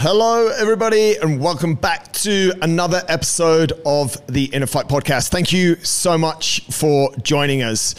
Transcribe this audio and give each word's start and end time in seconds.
Hello, 0.00 0.46
everybody, 0.46 1.16
and 1.16 1.40
welcome 1.40 1.74
back 1.74 2.12
to 2.12 2.52
another 2.62 3.02
episode 3.08 3.72
of 3.84 4.16
the 4.28 4.44
Inner 4.44 4.68
Fight 4.68 4.86
podcast. 4.86 5.30
Thank 5.30 5.52
you 5.52 5.74
so 5.82 6.16
much 6.16 6.60
for 6.70 7.12
joining 7.24 7.64
us. 7.64 7.96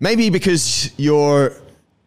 Maybe 0.00 0.30
because 0.30 0.90
you're 0.98 1.52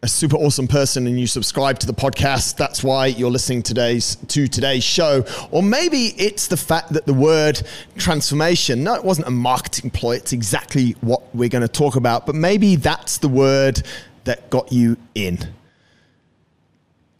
a 0.02 0.08
super 0.08 0.34
awesome 0.34 0.66
person 0.66 1.06
and 1.06 1.20
you 1.20 1.28
subscribe 1.28 1.78
to 1.78 1.86
the 1.86 1.94
podcast, 1.94 2.56
that's 2.56 2.82
why 2.82 3.06
you're 3.06 3.30
listening 3.30 3.62
today's 3.62 4.16
to 4.26 4.48
today's 4.48 4.82
show. 4.82 5.24
Or 5.52 5.62
maybe 5.62 6.06
it's 6.18 6.48
the 6.48 6.56
fact 6.56 6.92
that 6.94 7.06
the 7.06 7.14
word 7.14 7.62
transformation, 7.96 8.82
no, 8.82 8.94
it 8.94 9.04
wasn't 9.04 9.28
a 9.28 9.30
marketing 9.30 9.90
ploy, 9.90 10.16
it's 10.16 10.32
exactly 10.32 10.96
what 11.00 11.32
we're 11.32 11.48
going 11.48 11.62
to 11.62 11.68
talk 11.68 11.94
about, 11.94 12.26
but 12.26 12.34
maybe 12.34 12.74
that's 12.74 13.18
the 13.18 13.28
word 13.28 13.84
that 14.24 14.50
got 14.50 14.72
you 14.72 14.96
in. 15.14 15.38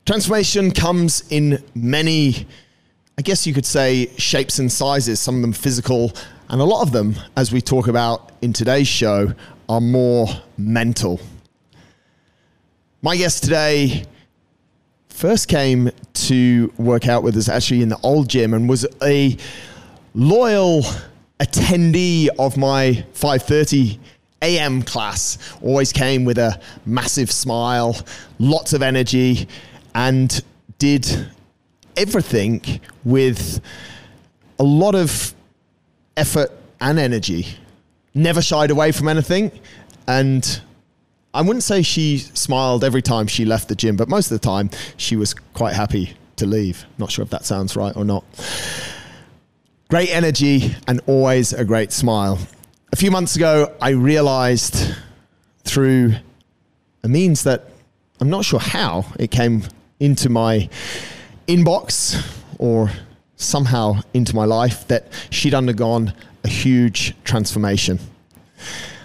Transformation 0.04 0.72
comes 0.72 1.22
in 1.30 1.62
many, 1.76 2.48
I 3.16 3.22
guess 3.22 3.46
you 3.46 3.54
could 3.54 3.64
say, 3.64 4.10
shapes 4.16 4.58
and 4.58 4.70
sizes, 4.70 5.20
some 5.20 5.36
of 5.36 5.42
them 5.42 5.52
physical, 5.52 6.12
and 6.48 6.60
a 6.60 6.64
lot 6.64 6.82
of 6.82 6.90
them, 6.90 7.14
as 7.36 7.52
we 7.52 7.60
talk 7.60 7.86
about 7.86 8.32
in 8.42 8.52
today's 8.52 8.88
show, 8.88 9.32
are 9.68 9.80
more 9.80 10.26
mental. 10.58 11.20
My 13.00 13.16
guest 13.16 13.44
today 13.44 14.04
first 15.08 15.46
came 15.46 15.88
to 16.14 16.72
work 16.78 17.06
out 17.06 17.22
with 17.22 17.36
us 17.36 17.48
actually 17.48 17.82
in 17.82 17.88
the 17.88 17.98
old 18.02 18.28
gym 18.28 18.54
and 18.54 18.68
was 18.68 18.84
a 19.04 19.36
loyal 20.14 20.82
attendee 21.38 22.28
of 22.40 22.56
my 22.56 23.04
530 23.12 24.00
AM 24.42 24.82
class. 24.82 25.38
Always 25.62 25.92
came 25.92 26.24
with 26.24 26.38
a 26.38 26.60
massive 26.86 27.30
smile, 27.30 27.96
lots 28.40 28.72
of 28.72 28.82
energy, 28.82 29.46
and 29.94 30.42
did 30.78 31.28
everything 31.96 32.80
with 33.04 33.60
a 34.58 34.64
lot 34.64 34.94
of 34.94 35.34
effort 36.16 36.50
and 36.80 36.98
energy. 36.98 37.46
Never 38.14 38.42
shied 38.42 38.70
away 38.70 38.92
from 38.92 39.08
anything. 39.08 39.50
And 40.06 40.60
I 41.34 41.42
wouldn't 41.42 41.62
say 41.62 41.82
she 41.82 42.18
smiled 42.18 42.84
every 42.84 43.02
time 43.02 43.26
she 43.26 43.44
left 43.44 43.68
the 43.68 43.74
gym, 43.74 43.96
but 43.96 44.08
most 44.08 44.30
of 44.30 44.40
the 44.40 44.44
time 44.46 44.70
she 44.96 45.16
was 45.16 45.34
quite 45.34 45.74
happy 45.74 46.14
to 46.36 46.46
leave. 46.46 46.84
Not 46.98 47.10
sure 47.10 47.22
if 47.22 47.30
that 47.30 47.44
sounds 47.44 47.76
right 47.76 47.96
or 47.96 48.04
not. 48.04 48.24
Great 49.88 50.10
energy 50.10 50.74
and 50.88 51.00
always 51.06 51.52
a 51.52 51.64
great 51.64 51.92
smile. 51.92 52.38
A 52.92 52.96
few 52.96 53.10
months 53.10 53.36
ago, 53.36 53.74
I 53.80 53.90
realized 53.90 54.94
through 55.64 56.14
a 57.02 57.08
means 57.08 57.44
that 57.44 57.70
I'm 58.20 58.30
not 58.30 58.44
sure 58.44 58.60
how 58.60 59.06
it 59.18 59.30
came 59.30 59.64
into 60.02 60.28
my 60.28 60.68
inbox 61.46 62.20
or 62.58 62.90
somehow 63.36 64.00
into 64.12 64.34
my 64.34 64.44
life 64.44 64.86
that 64.88 65.06
she'd 65.30 65.54
undergone 65.54 66.12
a 66.42 66.48
huge 66.48 67.14
transformation. 67.22 68.00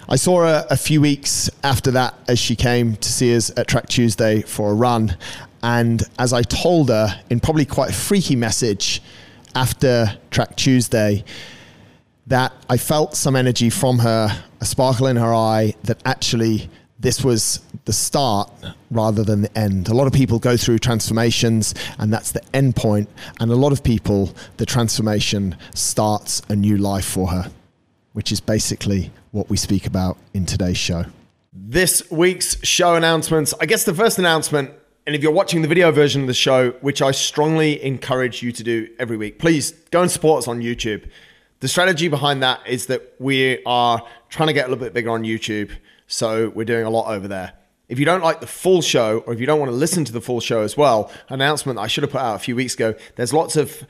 I 0.09 0.15
saw 0.15 0.41
her 0.41 0.65
a 0.71 0.75
few 0.75 0.99
weeks 0.99 1.51
after 1.63 1.91
that 1.91 2.15
as 2.27 2.39
she 2.39 2.55
came 2.55 2.95
to 2.95 3.11
see 3.11 3.35
us 3.35 3.51
at 3.55 3.67
Track 3.67 3.89
Tuesday 3.89 4.41
for 4.41 4.71
a 4.71 4.73
run. 4.73 5.15
And 5.61 6.01
as 6.17 6.33
I 6.33 6.41
told 6.41 6.89
her 6.89 7.21
in 7.29 7.39
probably 7.41 7.65
quite 7.65 7.91
a 7.91 7.93
freaky 7.93 8.35
message 8.35 9.01
after 9.53 10.17
Track 10.31 10.55
Tuesday, 10.55 11.23
that 12.25 12.53
I 12.69 12.77
felt 12.77 13.15
some 13.15 13.35
energy 13.35 13.69
from 13.69 13.99
her, 13.99 14.45
a 14.59 14.65
sparkle 14.65 15.05
in 15.05 15.17
her 15.17 15.33
eye 15.33 15.75
that 15.83 16.01
actually 16.05 16.69
this 16.99 17.23
was 17.23 17.59
the 17.85 17.93
start 17.93 18.51
rather 18.89 19.23
than 19.23 19.41
the 19.41 19.57
end. 19.57 19.87
A 19.87 19.93
lot 19.93 20.07
of 20.07 20.13
people 20.13 20.39
go 20.39 20.57
through 20.57 20.79
transformations 20.79 21.73
and 21.99 22.11
that's 22.11 22.31
the 22.31 22.41
end 22.55 22.75
point. 22.75 23.09
And 23.39 23.51
a 23.51 23.55
lot 23.55 23.71
of 23.71 23.83
people, 23.83 24.33
the 24.57 24.65
transformation 24.65 25.55
starts 25.75 26.41
a 26.49 26.55
new 26.55 26.77
life 26.77 27.05
for 27.05 27.27
her, 27.27 27.51
which 28.13 28.31
is 28.31 28.39
basically 28.39 29.11
what 29.31 29.49
we 29.49 29.57
speak 29.57 29.85
about 29.85 30.17
in 30.33 30.45
today's 30.45 30.77
show. 30.77 31.05
This 31.53 32.09
week's 32.09 32.63
show 32.65 32.95
announcements. 32.95 33.53
I 33.61 33.65
guess 33.65 33.83
the 33.83 33.93
first 33.93 34.17
announcement, 34.19 34.71
and 35.05 35.15
if 35.15 35.21
you're 35.21 35.31
watching 35.31 35.61
the 35.61 35.67
video 35.67 35.91
version 35.91 36.21
of 36.21 36.27
the 36.27 36.33
show, 36.33 36.71
which 36.81 37.01
I 37.01 37.11
strongly 37.11 37.83
encourage 37.83 38.41
you 38.41 38.51
to 38.51 38.63
do 38.63 38.89
every 38.99 39.17
week, 39.17 39.39
please 39.39 39.71
go 39.91 40.01
and 40.01 40.09
support 40.09 40.39
us 40.39 40.47
on 40.47 40.61
YouTube. 40.61 41.09
The 41.59 41.67
strategy 41.67 42.07
behind 42.07 42.43
that 42.43 42.61
is 42.67 42.87
that 42.87 43.15
we 43.19 43.63
are 43.65 44.01
trying 44.29 44.47
to 44.47 44.53
get 44.53 44.65
a 44.65 44.69
little 44.69 44.83
bit 44.83 44.93
bigger 44.93 45.09
on 45.09 45.23
YouTube 45.23 45.71
so 46.07 46.49
we're 46.49 46.65
doing 46.65 46.85
a 46.85 46.89
lot 46.89 47.13
over 47.13 47.27
there. 47.27 47.53
If 47.89 47.99
you 47.99 48.05
don't 48.05 48.23
like 48.23 48.41
the 48.41 48.47
full 48.47 48.81
show, 48.81 49.19
or 49.25 49.33
if 49.33 49.39
you 49.39 49.45
don't 49.45 49.59
want 49.59 49.71
to 49.71 49.75
listen 49.75 50.03
to 50.05 50.11
the 50.11 50.21
full 50.21 50.39
show 50.39 50.61
as 50.61 50.75
well, 50.75 51.11
announcement 51.29 51.79
I 51.79 51.87
should 51.87 52.03
have 52.03 52.11
put 52.11 52.21
out 52.21 52.35
a 52.35 52.39
few 52.39 52.55
weeks 52.55 52.73
ago. 52.73 52.95
There's 53.15 53.33
lots 53.33 53.55
of 53.55 53.85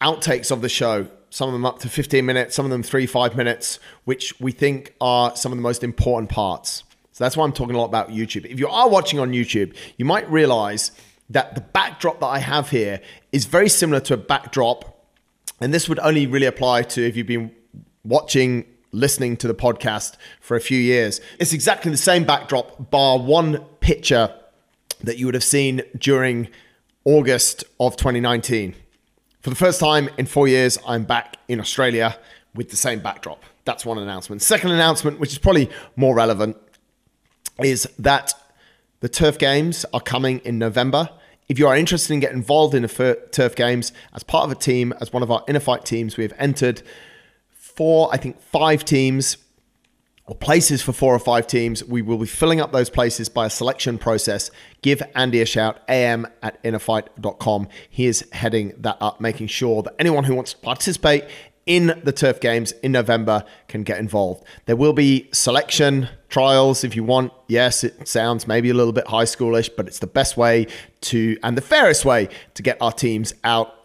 outtakes 0.00 0.50
of 0.50 0.60
the 0.60 0.68
show. 0.68 1.08
Some 1.30 1.48
of 1.48 1.52
them 1.54 1.64
up 1.64 1.78
to 1.80 1.88
15 1.88 2.24
minutes, 2.24 2.54
some 2.54 2.66
of 2.66 2.70
them 2.70 2.82
three, 2.82 3.06
five 3.06 3.36
minutes, 3.36 3.78
which 4.04 4.38
we 4.38 4.52
think 4.52 4.94
are 5.00 5.34
some 5.34 5.50
of 5.50 5.58
the 5.58 5.62
most 5.62 5.82
important 5.82 6.30
parts. 6.30 6.84
So 7.12 7.24
that's 7.24 7.36
why 7.36 7.44
I'm 7.44 7.52
talking 7.52 7.74
a 7.74 7.78
lot 7.78 7.86
about 7.86 8.10
YouTube. 8.10 8.44
If 8.46 8.58
you 8.58 8.68
are 8.68 8.88
watching 8.88 9.18
on 9.18 9.32
YouTube, 9.32 9.74
you 9.96 10.04
might 10.04 10.30
realize 10.30 10.92
that 11.30 11.54
the 11.54 11.60
backdrop 11.60 12.20
that 12.20 12.26
I 12.26 12.38
have 12.38 12.70
here 12.70 13.00
is 13.32 13.46
very 13.46 13.68
similar 13.68 14.00
to 14.00 14.14
a 14.14 14.18
backdrop. 14.18 15.08
And 15.60 15.72
this 15.72 15.88
would 15.88 15.98
only 16.00 16.26
really 16.26 16.46
apply 16.46 16.82
to 16.82 17.06
if 17.06 17.16
you've 17.16 17.26
been 17.26 17.52
watching 18.04 18.66
listening 18.92 19.36
to 19.38 19.48
the 19.48 19.54
podcast 19.54 20.16
for 20.40 20.56
a 20.56 20.60
few 20.60 20.78
years. 20.78 21.20
It's 21.38 21.52
exactly 21.52 21.90
the 21.90 21.96
same 21.96 22.24
backdrop, 22.24 22.90
bar 22.90 23.18
one 23.18 23.58
picture 23.80 24.34
that 25.02 25.18
you 25.18 25.26
would 25.26 25.34
have 25.34 25.42
seen 25.42 25.82
during 25.98 26.48
August 27.04 27.64
of 27.80 27.96
2019. 27.96 28.74
For 29.40 29.50
the 29.50 29.56
first 29.56 29.80
time 29.80 30.08
in 30.18 30.26
four 30.26 30.46
years, 30.46 30.78
I'm 30.86 31.04
back 31.04 31.36
in 31.48 31.58
Australia 31.58 32.16
with 32.54 32.70
the 32.70 32.76
same 32.76 33.00
backdrop. 33.00 33.42
That's 33.64 33.84
one 33.84 33.98
announcement. 33.98 34.42
Second 34.42 34.70
announcement, 34.70 35.18
which 35.18 35.32
is 35.32 35.38
probably 35.38 35.70
more 35.96 36.14
relevant, 36.14 36.56
is 37.62 37.88
that 37.98 38.34
the 39.00 39.08
Turf 39.08 39.38
Games 39.38 39.84
are 39.92 40.00
coming 40.00 40.40
in 40.44 40.58
November. 40.58 41.08
If 41.48 41.58
you 41.58 41.66
are 41.66 41.76
interested 41.76 42.14
in 42.14 42.20
getting 42.20 42.38
involved 42.38 42.74
in 42.74 42.82
the 42.82 43.28
Turf 43.32 43.56
Games 43.56 43.92
as 44.14 44.22
part 44.22 44.44
of 44.44 44.52
a 44.52 44.54
team, 44.54 44.94
as 45.00 45.12
one 45.12 45.22
of 45.22 45.30
our 45.30 45.42
inner 45.48 45.60
fight 45.60 45.84
teams, 45.84 46.16
we 46.16 46.22
have 46.22 46.34
entered 46.38 46.82
four, 47.82 48.08
I 48.12 48.16
think 48.16 48.40
five 48.40 48.84
teams 48.84 49.38
or 50.28 50.36
places 50.36 50.82
for 50.82 50.92
four 50.92 51.12
or 51.12 51.18
five 51.18 51.48
teams. 51.48 51.82
We 51.82 52.00
will 52.00 52.16
be 52.16 52.26
filling 52.26 52.60
up 52.60 52.70
those 52.70 52.88
places 52.88 53.28
by 53.28 53.46
a 53.46 53.50
selection 53.50 53.98
process. 53.98 54.52
Give 54.82 55.02
Andy 55.16 55.40
a 55.40 55.44
shout, 55.44 55.80
am 55.88 56.28
at 56.44 56.62
innerfight.com. 56.62 57.66
He 57.90 58.06
is 58.06 58.24
heading 58.30 58.72
that 58.78 58.98
up, 59.00 59.20
making 59.20 59.48
sure 59.48 59.82
that 59.82 59.96
anyone 59.98 60.22
who 60.22 60.36
wants 60.36 60.52
to 60.52 60.60
participate 60.60 61.24
in 61.66 62.00
the 62.04 62.12
turf 62.12 62.38
games 62.38 62.70
in 62.84 62.92
November 62.92 63.44
can 63.66 63.82
get 63.82 63.98
involved. 63.98 64.44
There 64.66 64.76
will 64.76 64.92
be 64.92 65.28
selection 65.32 66.08
trials 66.28 66.84
if 66.84 66.94
you 66.94 67.02
want. 67.02 67.32
Yes, 67.48 67.82
it 67.82 68.06
sounds 68.06 68.46
maybe 68.46 68.70
a 68.70 68.74
little 68.74 68.92
bit 68.92 69.08
high 69.08 69.24
schoolish, 69.24 69.70
but 69.76 69.88
it's 69.88 69.98
the 69.98 70.06
best 70.06 70.36
way 70.36 70.68
to 71.00 71.36
and 71.42 71.56
the 71.56 71.62
fairest 71.62 72.04
way 72.04 72.28
to 72.54 72.62
get 72.62 72.80
our 72.80 72.92
teams 72.92 73.34
out 73.42 73.81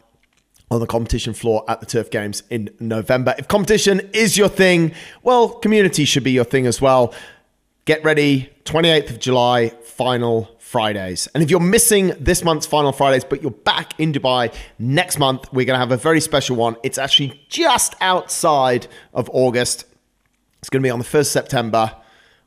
on 0.69 0.79
the 0.79 0.87
competition 0.87 1.33
floor 1.33 1.63
at 1.67 1.79
the 1.79 1.85
Turf 1.85 2.09
Games 2.09 2.43
in 2.49 2.69
November. 2.79 3.33
If 3.37 3.47
competition 3.47 4.01
is 4.13 4.37
your 4.37 4.49
thing, 4.49 4.93
well, 5.23 5.49
community 5.49 6.05
should 6.05 6.23
be 6.23 6.31
your 6.31 6.43
thing 6.43 6.65
as 6.65 6.81
well. 6.81 7.13
Get 7.85 8.03
ready, 8.03 8.49
28th 8.65 9.11
of 9.11 9.19
July, 9.19 9.69
final 9.69 10.49
Fridays. 10.59 11.27
And 11.33 11.41
if 11.41 11.49
you're 11.49 11.61
missing 11.61 12.11
this 12.19 12.43
month's 12.43 12.65
final 12.65 12.91
Fridays, 12.91 13.23
but 13.23 13.41
you're 13.41 13.51
back 13.51 13.97
in 13.97 14.11
Dubai 14.11 14.53
next 14.77 15.17
month, 15.17 15.47
we're 15.53 15.65
going 15.65 15.75
to 15.75 15.79
have 15.79 15.93
a 15.93 15.97
very 15.97 16.19
special 16.19 16.57
one. 16.57 16.75
It's 16.83 16.97
actually 16.97 17.41
just 17.47 17.95
outside 18.01 18.87
of 19.13 19.29
August. 19.31 19.85
It's 20.59 20.69
going 20.69 20.81
to 20.83 20.85
be 20.85 20.91
on 20.91 20.99
the 20.99 21.05
1st 21.05 21.27
September. 21.27 21.95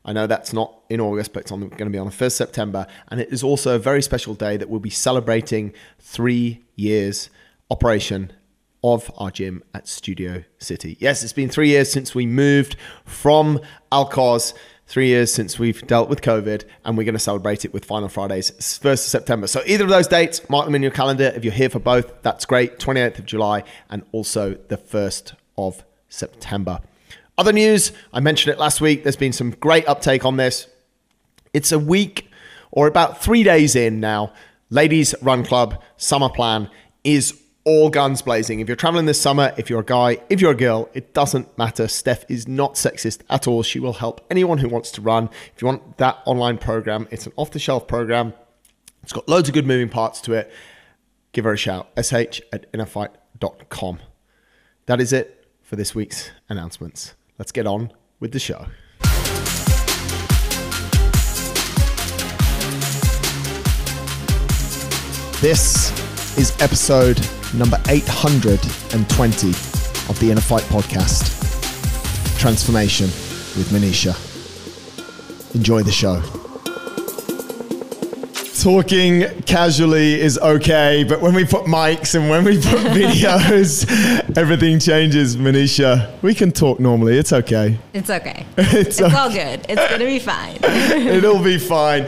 I 0.05 0.13
know 0.13 0.27
that's 0.27 0.53
not 0.53 0.79
in 0.89 1.01
August, 1.01 1.33
but 1.33 1.41
it's 1.41 1.51
on, 1.51 1.61
going 1.61 1.77
to 1.77 1.89
be 1.89 1.97
on 1.97 2.05
the 2.05 2.13
1st 2.13 2.33
September. 2.33 2.85
And 3.07 3.19
it 3.19 3.29
is 3.33 3.41
also 3.43 3.75
a 3.75 3.79
very 3.79 4.03
special 4.03 4.35
day 4.35 4.57
that 4.57 4.69
we'll 4.69 4.79
be 4.79 4.91
celebrating 4.91 5.73
three 5.99 6.63
years 6.75 7.31
operation 7.71 8.33
of 8.83 9.09
our 9.17 9.31
gym 9.31 9.63
at 9.73 9.87
Studio 9.87 10.43
City. 10.59 10.97
Yes, 10.99 11.23
it's 11.23 11.33
been 11.33 11.49
three 11.49 11.69
years 11.69 11.91
since 11.91 12.13
we 12.13 12.25
moved 12.25 12.75
from 13.05 13.61
Al 13.91 14.09
Quoz, 14.09 14.53
three 14.87 15.07
years 15.07 15.33
since 15.33 15.57
we've 15.57 15.85
dealt 15.87 16.09
with 16.09 16.21
COVID, 16.21 16.65
and 16.83 16.97
we're 16.97 17.05
going 17.05 17.13
to 17.13 17.19
celebrate 17.19 17.63
it 17.63 17.73
with 17.73 17.85
Final 17.85 18.09
Fridays, 18.09 18.51
1st 18.51 18.85
of 18.85 18.99
September. 18.99 19.47
So 19.47 19.61
either 19.65 19.85
of 19.85 19.89
those 19.89 20.07
dates, 20.07 20.47
mark 20.49 20.65
them 20.65 20.75
in 20.75 20.81
your 20.81 20.91
calendar. 20.91 21.31
If 21.33 21.45
you're 21.45 21.53
here 21.53 21.69
for 21.69 21.79
both, 21.79 22.21
that's 22.23 22.45
great. 22.45 22.77
28th 22.77 23.19
of 23.19 23.25
July 23.25 23.63
and 23.89 24.03
also 24.11 24.55
the 24.67 24.77
1st 24.77 25.35
of 25.57 25.83
September. 26.09 26.81
Other 27.37 27.53
news, 27.53 27.93
I 28.11 28.19
mentioned 28.19 28.53
it 28.53 28.59
last 28.59 28.81
week. 28.81 29.03
There's 29.03 29.15
been 29.15 29.33
some 29.33 29.51
great 29.51 29.87
uptake 29.87 30.25
on 30.25 30.35
this. 30.35 30.67
It's 31.53 31.71
a 31.71 31.79
week 31.79 32.29
or 32.71 32.87
about 32.87 33.23
three 33.23 33.43
days 33.43 33.75
in 33.75 33.99
now. 33.99 34.33
Ladies 34.69 35.15
Run 35.21 35.45
Club 35.45 35.81
Summer 35.97 36.29
Plan 36.29 36.69
is 37.03 37.40
all 37.63 37.89
guns 37.89 38.21
blazing. 38.21 38.59
If 38.59 38.67
you're 38.67 38.75
traveling 38.75 39.05
this 39.05 39.21
summer, 39.21 39.53
if 39.57 39.69
you're 39.69 39.81
a 39.81 39.85
guy, 39.85 40.17
if 40.29 40.41
you're 40.41 40.51
a 40.51 40.55
girl, 40.55 40.89
it 40.93 41.13
doesn't 41.13 41.55
matter. 41.57 41.87
Steph 41.87 42.25
is 42.29 42.47
not 42.47 42.75
sexist 42.75 43.21
at 43.29 43.47
all. 43.47 43.63
She 43.63 43.79
will 43.79 43.93
help 43.93 44.25
anyone 44.31 44.57
who 44.57 44.69
wants 44.69 44.91
to 44.91 45.01
run. 45.01 45.29
If 45.55 45.61
you 45.61 45.67
want 45.67 45.97
that 45.97 46.17
online 46.25 46.57
program, 46.57 47.07
it's 47.11 47.25
an 47.25 47.33
off 47.35 47.51
the 47.51 47.59
shelf 47.59 47.87
program. 47.87 48.33
It's 49.03 49.13
got 49.13 49.27
loads 49.27 49.49
of 49.49 49.53
good 49.53 49.67
moving 49.67 49.89
parts 49.89 50.21
to 50.21 50.33
it. 50.33 50.51
give 51.33 51.45
her 51.45 51.53
a 51.53 51.57
shout. 51.57 51.89
sh 52.01 52.41
at 52.51 52.71
innerfight.com. 52.73 53.99
That 54.87 54.99
is 54.99 55.13
it 55.13 55.47
for 55.61 55.75
this 55.75 55.95
week's 55.95 56.31
announcements. 56.49 57.13
Let's 57.37 57.51
get 57.51 57.67
on 57.67 57.93
with 58.19 58.31
the 58.31 58.39
show. 58.39 58.67
This 65.41 66.37
is 66.37 66.55
episode 66.61 67.19
number 67.53 67.77
820 67.89 69.49
of 70.09 70.19
the 70.19 70.31
Inner 70.31 70.41
Fight 70.41 70.63
podcast 70.63 71.39
Transformation 72.39 73.05
with 73.57 73.69
Manisha. 73.69 74.15
Enjoy 75.55 75.83
the 75.83 75.91
show. 75.91 76.40
Talking 78.61 79.23
casually 79.47 80.21
is 80.21 80.37
okay, 80.37 81.03
but 81.03 81.19
when 81.19 81.33
we 81.33 81.45
put 81.45 81.63
mics 81.65 82.13
and 82.13 82.29
when 82.29 82.43
we 82.43 82.57
put 82.57 82.79
videos, 82.93 83.87
everything 84.37 84.77
changes. 84.77 85.35
Manisha, 85.35 86.11
we 86.21 86.35
can 86.35 86.51
talk 86.51 86.79
normally. 86.79 87.17
It's 87.17 87.33
okay. 87.33 87.79
It's 87.91 88.11
okay. 88.11 88.45
It's 88.57 88.99
It's, 88.99 89.15
all 89.15 89.31
good. 89.31 89.65
It's 89.67 89.89
gonna 89.89 90.05
be 90.05 90.19
fine. 90.19 90.57
It'll 90.63 91.41
be 91.43 91.57
fine. 91.57 92.07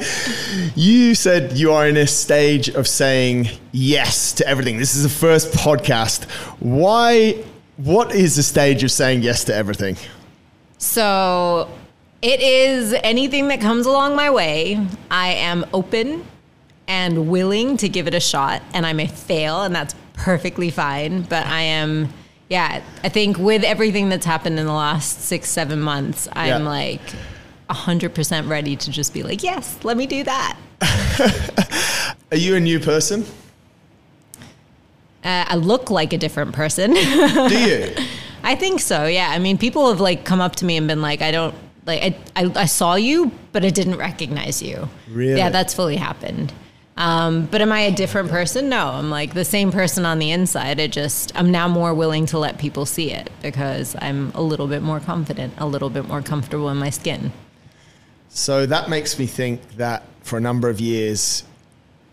You 0.75 1.15
said 1.15 1.53
you 1.53 1.71
are 1.71 1.87
in 1.87 1.97
a 1.97 2.05
stage 2.05 2.69
of 2.69 2.87
saying 2.87 3.49
yes 3.71 4.31
to 4.33 4.47
everything. 4.47 4.77
This 4.77 4.93
is 4.93 5.01
the 5.01 5.09
first 5.09 5.53
podcast. 5.53 6.29
Why? 6.59 7.43
What 7.77 8.13
is 8.13 8.35
the 8.35 8.43
stage 8.43 8.83
of 8.83 8.91
saying 8.91 9.23
yes 9.23 9.43
to 9.45 9.55
everything? 9.55 9.97
So 10.77 11.67
it 12.21 12.41
is 12.41 12.93
anything 13.03 13.47
that 13.47 13.59
comes 13.59 13.87
along 13.87 14.15
my 14.15 14.29
way. 14.29 14.79
I 15.09 15.29
am 15.29 15.65
open 15.73 16.27
and 16.87 17.29
willing 17.29 17.77
to 17.77 17.89
give 17.89 18.07
it 18.07 18.13
a 18.13 18.19
shot, 18.19 18.61
and 18.73 18.85
I 18.85 18.93
may 18.93 19.07
fail, 19.07 19.63
and 19.63 19.73
that's 19.75 19.95
perfectly 20.13 20.69
fine. 20.69 21.21
But 21.23 21.45
I 21.45 21.61
am, 21.61 22.09
yeah, 22.49 22.81
I 23.03 23.09
think 23.09 23.37
with 23.37 23.63
everything 23.63 24.09
that's 24.09 24.25
happened 24.25 24.59
in 24.59 24.65
the 24.65 24.73
last 24.73 25.21
six, 25.21 25.49
seven 25.49 25.79
months, 25.81 26.27
I'm 26.33 26.47
Yeah. 26.63 26.69
like 26.69 27.01
100% 27.69 28.47
ready 28.49 28.75
to 28.75 28.91
just 28.91 29.13
be 29.13 29.23
like, 29.23 29.43
yes, 29.43 29.77
let 29.83 29.97
me 29.97 30.05
do 30.05 30.23
that. 30.23 30.57
Are 32.31 32.37
you 32.37 32.55
a 32.55 32.59
new 32.59 32.79
person? 32.79 33.25
Uh, 35.23 35.45
I 35.47 35.55
look 35.55 35.89
like 35.89 36.11
a 36.11 36.17
different 36.17 36.53
person. 36.53 36.93
Do 36.93 37.57
you? 37.59 37.95
I 38.43 38.55
think 38.55 38.81
so. 38.81 39.05
Yeah. 39.05 39.29
I 39.29 39.39
mean, 39.39 39.57
people 39.57 39.87
have 39.89 40.01
like 40.01 40.25
come 40.25 40.41
up 40.41 40.57
to 40.57 40.65
me 40.65 40.75
and 40.75 40.85
been 40.87 41.01
like, 41.01 41.21
I 41.21 41.31
don't 41.31 41.55
like, 41.85 42.01
I, 42.35 42.43
I, 42.43 42.51
I 42.63 42.65
saw 42.65 42.95
you, 42.95 43.31
but 43.53 43.63
I 43.63 43.69
didn't 43.69 43.95
recognize 43.97 44.61
you. 44.61 44.89
Really? 45.09 45.37
Yeah, 45.37 45.49
that's 45.49 45.73
fully 45.73 45.95
happened. 45.95 46.51
Um, 46.95 47.47
but 47.47 47.61
am 47.61 47.71
I 47.71 47.81
a 47.81 47.91
different 47.91 48.29
person? 48.29 48.69
No, 48.69 48.89
I'm 48.89 49.09
like 49.09 49.33
the 49.33 49.45
same 49.45 49.71
person 49.71 50.05
on 50.05 50.19
the 50.19 50.31
inside. 50.31 50.79
I 50.79 50.87
just, 50.87 51.31
I'm 51.35 51.51
now 51.51 51.67
more 51.67 51.93
willing 51.93 52.25
to 52.27 52.37
let 52.37 52.59
people 52.59 52.85
see 52.85 53.11
it 53.11 53.31
because 53.41 53.95
I'm 53.99 54.31
a 54.35 54.41
little 54.41 54.67
bit 54.67 54.83
more 54.83 54.99
confident, 54.99 55.53
a 55.57 55.65
little 55.65 55.89
bit 55.89 56.07
more 56.07 56.21
comfortable 56.21 56.69
in 56.69 56.77
my 56.77 56.91
skin. 56.91 57.31
So 58.29 58.65
that 58.65 58.89
makes 58.89 59.17
me 59.17 59.25
think 59.25 59.77
that 59.77 60.03
for 60.21 60.37
a 60.37 60.41
number 60.41 60.69
of 60.69 60.79
years, 60.79 61.43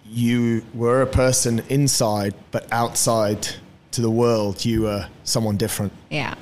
you 0.06 0.64
were 0.74 1.02
a 1.02 1.06
person 1.06 1.62
inside, 1.68 2.34
but 2.50 2.66
outside 2.72 3.48
to 3.92 4.00
the 4.00 4.10
world, 4.10 4.64
you 4.64 4.82
were 4.82 5.08
someone 5.24 5.56
different. 5.56 5.92
Yeah. 6.10 6.34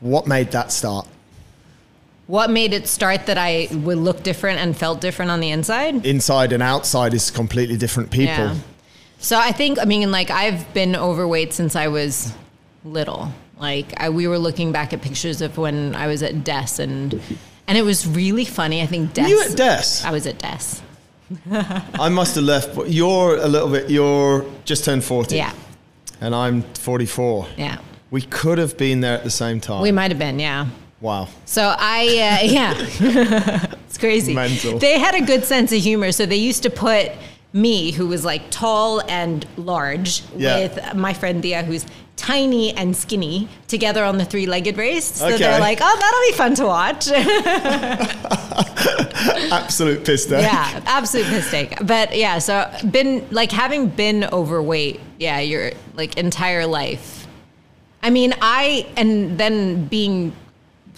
What 0.00 0.26
made 0.26 0.50
that 0.52 0.72
start? 0.72 1.06
What 2.28 2.50
made 2.50 2.74
it 2.74 2.86
start 2.86 3.24
that 3.24 3.38
I 3.38 3.68
would 3.72 3.96
look 3.96 4.22
different 4.22 4.60
and 4.60 4.76
felt 4.76 5.00
different 5.00 5.30
on 5.30 5.40
the 5.40 5.50
inside? 5.50 6.04
Inside 6.04 6.52
and 6.52 6.62
outside 6.62 7.14
is 7.14 7.30
completely 7.30 7.78
different 7.78 8.10
people. 8.10 8.34
Yeah. 8.34 8.56
So 9.18 9.38
I 9.38 9.50
think 9.50 9.78
I 9.78 9.86
mean 9.86 10.10
like 10.10 10.30
I've 10.30 10.72
been 10.74 10.94
overweight 10.94 11.54
since 11.54 11.74
I 11.74 11.88
was 11.88 12.34
little. 12.84 13.32
Like 13.58 13.98
I, 13.98 14.10
we 14.10 14.28
were 14.28 14.38
looking 14.38 14.72
back 14.72 14.92
at 14.92 15.00
pictures 15.00 15.40
of 15.40 15.56
when 15.56 15.94
I 15.94 16.06
was 16.06 16.22
at 16.22 16.44
Des 16.44 16.82
and 16.82 17.18
and 17.66 17.78
it 17.78 17.82
was 17.82 18.06
really 18.06 18.44
funny. 18.44 18.82
I 18.82 18.86
think 18.86 19.14
Des. 19.14 19.26
You 19.26 19.40
at 19.40 19.56
Des? 19.56 20.06
I 20.06 20.10
was 20.12 20.26
at 20.26 20.38
Des. 20.38 20.82
I 21.98 22.10
must 22.10 22.34
have 22.34 22.44
left, 22.44 22.76
but 22.76 22.90
you're 22.90 23.36
a 23.36 23.48
little 23.48 23.70
bit, 23.70 23.88
you're 23.88 24.44
just 24.66 24.84
turned 24.84 25.02
40. 25.02 25.34
Yeah. 25.34 25.54
And 26.20 26.34
I'm 26.34 26.62
44. 26.74 27.46
Yeah. 27.56 27.78
We 28.10 28.20
could 28.20 28.58
have 28.58 28.76
been 28.76 29.00
there 29.00 29.14
at 29.14 29.24
the 29.24 29.30
same 29.30 29.60
time. 29.60 29.80
We 29.80 29.92
might 29.92 30.10
have 30.10 30.18
been. 30.18 30.38
Yeah. 30.38 30.66
Wow. 31.00 31.28
So 31.44 31.74
I, 31.78 32.06
uh, 32.06 32.46
yeah, 32.50 32.74
it's 33.86 33.98
crazy. 33.98 34.34
Mental. 34.34 34.78
They 34.78 34.98
had 34.98 35.14
a 35.14 35.20
good 35.24 35.44
sense 35.44 35.70
of 35.72 35.78
humor, 35.80 36.10
so 36.12 36.26
they 36.26 36.36
used 36.36 36.62
to 36.64 36.70
put 36.70 37.12
me, 37.52 37.92
who 37.92 38.06
was 38.08 38.24
like 38.24 38.50
tall 38.50 39.00
and 39.08 39.46
large, 39.56 40.22
Yeah. 40.36 40.58
with 40.58 40.94
my 40.94 41.12
friend 41.14 41.40
Thea, 41.42 41.62
who's 41.62 41.86
tiny 42.16 42.72
and 42.76 42.96
skinny, 42.96 43.48
together 43.68 44.02
on 44.04 44.18
the 44.18 44.24
three-legged 44.24 44.76
race. 44.76 45.04
So 45.04 45.26
Okay. 45.28 45.38
they're 45.38 45.60
like, 45.60 45.78
"Oh, 45.80 45.96
that'll 46.00 46.26
be 46.28 46.32
fun 46.36 46.54
to 46.56 46.64
watch." 46.66 47.08
Absolute 49.50 50.04
piss 50.04 50.26
take. 50.26 50.42
yeah, 50.42 50.80
absolute 50.86 51.28
mistake. 51.30 51.74
But 51.82 52.16
yeah, 52.16 52.38
so 52.38 52.70
been 52.90 53.26
like 53.30 53.52
having 53.52 53.88
been 53.88 54.24
overweight, 54.24 55.00
yeah, 55.18 55.40
your 55.40 55.72
like 55.94 56.16
entire 56.18 56.66
life. 56.66 57.26
I 58.02 58.10
mean, 58.10 58.34
I 58.40 58.86
and 58.96 59.38
then 59.38 59.86
being 59.86 60.32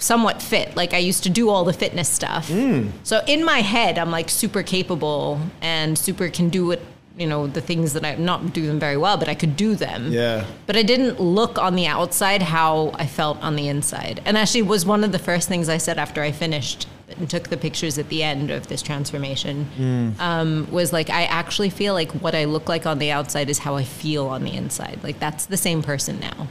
somewhat 0.00 0.42
fit. 0.42 0.76
Like 0.76 0.92
I 0.94 0.98
used 0.98 1.22
to 1.24 1.30
do 1.30 1.48
all 1.48 1.64
the 1.64 1.72
fitness 1.72 2.08
stuff. 2.08 2.48
Mm. 2.48 2.90
So 3.04 3.22
in 3.26 3.44
my 3.44 3.60
head, 3.60 3.98
I'm 3.98 4.10
like 4.10 4.28
super 4.28 4.62
capable 4.62 5.40
and 5.60 5.96
super 5.96 6.28
can 6.28 6.48
do 6.48 6.66
what 6.66 6.80
you 7.16 7.26
know 7.26 7.46
the 7.46 7.60
things 7.60 7.92
that 7.92 8.04
I 8.04 8.14
not 8.14 8.52
do 8.52 8.66
them 8.66 8.80
very 8.80 8.96
well, 8.96 9.16
but 9.18 9.28
I 9.28 9.34
could 9.34 9.56
do 9.56 9.74
them. 9.74 10.10
Yeah. 10.10 10.46
But 10.66 10.76
I 10.76 10.82
didn't 10.82 11.20
look 11.20 11.58
on 11.58 11.76
the 11.76 11.86
outside 11.86 12.42
how 12.42 12.92
I 12.94 13.06
felt 13.06 13.40
on 13.42 13.56
the 13.56 13.68
inside. 13.68 14.22
And 14.24 14.38
actually 14.38 14.62
was 14.62 14.86
one 14.86 15.04
of 15.04 15.12
the 15.12 15.18
first 15.18 15.46
things 15.48 15.68
I 15.68 15.76
said 15.76 15.98
after 15.98 16.22
I 16.22 16.32
finished 16.32 16.88
and 17.08 17.28
took 17.28 17.48
the 17.48 17.56
pictures 17.56 17.98
at 17.98 18.08
the 18.08 18.22
end 18.22 18.50
of 18.50 18.68
this 18.68 18.82
transformation 18.82 20.14
um, 20.20 20.70
was 20.70 20.92
like, 20.92 21.10
I 21.10 21.24
actually 21.24 21.68
feel 21.68 21.92
like 21.92 22.12
what 22.12 22.34
I 22.34 22.44
look 22.44 22.68
like 22.68 22.86
on 22.86 22.98
the 22.98 23.10
outside 23.10 23.50
is 23.50 23.58
how 23.58 23.74
I 23.74 23.84
feel 23.84 24.28
on 24.28 24.44
the 24.44 24.54
inside. 24.54 25.00
Like 25.02 25.18
that's 25.18 25.46
the 25.46 25.56
same 25.56 25.82
person 25.82 26.20
now. 26.20 26.46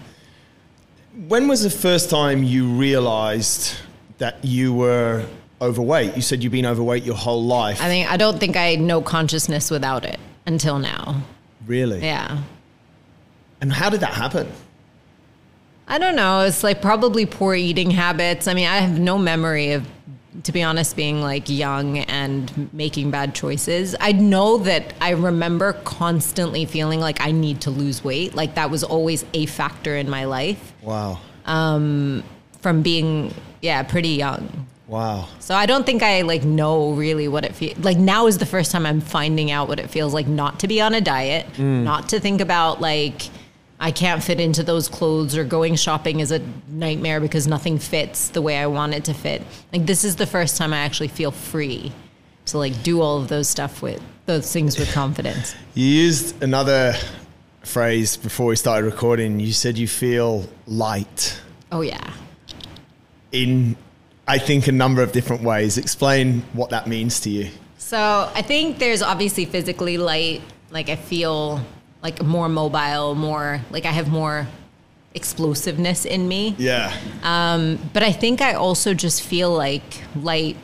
When 1.28 1.50
was 1.50 1.64
the 1.64 1.70
first 1.70 2.10
time 2.10 2.44
you 2.44 2.70
realized 2.70 3.76
that 4.20 4.44
you 4.44 4.74
were 4.74 5.26
overweight? 5.62 6.16
You 6.16 6.22
said 6.22 6.42
you've 6.42 6.54
been 6.54 6.66
overweight 6.66 7.04
your 7.04 7.16
whole 7.16 7.44
life. 7.44 7.82
I 7.82 7.88
think 7.88 8.10
I 8.10 8.16
don't 8.16 8.40
think 8.40 8.56
I 8.56 8.76
know 8.76 9.02
consciousness 9.02 9.70
without 9.70 10.06
it 10.06 10.18
until 10.46 10.80
now. 10.80 11.22
really? 11.66 12.00
Yeah. 12.00 12.42
And 13.60 13.74
how 13.74 13.90
did 13.90 14.00
that 14.00 14.14
happen? 14.14 14.50
I 15.90 15.98
don't 15.98 16.16
know. 16.16 16.42
It's 16.42 16.64
like 16.64 16.82
probably 16.82 17.26
poor 17.26 17.54
eating 17.54 17.92
habits. 17.92 18.48
I 18.48 18.54
mean, 18.54 18.68
I 18.68 18.78
have 18.78 18.98
no 18.98 19.18
memory 19.18 19.74
of, 19.74 19.86
to 20.44 20.54
be 20.54 20.64
honest, 20.64 20.96
being 20.96 21.22
like 21.22 21.50
young 21.50 21.98
and 21.98 22.72
making 22.72 23.12
bad 23.12 23.36
choices. 23.36 23.94
I 24.00 24.14
know 24.14 24.60
that 24.60 24.94
I 25.02 25.10
remember 25.10 25.74
constantly 25.74 26.64
feeling 26.64 27.02
like 27.02 27.20
I 27.20 27.32
need 27.32 27.60
to 27.62 27.72
lose 27.72 28.06
weight. 28.06 28.36
Like 28.36 28.56
that 28.56 28.72
was 28.72 28.86
always 28.86 29.26
a 29.34 29.48
factor 29.48 29.98
in 29.98 30.10
my 30.10 30.24
life 30.24 30.69
Wow. 30.82 31.20
Um, 31.46 32.24
from 32.62 32.82
being, 32.82 33.34
yeah, 33.62 33.84
pretty 33.84 34.10
young. 34.10 34.68
Wow. 34.88 35.28
So 35.40 35.54
I 35.54 35.68
don't 35.68 35.86
think 35.86 36.02
I 36.02 36.22
like 36.22 36.44
know 36.44 36.94
really 36.94 37.28
what 37.28 37.46
it 37.46 37.54
feels 37.54 37.78
like. 37.80 37.98
Now 37.98 38.26
is 38.26 38.40
the 38.40 38.46
first 38.46 38.72
time 38.72 38.88
I'm 38.88 39.02
finding 39.02 39.52
out 39.52 39.68
what 39.68 39.80
it 39.80 39.90
feels 39.90 40.16
like 40.16 40.28
not 40.28 40.60
to 40.62 40.68
be 40.68 40.82
on 40.82 40.96
a 40.96 41.02
diet, 41.02 41.46
mm. 41.54 41.84
not 41.84 42.10
to 42.10 42.20
think 42.20 42.42
about 42.42 42.82
like 42.82 43.30
I 43.80 43.92
can't 43.92 44.22
fit 44.22 44.40
into 44.40 44.64
those 44.64 44.90
clothes 44.90 45.38
or 45.38 45.44
going 45.44 45.76
shopping 45.76 46.20
is 46.20 46.32
a 46.32 46.42
nightmare 46.68 47.22
because 47.22 47.48
nothing 47.48 47.78
fits 47.78 48.30
the 48.30 48.42
way 48.42 48.58
I 48.58 48.66
want 48.66 48.96
it 48.96 49.06
to 49.06 49.14
fit. 49.14 49.44
Like 49.72 49.86
this 49.86 50.04
is 50.04 50.16
the 50.16 50.26
first 50.26 50.58
time 50.58 50.74
I 50.74 50.80
actually 50.80 51.08
feel 51.10 51.32
free 51.32 51.94
to 52.48 52.58
like 52.58 52.82
do 52.82 53.00
all 53.00 53.22
of 53.22 53.28
those 53.28 53.48
stuff 53.48 53.84
with 53.84 54.02
those 54.26 54.52
things 54.52 54.80
with 54.80 54.92
confidence. 54.94 55.56
You 55.76 55.86
used 55.86 56.42
another 56.42 56.96
phrase 57.64 58.18
before 58.18 58.48
we 58.48 58.56
started 58.56 58.86
recording. 58.86 59.40
You 59.40 59.54
said 59.54 59.78
you 59.78 59.88
feel 59.88 60.48
light 60.68 61.40
Oh 61.72 61.82
yeah. 61.82 62.14
in, 63.32 63.76
I 64.28 64.38
think, 64.40 64.68
a 64.68 64.72
number 64.72 65.02
of 65.04 65.12
different 65.12 65.44
ways. 65.44 65.78
Explain 65.78 66.42
what 66.54 66.70
that 66.72 66.88
means 66.88 67.20
to 67.22 67.30
you. 67.30 67.50
So 67.78 68.32
I 68.34 68.42
think 68.42 68.80
there's 68.80 69.02
obviously 69.02 69.46
physically 69.46 69.98
light. 69.98 70.42
Like 70.72 70.90
I 70.90 70.96
feel 70.96 71.62
like 72.02 72.24
more 72.24 72.48
mobile, 72.50 73.16
more 73.16 73.62
like 73.72 73.86
I 73.86 73.92
have 73.92 74.10
more 74.10 74.48
explosiveness 75.16 76.06
in 76.06 76.28
me. 76.28 76.56
Yeah. 76.58 76.94
Um, 77.24 77.80
But 77.94 78.04
I 78.04 78.12
think 78.12 78.42
I 78.42 78.54
also 78.54 78.94
just 78.94 79.22
feel 79.24 79.52
like 79.52 79.84
light 80.16 80.56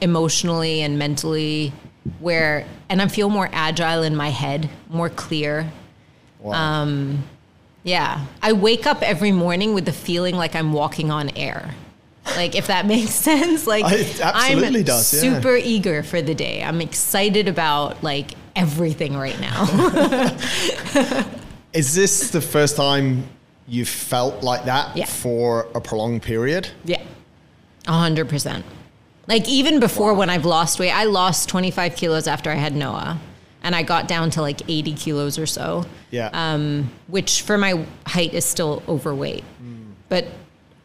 emotionally 0.00 0.80
and 0.82 0.98
mentally 0.98 1.72
where 2.18 2.66
and 2.88 3.00
I 3.02 3.08
feel 3.08 3.28
more 3.30 3.48
agile 3.52 4.02
in 4.02 4.16
my 4.16 4.30
head, 4.30 4.68
more 4.88 5.08
clear. 5.10 5.70
Wow. 6.40 6.52
Um, 6.82 7.24
yeah. 7.82 8.24
I 8.42 8.52
wake 8.52 8.86
up 8.86 9.02
every 9.02 9.32
morning 9.32 9.74
with 9.74 9.84
the 9.84 9.92
feeling 9.92 10.36
like 10.36 10.54
I'm 10.54 10.72
walking 10.72 11.10
on 11.10 11.30
air. 11.36 11.74
Like 12.36 12.54
if 12.54 12.66
that 12.68 12.86
makes 12.94 13.10
sense. 13.14 13.66
Like 13.66 13.84
It 13.92 14.20
absolutely 14.20 14.80
I'm 14.80 14.84
does, 14.84 15.12
yeah. 15.14 15.20
super 15.20 15.56
eager 15.56 16.02
for 16.02 16.20
the 16.22 16.34
day. 16.34 16.62
I'm 16.62 16.80
excited 16.80 17.48
about 17.48 18.02
like 18.02 18.32
everything 18.56 19.16
right 19.16 19.38
now. 19.40 19.64
Is 21.72 21.94
this 21.94 22.30
the 22.30 22.40
first 22.40 22.76
time 22.76 23.24
you 23.68 23.84
felt 23.84 24.42
like 24.42 24.64
that 24.64 24.96
Yeah. 24.96 25.04
for 25.06 25.68
a 25.74 25.80
prolonged 25.80 26.22
period? 26.22 26.68
yeah. 26.84 27.02
A 27.86 27.92
hundred 27.92 28.28
percent. 28.28 28.64
Like 29.26 29.48
even 29.48 29.80
before 29.80 30.12
when 30.14 30.28
I've 30.28 30.44
lost 30.44 30.78
weight, 30.78 30.90
I 30.90 31.04
lost 31.04 31.48
25 31.48 31.96
kilos 31.96 32.26
after 32.26 32.50
I 32.50 32.56
had 32.56 32.74
Noah. 32.74 33.18
And 33.62 33.76
I 33.76 33.82
got 33.82 34.08
down 34.08 34.30
to 34.30 34.40
like 34.40 34.62
80 34.68 34.94
kilos 34.94 35.38
or 35.38 35.46
so. 35.46 35.84
Yeah. 36.10 36.30
um, 36.32 36.90
which 37.08 37.42
for 37.42 37.56
my 37.58 37.84
height 38.06 38.34
is 38.34 38.44
still 38.44 38.82
overweight. 38.88 39.44
But 40.08 40.26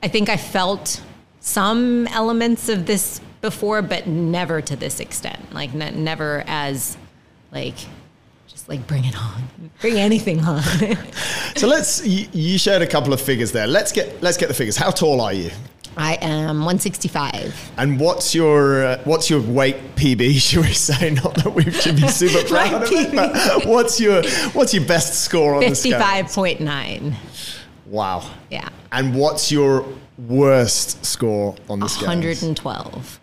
I 0.04 0.08
think 0.08 0.30
I 0.30 0.38
felt 0.38 1.02
some 1.40 2.06
elements 2.08 2.70
of 2.70 2.86
this 2.86 3.22
before, 3.42 3.82
but 3.82 4.08
never 4.08 4.62
to 4.62 4.76
this 4.76 5.00
extent. 5.00 5.54
Like 5.54 5.74
ne- 5.74 5.92
never 5.92 6.44
as 6.48 6.98
like 7.52 7.76
just 8.48 8.68
like 8.70 8.86
bring 8.88 9.06
it 9.06 9.16
on, 9.18 9.72
bring 9.82 9.96
anything 9.98 10.42
on. 10.44 10.62
so 11.56 11.68
let's. 11.68 12.06
You, 12.06 12.28
you 12.34 12.58
shared 12.58 12.82
a 12.82 12.88
couple 12.88 13.14
of 13.14 13.22
figures 13.22 13.52
there. 13.52 13.68
Let's 13.68 13.92
get 13.92 14.22
let's 14.22 14.38
get 14.38 14.48
the 14.48 14.54
figures. 14.54 14.78
How 14.78 14.92
tall 14.92 15.22
are 15.22 15.34
you? 15.34 15.50
I 15.98 16.16
am 16.16 16.60
165. 16.66 17.72
And 17.78 18.00
what's 18.00 18.36
your 18.36 18.86
uh, 18.86 19.02
what's 19.06 19.30
your 19.30 19.42
weight 19.42 19.96
PB? 19.96 20.34
Should 20.42 20.66
we 20.66 20.74
say? 20.74 21.12
Not 21.12 21.36
that 21.36 21.54
we 21.54 21.70
should 21.72 21.96
be 21.96 22.08
super 22.22 22.48
proud 22.48 22.84
of 22.84 22.90
it, 22.92 23.16
but 23.16 23.66
what's 23.66 24.00
your 24.00 24.24
what's 24.54 24.74
your 24.74 24.86
best 24.86 25.24
score 25.24 25.56
on 25.56 25.62
the 25.70 25.76
scale? 25.76 26.00
55.9. 26.00 27.14
Wow. 27.88 28.30
Yeah. 28.50 28.68
And 28.92 29.16
what's 29.16 29.52
your 29.52 29.86
worst 30.18 31.06
score 31.06 31.56
on 31.70 31.80
the 31.80 31.88
scale? 31.88 32.08
112. 32.10 33.20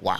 Wow. 0.00 0.18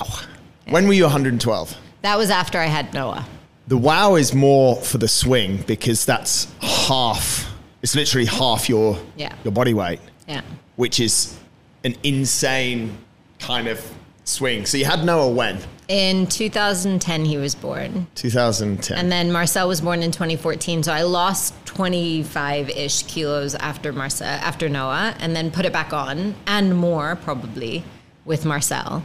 When 0.68 0.86
were 0.88 0.94
you 0.94 1.04
112? 1.04 1.76
That 2.02 2.16
was 2.18 2.30
after 2.30 2.58
I 2.58 2.66
had 2.66 2.92
Noah. 2.94 3.26
The 3.68 3.76
wow 3.78 4.16
is 4.16 4.34
more 4.34 4.76
for 4.76 4.98
the 4.98 5.08
swing 5.08 5.58
because 5.66 6.04
that's 6.04 6.48
half. 6.60 7.50
It's 7.82 7.94
literally 7.94 8.26
half 8.26 8.68
your 8.68 8.98
Yeah. 9.16 9.34
your 9.44 9.52
body 9.52 9.74
weight, 9.74 10.00
Yeah. 10.26 10.40
which 10.76 11.00
is 11.00 11.36
an 11.84 11.96
insane 12.02 12.96
kind 13.38 13.68
of 13.68 13.94
swing. 14.24 14.66
So 14.66 14.76
you 14.76 14.86
had 14.86 15.04
Noah 15.04 15.30
when? 15.30 15.60
In 15.86 16.26
2010, 16.26 17.26
he 17.26 17.36
was 17.36 17.54
born. 17.54 18.06
2010. 18.14 18.96
And 18.96 19.12
then 19.12 19.30
Marcel 19.30 19.68
was 19.68 19.82
born 19.82 20.02
in 20.02 20.10
2014, 20.10 20.82
so 20.82 20.92
I 20.92 21.02
lost 21.02 21.54
25-ish 21.66 23.02
kilos 23.02 23.54
after 23.56 23.92
Marcel, 23.92 24.26
after 24.26 24.70
Noah, 24.70 25.14
and 25.18 25.36
then 25.36 25.50
put 25.50 25.66
it 25.66 25.72
back 25.74 25.92
on, 25.92 26.34
and 26.46 26.74
more 26.76 27.16
probably 27.16 27.84
with 28.24 28.46
Marcel. 28.46 29.04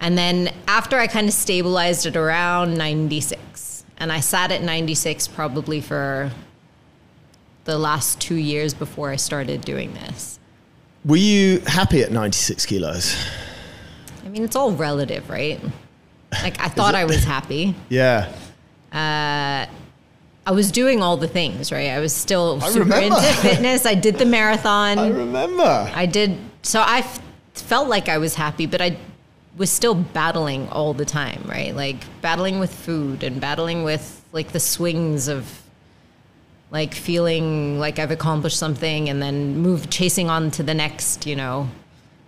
And 0.00 0.16
then 0.16 0.54
after 0.66 0.98
I 0.98 1.06
kind 1.06 1.28
of 1.28 1.34
stabilized 1.34 2.06
at 2.06 2.16
around 2.16 2.78
96, 2.78 3.84
and 3.98 4.10
I 4.10 4.20
sat 4.20 4.50
at 4.50 4.62
96 4.62 5.28
probably 5.28 5.82
for 5.82 6.30
the 7.64 7.76
last 7.76 8.20
two 8.20 8.36
years 8.36 8.72
before 8.72 9.10
I 9.10 9.16
started 9.16 9.62
doing 9.62 9.92
this. 9.94 10.35
Were 11.06 11.16
you 11.16 11.60
happy 11.60 12.02
at 12.02 12.10
96 12.10 12.66
kilos? 12.66 13.16
I 14.24 14.28
mean, 14.28 14.42
it's 14.42 14.56
all 14.56 14.72
relative, 14.72 15.30
right? 15.30 15.60
Like 16.42 16.60
I 16.60 16.68
thought 16.76 16.96
I 16.96 17.04
was 17.04 17.22
happy. 17.22 17.76
Yeah. 17.88 18.32
Uh, 18.92 19.70
I 20.46 20.50
was 20.50 20.72
doing 20.72 21.02
all 21.02 21.16
the 21.16 21.28
things, 21.28 21.70
right? 21.70 21.90
I 21.90 22.00
was 22.00 22.12
still 22.12 22.58
I 22.60 22.68
super 22.68 22.80
remember. 22.84 23.16
into 23.18 23.32
fitness. 23.40 23.86
I 23.86 23.94
did 23.94 24.18
the 24.18 24.24
marathon. 24.26 24.98
I 24.98 25.08
remember. 25.10 25.62
I 25.94 26.06
did. 26.06 26.38
So 26.62 26.80
I 26.80 26.98
f- 26.98 27.20
felt 27.54 27.88
like 27.88 28.08
I 28.08 28.18
was 28.18 28.34
happy, 28.34 28.66
but 28.66 28.80
I 28.82 28.96
was 29.56 29.70
still 29.70 29.94
battling 29.94 30.68
all 30.70 30.92
the 30.92 31.04
time, 31.04 31.42
right? 31.46 31.74
Like 31.74 31.96
battling 32.20 32.58
with 32.58 32.74
food 32.74 33.22
and 33.22 33.40
battling 33.40 33.84
with 33.84 34.24
like 34.32 34.50
the 34.50 34.60
swings 34.60 35.28
of 35.28 35.62
like 36.70 36.94
feeling 36.94 37.78
like 37.78 37.98
I've 37.98 38.10
accomplished 38.10 38.58
something 38.58 39.08
and 39.08 39.22
then 39.22 39.58
move 39.58 39.88
chasing 39.90 40.28
on 40.28 40.50
to 40.52 40.62
the 40.62 40.74
next, 40.74 41.26
you 41.26 41.36
know. 41.36 41.68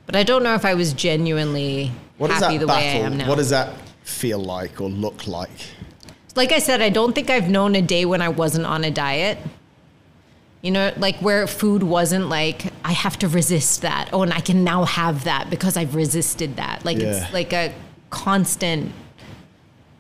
But 0.07 0.17
I 0.17 0.23
don't 0.23 0.43
know 0.43 0.55
if 0.55 0.65
I 0.65 0.75
was 0.75 0.93
genuinely 0.93 1.93
what 2.17 2.31
is 2.31 2.39
happy 2.39 2.59
that 2.59 2.61
the 2.61 2.67
way 2.69 2.75
I 2.75 2.83
am 3.05 3.17
now. 3.19 3.29
What 3.29 3.37
does 3.39 3.51
that 3.51 3.75
feel 4.05 4.39
like 4.39 4.81
or 4.81 4.89
look 4.89 5.27
like? 5.27 5.51
like 6.35 6.53
I 6.53 6.61
said, 6.61 6.81
I 6.81 6.89
don't 6.89 7.15
think 7.15 7.31
I've 7.31 7.51
known 7.51 7.75
a 7.75 7.83
day 7.83 8.05
when 8.05 8.23
I 8.23 8.29
wasn't 8.29 8.65
on 8.65 8.85
a 8.85 8.91
diet. 8.93 9.39
You 10.63 10.71
know, 10.71 10.93
like 10.97 11.17
where 11.17 11.47
food 11.49 11.83
wasn't 11.83 12.29
like, 12.29 12.73
I 12.85 12.93
have 12.93 13.19
to 13.21 13.29
resist 13.29 13.83
that. 13.83 14.11
Oh, 14.13 14.23
and 14.23 14.33
I 14.33 14.41
can 14.41 14.63
now 14.65 14.85
have 14.85 15.25
that 15.25 15.51
because 15.51 15.77
I've 15.77 15.95
resisted 15.97 16.57
that. 16.57 16.85
Like 16.85 16.99
Yeah. 16.99 17.25
it's 17.25 17.33
like 17.33 17.53
a 17.53 17.73
constant 18.11 18.93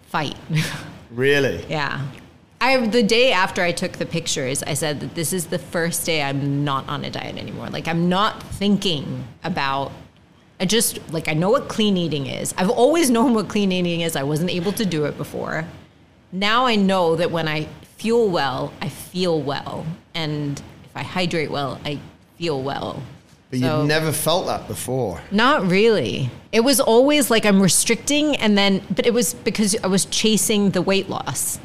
fight. 0.07 0.37
Really? 1.11 1.64
yeah. 1.71 2.04
I 2.61 2.87
the 2.87 3.03
day 3.03 3.33
after 3.33 3.62
I 3.62 3.73
took 3.73 3.93
the 3.93 4.07
pictures, 4.07 4.62
I 4.62 4.75
said 4.75 5.00
that 5.00 5.15
this 5.15 5.33
is 5.33 5.47
the 5.47 5.59
first 5.59 6.05
day 6.07 6.23
I'm 6.23 6.65
not 6.65 6.88
on 6.88 7.05
a 7.05 7.11
diet 7.11 7.37
anymore. 7.37 7.69
Like 7.69 7.87
I'm 7.87 8.09
not 8.09 8.43
thinking 8.43 9.25
about 9.45 9.93
I 10.61 10.65
just 10.65 10.99
like 11.12 11.29
I 11.29 11.35
know 11.35 11.50
what 11.50 11.69
clean 11.69 11.97
eating 11.97 12.27
is. 12.27 12.55
I've 12.59 12.71
always 12.71 13.11
known 13.11 13.35
what 13.35 13.49
clean 13.49 13.71
eating 13.71 14.00
is. 14.00 14.17
I 14.17 14.25
wasn't 14.25 14.50
able 14.50 14.73
to 14.73 14.85
do 14.85 15.05
it 15.05 15.17
before. 15.17 15.67
Now 16.33 16.67
I 16.67 16.75
know 16.75 17.17
that 17.17 17.31
when 17.31 17.47
I 17.49 17.69
fuel 17.97 18.29
well, 18.29 18.73
I 18.81 18.88
feel 18.88 19.41
well. 19.41 19.87
And 20.15 20.61
if 20.85 20.97
I 20.97 21.03
hydrate 21.03 21.50
well, 21.50 21.81
I 21.85 22.00
feel 22.38 22.61
well. 22.61 23.03
But 23.50 23.61
So- 23.61 23.79
you've 23.79 23.88
never 23.88 24.11
felt 24.12 24.47
that 24.47 24.67
before. 24.67 25.23
Not 25.31 25.67
really. 25.71 26.31
It 26.50 26.61
was 26.61 26.81
always 26.81 27.31
like 27.31 27.47
I'm 27.47 27.62
restricting 27.62 28.35
and 28.37 28.59
then 28.59 28.83
but 28.91 29.07
it 29.07 29.15
was 29.15 29.35
because 29.35 29.77
I 29.85 29.87
was 29.87 30.07
chasing 30.07 30.71
the 30.71 30.83
weight 30.83 31.09
loss. 31.09 31.61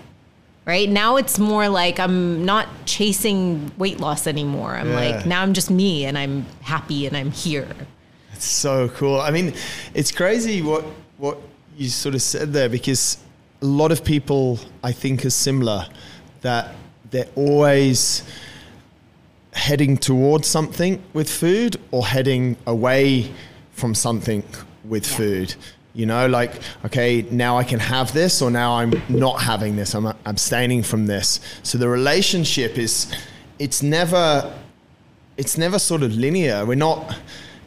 Right? 0.65 0.87
Now 0.89 1.17
it's 1.17 1.39
more 1.39 1.67
like 1.67 1.99
I'm 1.99 2.45
not 2.45 2.67
chasing 2.85 3.71
weight 3.77 3.99
loss 3.99 4.27
anymore. 4.27 4.75
I'm 4.75 4.89
Yeah. 4.89 4.95
like 4.95 5.25
now 5.25 5.41
I'm 5.41 5.53
just 5.53 5.69
me 5.69 6.05
and 6.05 6.17
I'm 6.17 6.45
happy 6.61 7.05
and 7.05 7.17
I'm 7.17 7.31
here. 7.31 7.67
It's 8.33 8.45
so 8.45 8.87
cool. 8.89 9.19
I 9.19 9.31
mean, 9.31 9.53
it's 9.93 10.11
crazy 10.11 10.61
what 10.61 10.85
what 11.17 11.37
you 11.77 11.89
sort 11.89 12.15
of 12.15 12.21
said 12.21 12.53
there 12.53 12.69
because 12.69 13.17
a 13.61 13.65
lot 13.65 13.91
of 13.91 14.03
people 14.05 14.59
I 14.83 14.91
think 14.93 15.25
are 15.25 15.29
similar 15.29 15.85
that 16.41 16.73
they're 17.11 17.29
always 17.35 18.23
heading 19.53 19.97
towards 19.97 20.47
something 20.47 21.01
with 21.13 21.29
food 21.29 21.77
or 21.91 22.05
heading 22.05 22.57
away 22.65 23.31
from 23.71 23.93
something 23.95 24.43
with 24.83 25.05
food. 25.05 25.55
You 25.95 26.07
know, 26.07 26.27
like, 26.27 26.59
okay, 26.85 27.23
now 27.29 27.57
I 27.57 27.63
can 27.63 27.79
have 27.79 28.13
this, 28.13 28.41
or 28.41 28.49
now 28.49 28.77
I'm 28.77 28.93
not 29.09 29.41
having 29.41 29.75
this. 29.75 29.93
I'm 29.93 30.07
abstaining 30.25 30.81
from 30.81 31.05
this. 31.05 31.39
So 31.61 31.77
the 31.77 31.87
relationship 31.87 32.79
is, 32.79 33.13
it's 33.59 33.83
never, 33.83 34.51
it's 35.37 35.55
never 35.57 35.77
sort 35.77 36.01
of 36.01 36.15
linear. 36.15 36.65
We're 36.65 36.75
not, 36.75 37.15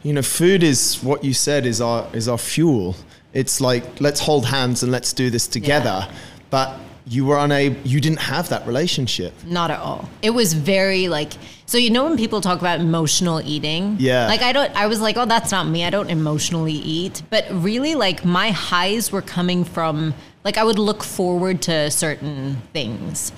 you 0.03 0.11
know, 0.11 0.21
food 0.21 0.61
is 0.61 1.01
what 1.01 1.23
you 1.23 1.33
said 1.33 1.65
is 1.65 1.79
our 1.79 2.07
is 2.13 2.27
our 2.27 2.37
fuel. 2.37 2.95
It's 3.33 3.61
like 3.61 4.01
let's 4.01 4.19
hold 4.19 4.45
hands 4.45 4.83
and 4.83 4.91
let's 4.91 5.13
do 5.13 5.29
this 5.29 5.47
together. 5.47 6.07
But 6.49 6.77
you 7.09 7.25
were 7.25 7.37
unable, 7.37 7.79
you 7.87 8.01
didn't 8.01 8.19
have 8.19 8.49
that 8.49 8.65
relationship. 8.67 9.33
Not 9.45 9.71
at 9.71 9.79
all. 9.79 10.09
It 10.21 10.31
was 10.31 10.53
very 10.53 11.07
like 11.07 11.33
so 11.65 11.77
you 11.77 11.89
know 11.89 12.05
when 12.05 12.17
people 12.17 12.39
talk 12.41 12.59
about 12.59 12.79
emotional 12.79 13.41
eating? 13.41 13.97
Yeah. 13.99 14.27
Like 14.27 14.41
I 14.41 14.51
don't 14.51 14.73
I 14.75 14.87
was 14.87 15.01
like, 15.01 15.17
"Oh, 15.17 15.25
that's 15.25 15.51
not 15.51 15.67
me. 15.67 15.85
I 15.85 15.89
don't 15.89 16.09
emotionally 16.09 16.73
eat." 16.73 17.23
But 17.29 17.45
really 17.51 17.95
like 17.95 18.25
my 18.25 18.51
highs 18.51 19.11
were 19.11 19.21
coming 19.21 19.63
from 19.63 20.13
like 20.43 20.57
I 20.57 20.63
would 20.63 20.79
look 20.79 21.03
forward 21.03 21.61
to 21.63 21.91
certain 21.91 22.61
things. 22.73 23.31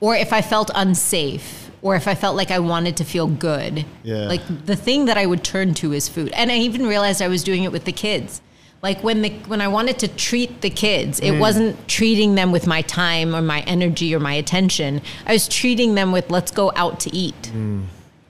Or 0.00 0.14
if 0.14 0.32
I 0.32 0.42
felt 0.42 0.70
unsafe 0.74 1.70
or 1.82 1.94
if 1.94 2.08
I 2.08 2.14
felt 2.14 2.36
like 2.36 2.50
I 2.50 2.58
wanted 2.58 2.96
to 2.98 3.04
feel 3.04 3.28
good. 3.28 3.84
Yeah. 4.02 4.26
Like 4.26 4.42
the 4.66 4.76
thing 4.76 5.04
that 5.06 5.16
I 5.16 5.26
would 5.26 5.44
turn 5.44 5.74
to 5.74 5.92
is 5.92 6.08
food. 6.08 6.32
And 6.32 6.50
I 6.50 6.56
even 6.56 6.86
realized 6.86 7.22
I 7.22 7.28
was 7.28 7.44
doing 7.44 7.62
it 7.64 7.72
with 7.72 7.84
the 7.84 7.92
kids. 7.92 8.40
Like 8.86 9.02
when 9.02 9.22
the 9.22 9.30
when 9.48 9.60
I 9.60 9.66
wanted 9.66 9.98
to 9.98 10.06
treat 10.06 10.60
the 10.60 10.70
kids, 10.70 11.18
it 11.18 11.32
mm. 11.32 11.40
wasn't 11.40 11.88
treating 11.88 12.36
them 12.36 12.52
with 12.52 12.68
my 12.68 12.82
time 12.82 13.34
or 13.34 13.42
my 13.42 13.62
energy 13.62 14.14
or 14.14 14.20
my 14.20 14.34
attention. 14.34 15.02
I 15.26 15.32
was 15.32 15.48
treating 15.48 15.96
them 15.96 16.12
with 16.12 16.30
let's 16.30 16.52
go 16.52 16.70
out 16.76 17.00
to 17.00 17.12
eat. 17.12 17.50
Mm. 17.52 17.86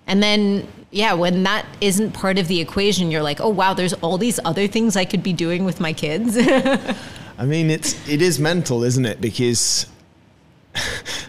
And 0.07 0.23
then 0.23 0.67
yeah, 0.91 1.13
when 1.13 1.43
that 1.43 1.67
isn't 1.83 2.13
part 2.13 2.39
of 2.39 2.49
the 2.49 2.59
equation, 2.59 3.11
you're 3.11 3.23
like, 3.23 3.39
"Oh 3.39 3.51
wow, 3.51 3.75
there's 3.75 3.93
all 4.05 4.17
these 4.17 4.41
other 4.47 4.67
things 4.67 4.97
I 4.97 5.05
could 5.05 5.23
be 5.23 5.35
doing 5.35 5.67
with 5.67 5.79
my 5.79 5.93
kids." 5.93 6.39
I 7.39 7.45
mean, 7.45 7.71
it's 7.71 8.09
it 8.09 8.23
is 8.23 8.39
mental, 8.39 8.83
isn't 8.83 9.05
it? 9.05 9.21
Because 9.21 9.85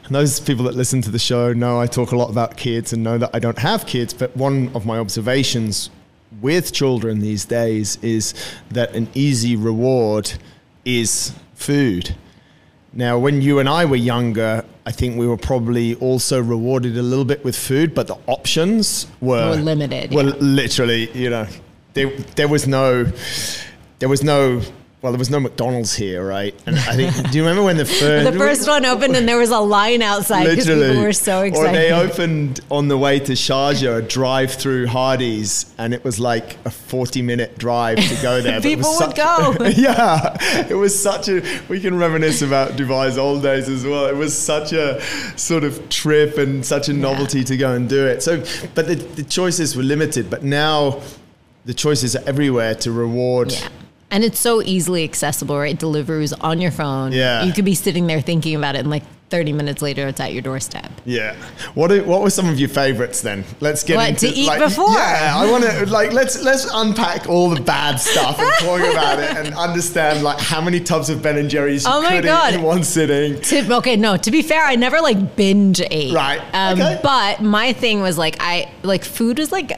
and 0.05 0.15
those 0.19 0.39
people 0.39 0.63
that 0.63 0.75
listen 0.75 1.01
to 1.01 1.11
the 1.11 1.19
show 1.19 1.51
know 1.51 1.81
I 1.81 1.87
talk 1.87 2.13
a 2.13 2.15
lot 2.15 2.29
about 2.29 2.55
kids 2.55 2.93
and 2.93 3.03
know 3.03 3.17
that 3.17 3.31
I 3.33 3.39
don't 3.39 3.59
have 3.59 3.85
kids. 3.85 4.13
But 4.13 4.37
one 4.37 4.71
of 4.73 4.85
my 4.85 4.99
observations 4.99 5.89
with 6.41 6.73
children 6.73 7.19
these 7.19 7.45
days 7.45 7.97
is 8.01 8.33
that 8.71 8.93
an 8.95 9.07
easy 9.13 9.55
reward 9.55 10.33
is 10.85 11.33
food. 11.55 12.15
Now, 12.93 13.19
when 13.19 13.41
you 13.41 13.59
and 13.59 13.69
I 13.69 13.85
were 13.85 13.95
younger, 13.95 14.65
I 14.85 14.91
think 14.91 15.17
we 15.17 15.27
were 15.27 15.37
probably 15.37 15.95
also 15.95 16.41
rewarded 16.41 16.97
a 16.97 17.01
little 17.01 17.25
bit 17.25 17.43
with 17.43 17.55
food, 17.55 17.93
but 17.93 18.07
the 18.07 18.17
options 18.25 19.07
were, 19.21 19.49
Were 19.51 19.55
limited, 19.57 20.11
Well, 20.13 20.29
yeah. 20.29 20.35
literally, 20.39 21.11
you 21.11 21.29
know, 21.29 21.47
there, 21.93 22.09
there 22.35 22.47
was 22.47 22.67
no, 22.67 23.05
there 23.99 24.09
was 24.09 24.23
no, 24.23 24.61
well, 25.07 25.13
there 25.13 25.19
was 25.19 25.29
no 25.29 25.39
McDonald's 25.39 25.95
here, 25.95 26.27
right? 26.27 26.53
And 26.65 26.77
I 26.77 26.93
think, 26.97 27.31
do 27.31 27.37
you 27.37 27.43
remember 27.45 27.63
when 27.63 27.77
the 27.77 27.85
first 28.01 28.29
The 28.29 28.37
first 28.37 28.67
one 28.67 28.83
opened 28.83 29.15
and 29.15 29.25
there 29.25 29.37
was 29.37 29.51
a 29.51 29.59
line 29.59 30.01
outside 30.01 30.43
because 30.49 30.65
people 30.65 31.01
were 31.01 31.13
so 31.13 31.43
excited. 31.43 31.69
Or 31.69 31.71
they 31.71 31.93
opened 31.93 32.59
on 32.69 32.89
the 32.89 32.97
way 32.97 33.17
to 33.19 33.31
Sharjah, 33.31 33.99
a 33.99 34.01
drive-through 34.01 34.87
Hardee's, 34.87 35.73
and 35.77 35.93
it 35.93 36.03
was 36.03 36.19
like 36.19 36.57
a 36.65 36.69
forty-minute 36.69 37.57
drive 37.57 37.99
to 37.99 38.21
go 38.21 38.41
there. 38.41 38.59
People 38.73 38.89
would 38.89 38.97
such- 38.97 39.15
go. 39.15 39.55
yeah, 39.77 40.35
it 40.67 40.75
was 40.75 41.01
such 41.01 41.29
a. 41.29 41.41
We 41.69 41.79
can 41.79 41.97
reminisce 41.97 42.41
about 42.41 42.71
Dubai's 42.71 43.17
old 43.17 43.43
days 43.43 43.69
as 43.69 43.85
well. 43.85 44.07
It 44.07 44.15
was 44.17 44.37
such 44.37 44.73
a 44.73 45.01
sort 45.37 45.63
of 45.63 45.87
trip 45.87 46.37
and 46.37 46.65
such 46.65 46.89
a 46.89 46.93
novelty 46.93 47.45
to 47.45 47.55
go 47.55 47.71
and 47.71 47.87
do 47.87 48.05
it. 48.05 48.23
So, 48.23 48.43
but 48.75 48.87
the, 48.87 48.95
the 48.95 49.23
choices 49.23 49.73
were 49.77 49.83
limited. 49.83 50.29
But 50.29 50.43
now, 50.43 51.01
the 51.63 51.73
choices 51.73 52.13
are 52.17 52.23
everywhere 52.27 52.75
to 52.75 52.91
reward. 52.91 53.53
Yeah. 53.53 53.69
And 54.09 54.23
it's 54.23 54.39
so 54.39 54.61
easily 54.61 55.03
accessible, 55.03 55.57
right? 55.57 55.77
Deliveroo's 55.77 56.31
on 56.33 56.61
your 56.61 56.71
phone. 56.71 57.11
Yeah. 57.11 57.43
You 57.43 57.51
could 57.51 57.65
be 57.65 57.75
sitting 57.75 58.07
there 58.07 58.21
thinking 58.21 58.55
about 58.55 58.75
it 58.75 58.79
and 58.79 58.89
like 58.89 59.03
30 59.29 59.51
minutes 59.51 59.81
later 59.81 60.07
it's 60.07 60.21
at 60.21 60.31
your 60.31 60.41
doorstep. 60.41 60.89
Yeah. 61.03 61.35
What 61.73 61.91
are, 61.91 62.01
what 62.05 62.21
were 62.21 62.29
some 62.29 62.47
of 62.47 62.57
your 62.57 62.69
favorites 62.69 63.19
then? 63.19 63.43
Let's 63.59 63.83
get 63.83 63.97
What, 63.97 64.07
into 64.07 64.29
to 64.29 64.33
eat 64.33 64.47
like, 64.47 64.59
before? 64.59 64.91
Yeah, 64.93 65.33
I 65.35 65.51
want 65.51 65.65
to 65.65 65.85
like 65.87 66.13
let's 66.13 66.41
let's 66.41 66.65
unpack 66.73 67.27
all 67.27 67.49
the 67.49 67.59
bad 67.59 67.97
stuff 67.97 68.39
and 68.39 68.49
talk 68.59 68.79
about 68.89 69.19
it 69.19 69.35
and 69.35 69.53
understand 69.55 70.23
like 70.23 70.39
how 70.39 70.61
many 70.61 70.79
tubs 70.79 71.09
of 71.09 71.21
Ben 71.21 71.37
and 71.37 71.49
Jerry's 71.49 71.83
you 71.83 71.91
Oh 71.93 72.01
my 72.01 72.11
could 72.15 72.23
God. 72.23 72.53
eat 72.53 72.59
in 72.59 72.61
one 72.63 72.85
sitting. 72.85 73.41
To, 73.41 73.75
okay, 73.75 73.97
no, 73.97 74.15
to 74.15 74.31
be 74.31 74.41
fair, 74.41 74.63
I 74.63 74.75
never 74.77 75.01
like 75.01 75.35
binge 75.35 75.81
ate. 75.91 76.13
Right, 76.13 76.39
Um, 76.53 76.79
okay. 76.79 76.97
But 77.03 77.41
my 77.41 77.73
thing 77.73 77.99
was 77.99 78.17
like, 78.17 78.37
I 78.39 78.71
like 78.83 79.03
food 79.03 79.37
was 79.39 79.51
like 79.51 79.77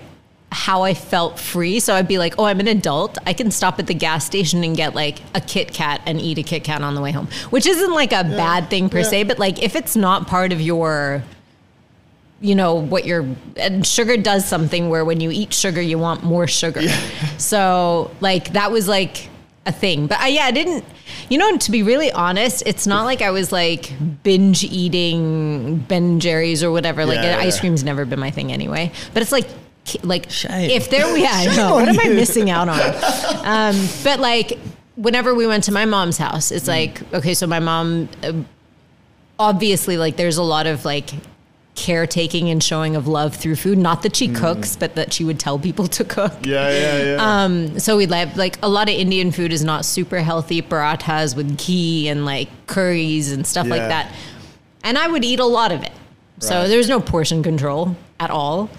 how 0.52 0.82
I 0.84 0.94
felt 0.96 1.38
free. 1.40 1.80
So 1.80 1.94
I'd 1.94 2.08
be 2.08 2.18
like, 2.18 2.34
oh, 2.40 2.46
I'm 2.46 2.60
an 2.60 2.68
adult. 2.68 3.18
I 3.28 3.34
can 3.34 3.52
stop 3.52 3.78
at 3.80 3.86
the 3.88 3.94
gas 3.94 4.26
station 4.26 4.64
and 4.64 4.76
get 4.76 4.96
like 4.96 5.20
a 5.36 5.42
Kit 5.42 5.74
Kat 5.74 6.02
and 6.08 6.20
eat 6.20 6.38
a 6.40 6.44
Kit 6.44 6.64
Kat 6.64 6.82
on 6.82 6.96
the 6.96 7.02
way 7.02 7.12
home, 7.12 7.28
which 7.52 7.68
isn't 7.68 7.94
like 7.94 8.12
a 8.12 8.24
bad 8.24 8.70
thing 8.70 8.90
per 8.90 9.00
Yeah. 9.00 9.04
se. 9.04 9.24
But 9.24 9.38
like 9.40 9.62
if 9.62 9.76
it's 9.76 9.96
not 9.96 10.28
part 10.28 10.52
of 10.52 10.60
your 10.60 11.24
you 12.42 12.56
know 12.56 12.76
what 12.76 13.06
you're 13.06 13.28
and 13.58 13.86
sugar 13.86 14.16
does 14.16 14.46
something 14.46 14.90
where 14.90 15.04
when 15.04 15.20
you 15.20 15.30
eat 15.30 15.54
sugar 15.54 15.82
you 15.82 16.00
want 16.00 16.24
more 16.24 16.48
sugar 16.48 16.82
so 17.38 18.10
like 18.22 18.54
that 18.54 18.72
was 18.72 18.88
like 18.88 19.28
a 19.66 19.74
thing 19.74 20.08
but 20.08 20.18
I, 20.20 20.30
yeah 20.30 20.46
i 20.46 20.52
didn't 20.52 20.86
you 21.28 21.38
know 21.38 21.58
to 21.58 21.70
be 21.70 21.84
really 21.84 22.14
honest 22.14 22.64
it's 22.66 22.88
not 22.88 23.04
like 23.04 23.22
i 23.22 23.30
was 23.30 23.52
like 23.52 23.92
binge 24.24 24.64
eating 24.64 25.80
ben 25.80 26.22
jerry's 26.22 26.64
or 26.64 26.72
whatever 26.72 27.06
like 27.06 27.18
Yeah, 27.18 27.38
ice 27.40 27.56
yeah. 27.56 27.60
cream's 27.60 27.84
never 27.84 28.06
been 28.06 28.20
my 28.22 28.32
thing 28.32 28.54
anyway 28.54 28.90
but 29.14 29.22
it's 29.22 29.34
like 29.34 29.50
like 30.04 30.30
Shame. 30.30 30.70
if 30.70 30.90
there 30.90 31.18
yeah 31.18 31.32
I 31.32 31.46
know. 31.56 31.76
on 31.76 31.86
what 31.86 31.90
am 31.90 32.00
i 32.00 32.10
missing 32.10 32.50
out 32.50 32.70
on? 32.70 32.80
Um, 33.46 33.88
but 34.04 34.20
like 34.20 34.58
whenever 34.96 35.34
we 35.34 35.48
went 35.48 35.64
to 35.66 35.72
my 35.72 35.86
mom's 35.86 36.18
house 36.18 36.52
it's 36.52 36.68
like 36.68 37.02
okay 37.14 37.34
so 37.34 37.48
my 37.48 37.60
mom 37.60 38.10
uh, 38.24 38.34
obviously 39.40 39.98
like 39.98 40.18
there's 40.18 40.38
a 40.38 40.44
lot 40.44 40.68
of 40.68 40.86
like 40.86 41.12
caretaking 41.80 42.50
and 42.50 42.62
showing 42.62 42.98
of 42.98 43.08
love 43.08 43.34
through 43.34 43.56
food. 43.56 43.78
Not 43.78 44.02
that 44.04 44.16
she 44.16 44.28
cooks 44.28 44.76
but 44.76 44.96
that 44.96 45.14
she 45.14 45.24
would 45.24 45.40
tell 45.40 45.58
people 45.58 45.88
to 45.88 46.04
cook. 46.04 46.34
Yeah, 46.44 46.70
yeah, 46.70 47.04
yeah. 47.04 47.44
um, 47.44 47.80
so 47.80 47.96
we 47.96 48.06
like 48.06 48.36
like 48.36 48.60
a 48.62 48.68
lot 48.68 48.90
of 48.90 48.96
Indian 48.96 49.32
food 49.32 49.54
is 49.54 49.64
not 49.64 49.86
super 49.86 50.20
healthy. 50.20 50.62
Parathas 50.62 51.36
with 51.36 51.58
ghee 51.58 52.10
and 52.10 52.26
like 52.26 52.50
curries 52.68 53.32
and 53.32 53.48
stuff 53.48 53.68
like 53.68 53.82
that. 53.82 54.14
And 54.84 54.98
I 54.98 55.08
would 55.08 55.24
eat 55.24 55.40
a 55.40 55.46
lot 55.46 55.72
of 55.72 55.82
it. 55.84 55.92
So 56.40 56.68
there's 56.68 56.88
no 56.88 57.00
portion 57.02 57.44
control 57.44 57.96
at 58.20 58.30
all 58.30 58.70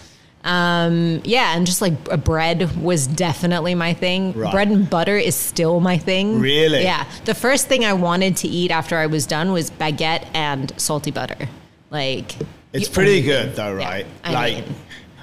um, 0.44 1.20
yeah 1.24 1.54
and 1.56 1.66
just 1.66 1.82
like 1.82 1.92
a 2.10 2.16
bread 2.16 2.74
was 2.80 3.06
definitely 3.06 3.74
my 3.74 3.92
thing 3.92 4.32
Right. 4.32 4.50
bread 4.52 4.68
and 4.68 4.88
butter 4.88 5.16
is 5.18 5.34
still 5.34 5.80
my 5.80 5.98
thing 5.98 6.40
Really? 6.40 6.82
yeah 6.82 7.04
the 7.26 7.34
first 7.34 7.68
thing 7.68 7.84
I 7.84 7.92
wanted 7.92 8.36
to 8.38 8.48
eat 8.48 8.70
after 8.70 8.96
I 8.96 9.06
was 9.06 9.26
done 9.26 9.52
was 9.52 9.70
baguette 9.70 10.26
and 10.34 10.72
salty 10.78 11.10
butter 11.10 11.48
like 11.90 12.36
it's 12.72 12.88
pretty 12.88 13.20
good 13.22 13.54
though, 13.56 13.76
Yeah, 13.76 13.88
right? 13.88 14.06
I 14.24 14.32
like 14.32 14.54
mean- 14.66 14.74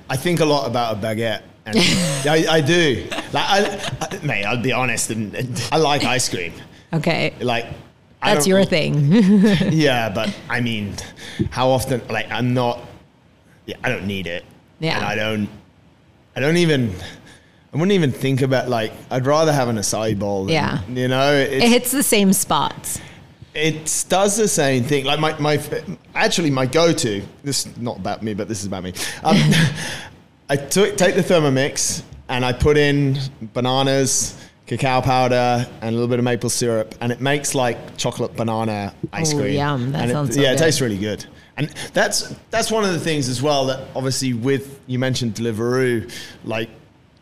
I 0.10 0.18
think 0.18 0.40
a 0.40 0.46
lot 0.46 0.68
about 0.68 0.98
a 0.98 1.00
baguette. 1.00 1.42
And 1.66 1.76
I, 2.30 2.46
I 2.58 2.62
do. 2.62 3.06
Like 3.12 3.36
I, 3.36 3.92
I 4.02 4.26
mate, 4.26 4.46
I'll 4.46 4.62
be 4.62 4.72
honest 4.72 5.10
and, 5.12 5.34
and 5.36 5.68
I 5.72 5.78
like 5.78 6.04
ice 6.06 6.30
cream. 6.30 6.54
okay 6.94 7.34
Like 7.42 7.66
that's 8.24 8.48
your 8.48 8.64
thing 8.66 9.12
Yeah, 9.72 10.10
but 10.10 10.34
I 10.50 10.60
mean, 10.62 10.94
how 11.52 11.70
often? 11.70 12.02
Like, 12.10 12.30
I'm 12.32 12.54
not. 12.54 12.82
Yeah, 13.66 13.76
I 13.84 13.90
don't 13.90 14.08
need 14.08 14.28
it. 14.28 14.44
Yeah. 14.80 14.98
and 14.98 15.06
I 15.06 15.16
don't. 15.16 15.50
I 16.36 16.40
don't 16.40 16.58
even. 16.58 16.94
I 17.74 17.78
wouldn't 17.78 17.92
even 17.94 18.12
think 18.12 18.42
about 18.42 18.70
like. 18.70 18.92
I'd 19.12 19.26
rather 19.26 19.52
have 19.54 19.68
an 19.70 19.78
acai 19.78 20.18
bowl. 20.18 20.46
Than, 20.46 20.54
Yeah. 20.54 20.82
you 20.90 21.08
know, 21.08 21.34
it 21.34 21.62
hits 21.64 21.92
the 21.92 22.04
same 22.04 22.34
spots 22.34 23.00
it 23.60 24.06
does 24.08 24.38
the 24.38 24.48
same 24.48 24.84
thing. 24.84 25.04
Like 25.04 25.20
my 25.20 25.36
my 25.40 25.60
actually 26.14 26.52
my 26.52 26.68
go-to. 26.68 27.24
This 27.44 27.66
is 27.66 27.76
not 27.78 27.98
about 27.98 28.22
me, 28.22 28.36
but 28.36 28.48
this 28.48 28.60
is 28.62 28.68
about 28.68 28.84
me. 28.84 28.94
Um, 29.24 29.36
I 30.50 30.56
took 30.58 30.96
take 30.96 31.16
the 31.16 31.22
Thermomix 31.24 32.04
and 32.30 32.46
I 32.46 32.54
put 32.54 32.78
in 32.78 33.18
bananas, 33.54 34.38
cacao 34.68 35.02
powder, 35.02 35.68
and 35.82 35.90
a 35.90 35.92
little 35.92 36.08
bit 36.08 36.20
of 36.20 36.26
maple 36.26 36.52
syrup, 36.52 36.94
and 37.02 37.12
it 37.12 37.20
makes 37.20 37.56
like 37.56 37.98
chocolate 37.98 38.36
banana 38.36 38.94
ice 39.12 39.34
Oh, 39.34 39.38
cream. 39.40 39.56
yum. 39.56 39.92
That 39.92 40.02
And 40.04 40.12
it- 40.12 40.14
sounds 40.14 40.36
so 40.36 40.42
yeah, 40.42 40.52
it 40.54 40.60
tastes 40.60 40.80
really 40.80 40.98
good. 41.00 41.26
And 41.58 41.70
that's 41.94 42.34
that's 42.52 42.70
one 42.72 42.84
of 42.86 42.94
the 42.94 43.00
things 43.00 43.28
as 43.30 43.42
well 43.42 43.66
that 43.66 43.88
obviously 43.96 44.34
with 44.34 44.80
you 44.88 45.00
mentioned 45.00 45.34
Deliveroo, 45.36 46.12
like 46.46 46.70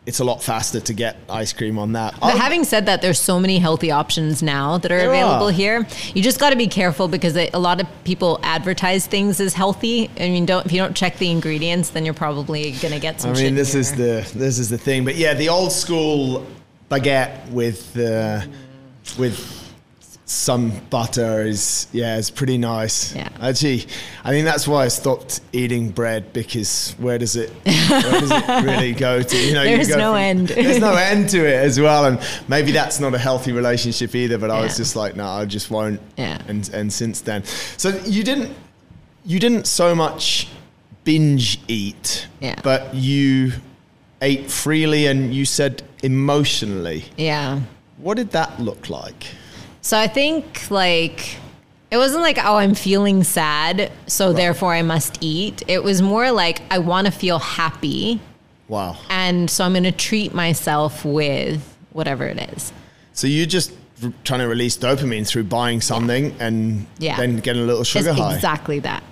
it's 0.04 0.20
a 0.20 0.24
lot 0.24 0.40
faster 0.40 0.78
to 0.78 0.92
get 0.94 1.16
ice 1.28 1.52
cream 1.52 1.78
on 1.80 1.92
that. 1.94 2.14
But 2.20 2.34
Oh, 2.34 2.38
having 2.38 2.62
said 2.62 2.86
that, 2.86 3.02
there's 3.02 3.18
so 3.18 3.40
many 3.40 3.58
healthy 3.58 3.90
options 3.90 4.40
now 4.40 4.78
that 4.78 4.92
are 4.92 4.98
There 4.98 5.08
available 5.08 5.48
are. 5.48 5.52
here. 5.52 5.84
You 6.14 6.22
just 6.22 6.38
got 6.38 6.50
to 6.50 6.56
be 6.56 6.68
careful 6.68 7.08
because 7.08 7.34
they, 7.34 7.50
a 7.50 7.58
lot 7.58 7.80
of 7.80 7.88
people 8.04 8.38
advertise 8.44 9.08
things 9.08 9.40
as 9.40 9.52
healthy. 9.52 10.08
I 10.20 10.28
mean, 10.28 10.46
don't 10.46 10.64
if 10.64 10.70
you 10.70 10.78
don't 10.78 10.94
check 10.96 11.18
the 11.18 11.30
ingredients, 11.30 11.90
then 11.90 12.04
you're 12.04 12.14
probably 12.14 12.72
gonna 12.72 13.00
get 13.00 13.20
some. 13.20 13.32
I 13.32 13.34
shit 13.34 13.44
mean, 13.46 13.54
this 13.56 13.74
is 13.74 13.96
the 13.96 14.30
this 14.34 14.60
is 14.60 14.68
the 14.70 14.78
thing. 14.78 15.04
But 15.04 15.16
yeah, 15.16 15.34
the 15.34 15.48
old 15.48 15.72
school 15.72 16.46
baguette 16.88 17.50
with 17.50 17.96
uh, 17.98 18.42
with 19.18 19.65
some 20.28 20.72
butter 20.90 21.42
is 21.42 21.86
yeah, 21.92 22.18
it's 22.18 22.30
pretty 22.30 22.58
nice. 22.58 23.14
Yeah. 23.14 23.28
Actually, 23.40 23.86
I 24.24 24.30
think 24.30 24.44
that's 24.44 24.66
why 24.66 24.84
I 24.84 24.88
stopped 24.88 25.40
eating 25.52 25.90
bread 25.90 26.32
because 26.32 26.96
where 26.98 27.16
does 27.16 27.36
it 27.36 27.50
where 27.64 28.00
does 28.20 28.30
it 28.32 28.48
really 28.64 28.92
go 28.92 29.22
to? 29.22 29.36
You 29.36 29.54
know, 29.54 29.62
There's 29.62 29.86
go 29.88 29.96
no 29.98 30.14
end. 30.16 30.48
There's 30.48 30.80
no 30.80 30.94
end 30.96 31.28
to 31.30 31.38
it 31.46 31.54
as 31.64 31.78
well, 31.78 32.06
and 32.06 32.18
maybe 32.48 32.72
that's 32.72 32.98
not 32.98 33.14
a 33.14 33.18
healthy 33.18 33.52
relationship 33.52 34.16
either. 34.16 34.36
But 34.36 34.50
I 34.50 34.60
was 34.62 34.76
just 34.76 34.96
like, 34.96 35.14
no, 35.14 35.26
I 35.26 35.44
just 35.44 35.70
won't. 35.70 36.00
Yeah. 36.16 36.42
And 36.48 36.68
and 36.74 36.92
since 36.92 37.20
then, 37.20 37.44
so 37.44 37.90
you 38.04 38.24
didn't 38.24 38.52
you 39.24 39.38
didn't 39.38 39.66
so 39.68 39.94
much 39.94 40.48
binge 41.04 41.60
eat, 41.68 42.26
Yeah. 42.40 42.56
but 42.64 42.92
you 42.94 43.52
ate 44.20 44.50
freely 44.50 45.06
and 45.06 45.32
you 45.32 45.44
said 45.44 45.82
emotionally. 46.02 47.04
yeah. 47.16 47.60
What 47.98 48.16
did 48.16 48.32
that 48.32 48.60
look 48.60 48.90
like? 48.90 49.26
So 49.86 49.96
I 49.96 50.08
think 50.08 50.68
like 50.68 51.36
it 51.92 51.96
wasn't 51.96 52.22
like 52.22 52.38
oh 52.44 52.56
I'm 52.56 52.74
feeling 52.74 53.22
sad, 53.22 53.92
so 54.08 54.32
therefore 54.32 54.74
I 54.74 54.82
must 54.82 55.16
eat. 55.20 55.62
It 55.68 55.84
was 55.84 56.02
more 56.02 56.32
like 56.32 56.60
I 56.72 56.78
want 56.78 57.06
to 57.06 57.12
feel 57.12 57.38
happy, 57.38 58.18
Wow. 58.66 58.96
and 59.08 59.48
so 59.48 59.62
I'm 59.64 59.74
gonna 59.74 59.92
treat 59.92 60.34
myself 60.34 61.04
with 61.04 61.62
whatever 61.92 62.26
it 62.26 62.40
is. 62.56 62.72
So 63.12 63.28
you 63.28 63.46
just 63.46 63.74
trying 64.24 64.40
to 64.40 64.48
release 64.48 64.76
dopamine 64.76 65.24
through 65.24 65.44
buying 65.44 65.80
something 65.80 66.34
and 66.40 66.84
Yeah. 66.98 67.16
then 67.18 67.36
getting 67.38 67.62
a 67.62 67.66
little 67.66 67.84
sugar 67.84 68.10
It's 68.10 68.18
high. 68.18 68.34
exactly 68.34 68.80
that. 68.80 69.04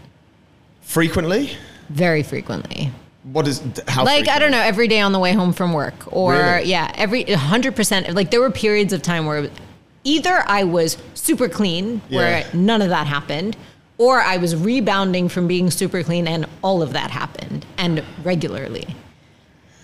Frequently? 0.83 1.53
Very 1.89 2.25
frequently. 2.25 2.91
What 3.23 3.47
is 3.47 3.63
how 3.87 4.05
like 4.05 4.27
I 4.27 4.41
don't 4.41 4.51
know, 4.51 4.59
every 4.61 4.89
day 4.89 4.99
on 4.99 5.13
the 5.13 5.21
way 5.21 5.35
home 5.35 5.53
from 5.53 5.73
work, 5.73 5.95
or 6.13 6.33
Really? 6.33 6.69
yeah, 6.69 6.91
every 6.97 7.23
hundred 7.33 7.77
percent. 7.77 8.13
Like 8.13 8.33
there 8.33 8.41
were 8.41 8.51
periods 8.51 8.93
of 8.93 9.03
time 9.03 9.25
where 9.27 9.49
either 10.05 10.45
I 10.47 10.65
was 10.65 10.97
super 11.15 11.49
clean, 11.49 12.01
where 12.09 12.39
Yeah. 12.41 12.47
none 12.53 12.83
of 12.83 12.91
that 12.91 13.07
happened, 13.07 13.57
or 13.99 14.21
I 14.21 14.37
was 14.37 14.55
rebounding 14.57 15.29
from 15.29 15.47
being 15.47 15.71
super 15.71 16.03
clean, 16.03 16.27
and 16.29 16.47
all 16.63 16.83
of 16.83 16.93
that 16.93 17.11
happened, 17.11 17.65
and 17.79 18.03
regularly. 18.23 18.87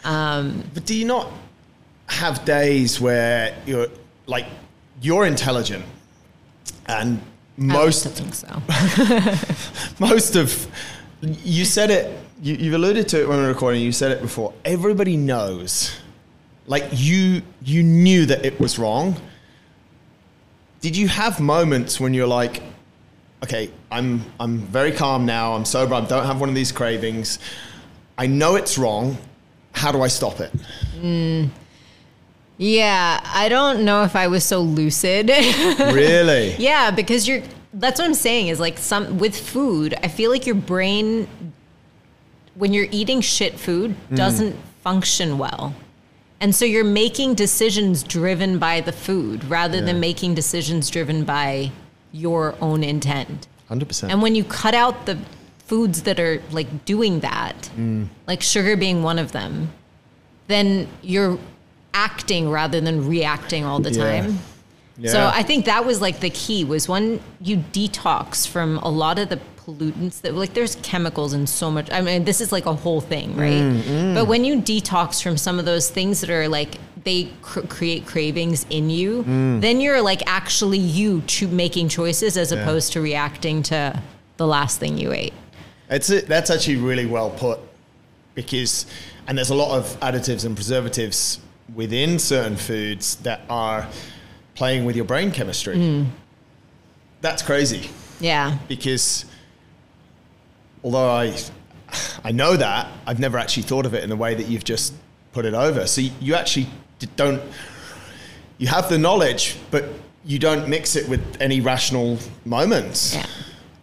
Um, 0.05 0.65
but 0.75 0.85
do 0.87 0.95
you 0.95 1.05
not 1.05 1.31
have 2.07 2.45
days 2.45 3.01
where 3.01 3.55
you're 3.67 3.87
like 4.27 4.47
you're 5.03 5.27
intelligent 5.27 5.85
and 6.87 7.21
most 7.57 8.07
I 8.07 8.11
think 8.11 8.35
so. 8.35 8.63
most 10.01 10.35
of 10.37 10.67
you 11.23 11.65
said 11.65 11.91
it 11.91 12.19
you, 12.43 12.55
you've 12.55 12.75
alluded 12.75 13.07
to 13.09 13.21
it 13.21 13.29
when 13.29 13.37
we 13.39 13.43
were 13.45 13.49
recording 13.51 13.83
you 13.83 13.93
said 13.93 14.11
it 14.11 14.21
before 14.23 14.53
everybody 14.65 15.17
knows 15.17 15.95
like 16.67 16.85
you 16.93 17.43
you 17.63 17.83
knew 17.83 18.27
that 18.27 18.45
it 18.45 18.59
was 18.59 18.79
wrong 18.79 19.15
did 20.81 20.97
you 20.97 21.09
have 21.09 21.41
moments 21.41 22.01
when 22.01 22.15
you're 22.15 22.27
like 22.27 22.63
okay 23.43 23.71
i'm 23.91 24.25
i'm 24.39 24.59
very 24.59 24.93
calm 24.93 25.27
now 25.27 25.55
i'm 25.55 25.65
sober 25.65 25.95
i 25.95 26.01
don't 26.01 26.27
have 26.27 26.41
one 26.41 26.49
of 26.49 26.55
these 26.55 26.73
cravings 26.73 27.39
i 28.19 28.27
know 28.27 28.57
it's 28.57 28.77
wrong 28.79 29.17
how 29.73 29.93
do 29.93 30.03
i 30.03 30.09
stop 30.09 30.41
it 30.41 30.51
hmm. 31.01 31.47
Yeah, 32.63 33.23
I 33.25 33.49
don't 33.49 33.87
know 33.87 34.03
if 34.03 34.15
I 34.15 34.27
was 34.27 34.45
so 34.45 34.61
lucid. 34.61 35.31
Really? 35.81 36.55
yeah, 36.59 36.91
because 36.91 37.27
you're 37.27 37.43
that's 37.73 37.99
what 37.99 38.05
I'm 38.05 38.13
saying 38.13 38.49
is 38.49 38.61
like 38.61 38.77
some 38.77 39.19
with 39.19 39.35
food, 39.35 39.95
I 40.03 40.09
feel 40.09 40.31
like 40.31 40.45
your 40.45 40.57
brain 40.57 41.27
when 42.57 42.75
you're 42.75 42.89
eating 42.91 43.23
shit 43.23 43.59
food 43.59 43.93
hmm. 43.93 44.15
doesn't 44.15 44.57
function 44.83 45.39
well. 45.39 45.75
And 46.41 46.55
so 46.55 46.65
you're 46.65 46.85
making 46.85 47.35
decisions 47.35 48.03
driven 48.03 48.59
by 48.59 48.81
the 48.81 48.93
food 48.93 49.45
rather 49.45 49.79
Yeah. 49.79 49.85
than 49.85 50.01
making 50.01 50.35
decisions 50.35 50.89
driven 50.89 51.25
by 51.25 51.71
your 52.13 52.55
own 52.61 52.83
intent. 52.83 53.47
100%. 53.69 54.11
And 54.11 54.23
when 54.23 54.35
you 54.35 54.43
cut 54.45 54.75
out 54.75 55.07
the 55.07 55.19
foods 55.67 56.03
that 56.03 56.19
are 56.19 56.43
like 56.51 56.85
doing 56.85 57.21
that, 57.21 57.71
mm. 57.79 58.09
like 58.27 58.43
sugar 58.43 58.77
being 58.77 59.03
one 59.03 59.19
of 59.19 59.33
them, 59.33 59.71
then 60.49 60.89
you're 61.03 61.39
acting 61.95 62.49
rather 62.51 62.81
than 62.81 63.07
reacting 63.07 63.65
all 63.65 63.79
the 63.79 63.93
Yeah. 63.93 64.05
time. 64.23 64.39
yeah. 64.99 65.13
So 65.13 65.31
I 65.33 65.43
think 65.43 65.67
that 65.67 65.85
was 65.85 66.01
like 66.01 66.21
the 66.21 66.31
key 66.31 66.65
was 66.65 66.89
when 66.89 67.21
you 67.41 67.59
detox 67.73 68.47
from 68.47 68.79
a 68.79 68.89
lot 68.89 69.19
of 69.19 69.29
the 69.29 69.39
pollutants 69.65 70.21
that 70.23 70.35
like 70.35 70.55
there's 70.55 70.77
chemicals 70.77 71.33
and 71.33 71.49
so 71.49 71.71
much 71.71 71.91
I 71.91 72.01
mean 72.01 72.25
this 72.25 72.41
is 72.41 72.53
like 72.53 72.67
a 72.67 72.75
whole 72.75 73.01
thing, 73.01 73.37
right? 73.37 73.63
Mm, 73.63 74.15
But 74.15 74.27
when 74.27 74.45
you 74.45 74.57
detox 74.57 75.23
from 75.23 75.37
some 75.37 75.59
of 75.59 75.65
those 75.65 75.91
things 75.91 76.21
that 76.21 76.31
are 76.31 76.49
like 76.49 76.79
they 77.05 77.29
cr- 77.43 77.61
create 77.63 78.07
cravings 78.07 78.67
in 78.71 78.91
you, 78.91 79.23
Mm. 79.25 79.61
then 79.61 79.81
you're 79.81 80.03
like 80.03 80.23
actually 80.27 80.79
you 80.79 81.23
cho- 81.27 81.49
making 81.49 81.89
choices 81.89 82.37
as 82.37 82.53
opposed 82.53 82.93
to 82.93 83.01
reacting 83.01 83.63
to 83.65 84.01
the 84.37 84.47
last 84.47 84.79
thing 84.81 84.99
you 84.99 85.13
ate. 85.13 85.33
It's 85.89 86.11
it. 86.11 86.27
That's 86.29 86.51
actually 86.51 86.77
really 86.77 87.07
well 87.07 87.31
put, 87.31 87.59
because 88.35 88.87
and 89.27 89.37
there's 89.37 89.51
a 89.51 89.55
lot 89.55 89.77
of 89.79 89.99
additives 90.01 90.45
and 90.45 90.55
preservatives 90.55 91.39
within 91.75 92.19
certain 92.19 92.57
foods 92.57 93.17
that 93.17 93.41
are 93.49 93.87
playing 94.55 94.85
with 94.85 94.97
your 94.97 95.05
brain 95.05 95.31
chemistry. 95.31 95.77
Mm. 95.77 96.07
That's 97.21 97.43
crazy 97.43 97.91
Yeah. 98.21 98.59
because 98.69 99.25
although 100.83 101.11
I 101.11 101.37
I 102.25 102.33
know 102.33 102.57
that 102.57 102.89
I've 103.07 103.19
never 103.19 103.39
actually 103.39 103.65
thought 103.65 103.87
of 103.87 103.95
it 103.95 104.03
in 104.05 104.11
the 104.11 104.17
way 104.17 104.35
that 104.35 104.47
you've 104.47 104.65
just 104.65 104.95
put 105.33 105.45
it 105.45 105.55
over. 105.55 105.87
So 105.87 106.01
you, 106.21 106.35
actually 106.35 106.69
don't 107.17 107.41
you 108.59 108.69
have 108.69 108.89
the 108.89 108.99
knowledge, 108.99 109.57
but 109.71 109.85
you 110.25 110.39
don't 110.39 110.69
mix 110.69 110.97
it 110.97 111.09
with 111.09 111.21
any 111.41 111.61
rational 111.61 112.19
moments. 112.45 113.15
Yeah. 113.15 113.27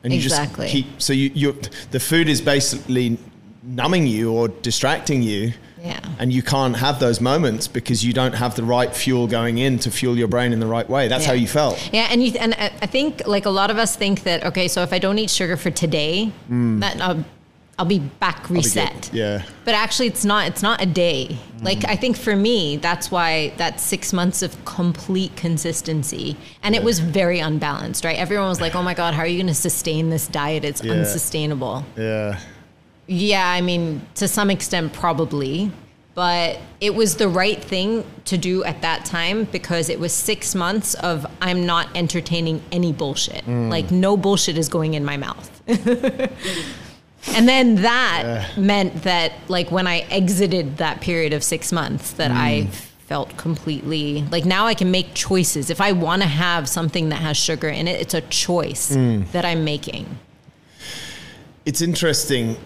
And 0.04 0.14
you 0.14 0.20
Exactly. 0.20 0.66
just 0.68 0.74
keep 0.74 1.02
so 1.02 1.14
you 1.14 1.32
you 1.34 1.60
the 1.92 2.00
food 2.00 2.30
is 2.30 2.40
basically 2.42 3.18
numbing 3.64 4.08
you 4.08 4.32
or 4.32 4.48
distracting 4.48 5.22
you. 5.22 5.54
Yeah. 5.84 6.00
And 6.20 6.34
you 6.34 6.42
can't 6.42 6.76
have 6.78 7.00
those 7.00 7.22
moments 7.22 7.68
because 7.68 8.04
you 8.04 8.12
don't 8.14 8.34
have 8.34 8.56
the 8.56 8.64
right 8.64 8.94
fuel 8.96 9.28
going 9.28 9.58
in 9.60 9.78
to 9.80 9.92
fuel 9.92 10.18
your 10.18 10.28
brain 10.28 10.52
in 10.54 10.60
the 10.60 10.66
right 10.68 10.90
way. 10.90 11.08
That's 11.08 11.24
Yeah. 11.24 11.28
how 11.30 11.34
you 11.34 11.48
felt. 11.48 11.90
Yeah, 11.94 12.08
and 12.10 12.24
you 12.24 12.34
and 12.40 12.54
I 12.56 12.88
think 12.88 13.26
like 13.28 13.46
a 13.46 13.50
lot 13.52 13.70
of 13.72 13.78
us 13.78 13.96
think 13.96 14.24
that 14.24 14.44
okay, 14.46 14.68
so 14.68 14.82
if 14.82 14.92
I 14.94 15.00
don't 15.00 15.20
eat 15.20 15.30
sugar 15.30 15.56
for 15.58 15.70
today, 15.72 16.32
that 16.50 17.02
I'll, 17.02 17.24
I'll 17.80 17.86
be 17.86 18.00
back 18.00 18.38
Mm. 18.38 18.42
I'll 18.44 18.48
be 18.50 18.54
reset. 18.56 19.10
Yeah. 19.14 19.44
But 19.66 19.76
actually, 19.76 20.08
it's 20.08 20.26
not. 20.26 20.48
It's 20.48 20.64
not 20.64 20.82
a 20.82 20.86
day. 20.88 21.38
Like 21.62 21.86
I 21.86 21.96
think 21.96 22.18
for 22.18 22.36
me, 22.36 22.78
that's 22.78 23.12
why 23.12 23.54
that 23.58 23.80
six 23.80 24.12
months 24.14 24.42
of 24.42 24.66
complete 24.66 25.36
consistency, 25.36 26.38
and 26.64 26.74
it 26.76 26.84
was 26.84 27.00
very 27.00 27.40
unbalanced. 27.40 28.04
Right? 28.04 28.18
Everyone 28.18 28.48
was 28.50 28.60
like, 28.62 28.74
"Oh 28.76 28.82
my 28.82 28.96
god, 28.96 29.14
how 29.14 29.22
are 29.22 29.28
you 29.28 29.38
going 29.38 29.48
to 29.48 29.54
sustain 29.54 30.10
this 30.10 30.28
diet? 30.28 30.66
It's 30.66 30.84
Yeah. 30.84 30.94
unsustainable." 30.94 31.86
Yeah. 31.96 32.40
Yeah, 33.08 33.48
I 33.50 33.62
mean, 33.62 34.02
to 34.16 34.28
some 34.28 34.50
extent, 34.50 34.94
probably. 34.94 35.72
But 36.14 36.60
it 36.82 36.96
was 36.96 37.18
the 37.18 37.28
right 37.30 37.64
thing 37.64 38.04
to 38.26 38.40
do 38.40 38.64
at 38.64 38.82
that 38.82 39.06
time 39.06 39.44
because 39.52 39.88
it 39.88 40.00
was 40.00 40.12
six 40.12 40.56
months 40.56 40.96
of 40.96 41.28
I'm 41.42 41.66
not 41.68 41.90
entertaining 41.96 42.62
any 42.72 42.92
bullshit. 42.92 43.46
Mm. 43.46 43.70
Like, 43.70 43.92
no 43.92 44.18
bullshit 44.18 44.58
is 44.58 44.68
going 44.68 44.96
in 44.96 45.06
my 45.06 45.16
mouth. 45.16 45.52
and 45.68 47.48
then 47.48 47.76
that 47.84 48.58
meant 48.58 49.04
that, 49.04 49.34
like, 49.48 49.70
when 49.70 49.86
I 49.86 50.00
exited 50.10 50.78
that 50.78 51.02
period 51.02 51.34
of 51.34 51.44
six 51.44 51.72
months, 51.72 52.12
that 52.14 52.32
I 52.32 52.64
Mm. 52.64 52.74
felt 53.08 53.38
completely 53.38 54.26
like 54.32 54.44
now 54.44 54.66
I 54.66 54.74
can 54.74 54.90
make 54.92 55.14
choices. 55.14 55.70
If 55.70 55.80
I 55.80 55.92
want 55.92 56.24
to 56.24 56.28
have 56.28 56.68
something 56.68 57.10
that 57.10 57.18
has 57.22 57.38
sugar 57.38 57.70
in 57.70 57.88
it, 57.88 58.02
it's 58.02 58.14
a 58.16 58.22
choice 58.22 58.96
Mm. 58.96 59.32
that 59.34 59.46
I'm 59.46 59.64
making. 59.64 60.18
It's 61.64 61.82
interesting 61.82 62.58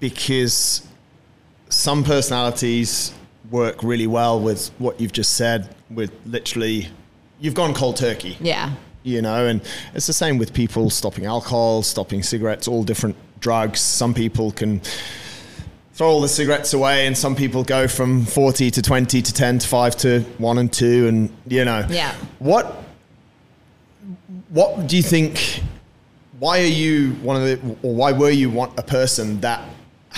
because 0.00 0.86
some 1.68 2.02
personalities 2.02 3.12
work 3.50 3.82
really 3.82 4.06
well 4.06 4.40
with 4.40 4.70
what 4.78 5.00
you've 5.00 5.12
just 5.12 5.34
said, 5.34 5.74
with 5.90 6.10
literally, 6.26 6.88
you've 7.40 7.54
gone 7.54 7.74
cold 7.74 7.96
turkey, 7.96 8.36
Yeah. 8.40 8.72
you 9.02 9.22
know, 9.22 9.46
and 9.46 9.60
it's 9.94 10.06
the 10.06 10.12
same 10.12 10.38
with 10.38 10.52
people 10.52 10.90
stopping 10.90 11.26
alcohol, 11.26 11.82
stopping 11.82 12.22
cigarettes, 12.22 12.66
all 12.68 12.82
different 12.82 13.16
drugs. 13.40 13.80
Some 13.80 14.14
people 14.14 14.50
can 14.52 14.80
throw 15.94 16.08
all 16.08 16.20
the 16.20 16.28
cigarettes 16.28 16.72
away, 16.72 17.06
and 17.06 17.16
some 17.16 17.34
people 17.36 17.62
go 17.64 17.86
from 17.88 18.24
40 18.24 18.70
to 18.70 18.82
20 18.82 19.20
to 19.22 19.32
10 19.34 19.58
to 19.58 19.68
5 19.68 19.96
to 19.98 20.20
1 20.38 20.58
and 20.58 20.72
2, 20.72 21.08
and, 21.08 21.30
you 21.46 21.64
know. 21.64 21.84
Yeah. 21.90 22.14
What 22.38 22.84
what 24.48 24.86
do 24.88 24.96
you 24.96 25.02
think 25.02 25.62
why 26.40 26.60
are 26.60 26.64
you 26.64 27.12
one 27.22 27.36
of 27.36 27.42
the 27.42 27.76
or 27.86 27.94
why 27.94 28.10
were 28.12 28.30
you 28.30 28.50
one, 28.50 28.70
a 28.78 28.82
person 28.82 29.40
that 29.42 29.62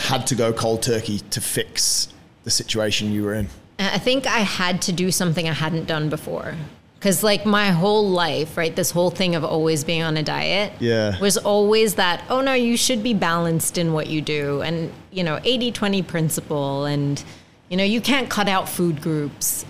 had 0.02 0.26
to 0.28 0.34
go 0.34 0.52
cold 0.52 0.82
turkey 0.82 1.18
to 1.30 1.40
fix 1.40 2.08
the 2.44 2.50
situation 2.50 3.12
you 3.12 3.22
were 3.22 3.34
in 3.34 3.48
I 3.78 3.98
think 3.98 4.26
I 4.26 4.40
had 4.40 4.82
to 4.82 4.92
do 4.92 5.10
something 5.10 5.48
I 5.48 5.52
hadn't 5.52 5.86
done 5.86 6.08
before. 6.08 6.54
Because, 6.98 7.24
like, 7.24 7.44
my 7.44 7.70
whole 7.70 8.08
life, 8.08 8.56
right, 8.56 8.74
this 8.76 8.92
whole 8.92 9.10
thing 9.10 9.34
of 9.34 9.42
always 9.44 9.82
being 9.82 10.02
on 10.02 10.16
a 10.16 10.22
diet 10.22 10.72
Yeah. 10.78 11.18
was 11.18 11.36
always 11.36 11.96
that, 11.96 12.22
oh 12.30 12.40
no, 12.40 12.52
you 12.52 12.76
should 12.76 13.02
be 13.02 13.12
balanced 13.12 13.76
in 13.76 13.92
what 13.92 14.06
you 14.06 14.20
do. 14.20 14.62
And, 14.62 14.92
you 15.10 15.24
know, 15.24 15.40
80 15.42 15.72
20 15.72 16.02
principle. 16.02 16.84
And, 16.84 17.22
you 17.68 17.76
know, 17.76 17.82
you 17.82 18.00
can't 18.00 18.30
cut 18.30 18.48
out 18.48 18.68
food 18.68 19.02
groups. 19.02 19.64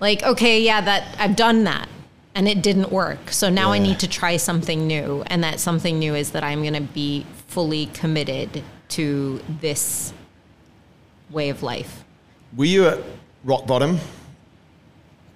Like, 0.00 0.22
okay, 0.22 0.62
yeah, 0.62 0.80
that 0.80 1.14
I've 1.18 1.36
done 1.36 1.64
that 1.64 1.88
and 2.34 2.48
it 2.48 2.62
didn't 2.62 2.90
work. 2.90 3.30
So 3.30 3.50
now 3.50 3.72
I 3.72 3.78
need 3.78 3.98
to 3.98 4.08
try 4.08 4.38
something 4.38 4.86
new. 4.86 5.24
And 5.26 5.44
that 5.44 5.60
something 5.60 5.98
new 5.98 6.14
is 6.14 6.30
that 6.30 6.44
I'm 6.44 6.62
going 6.62 6.72
to 6.74 6.80
be 6.80 7.26
fully 7.48 7.86
committed 7.86 8.62
to 8.88 9.40
this 9.60 10.12
way 11.30 11.50
of 11.50 11.62
life. 11.62 12.04
were 12.56 12.64
you 12.64 12.86
at 12.86 12.98
rock 13.44 13.66
bottom 13.66 13.98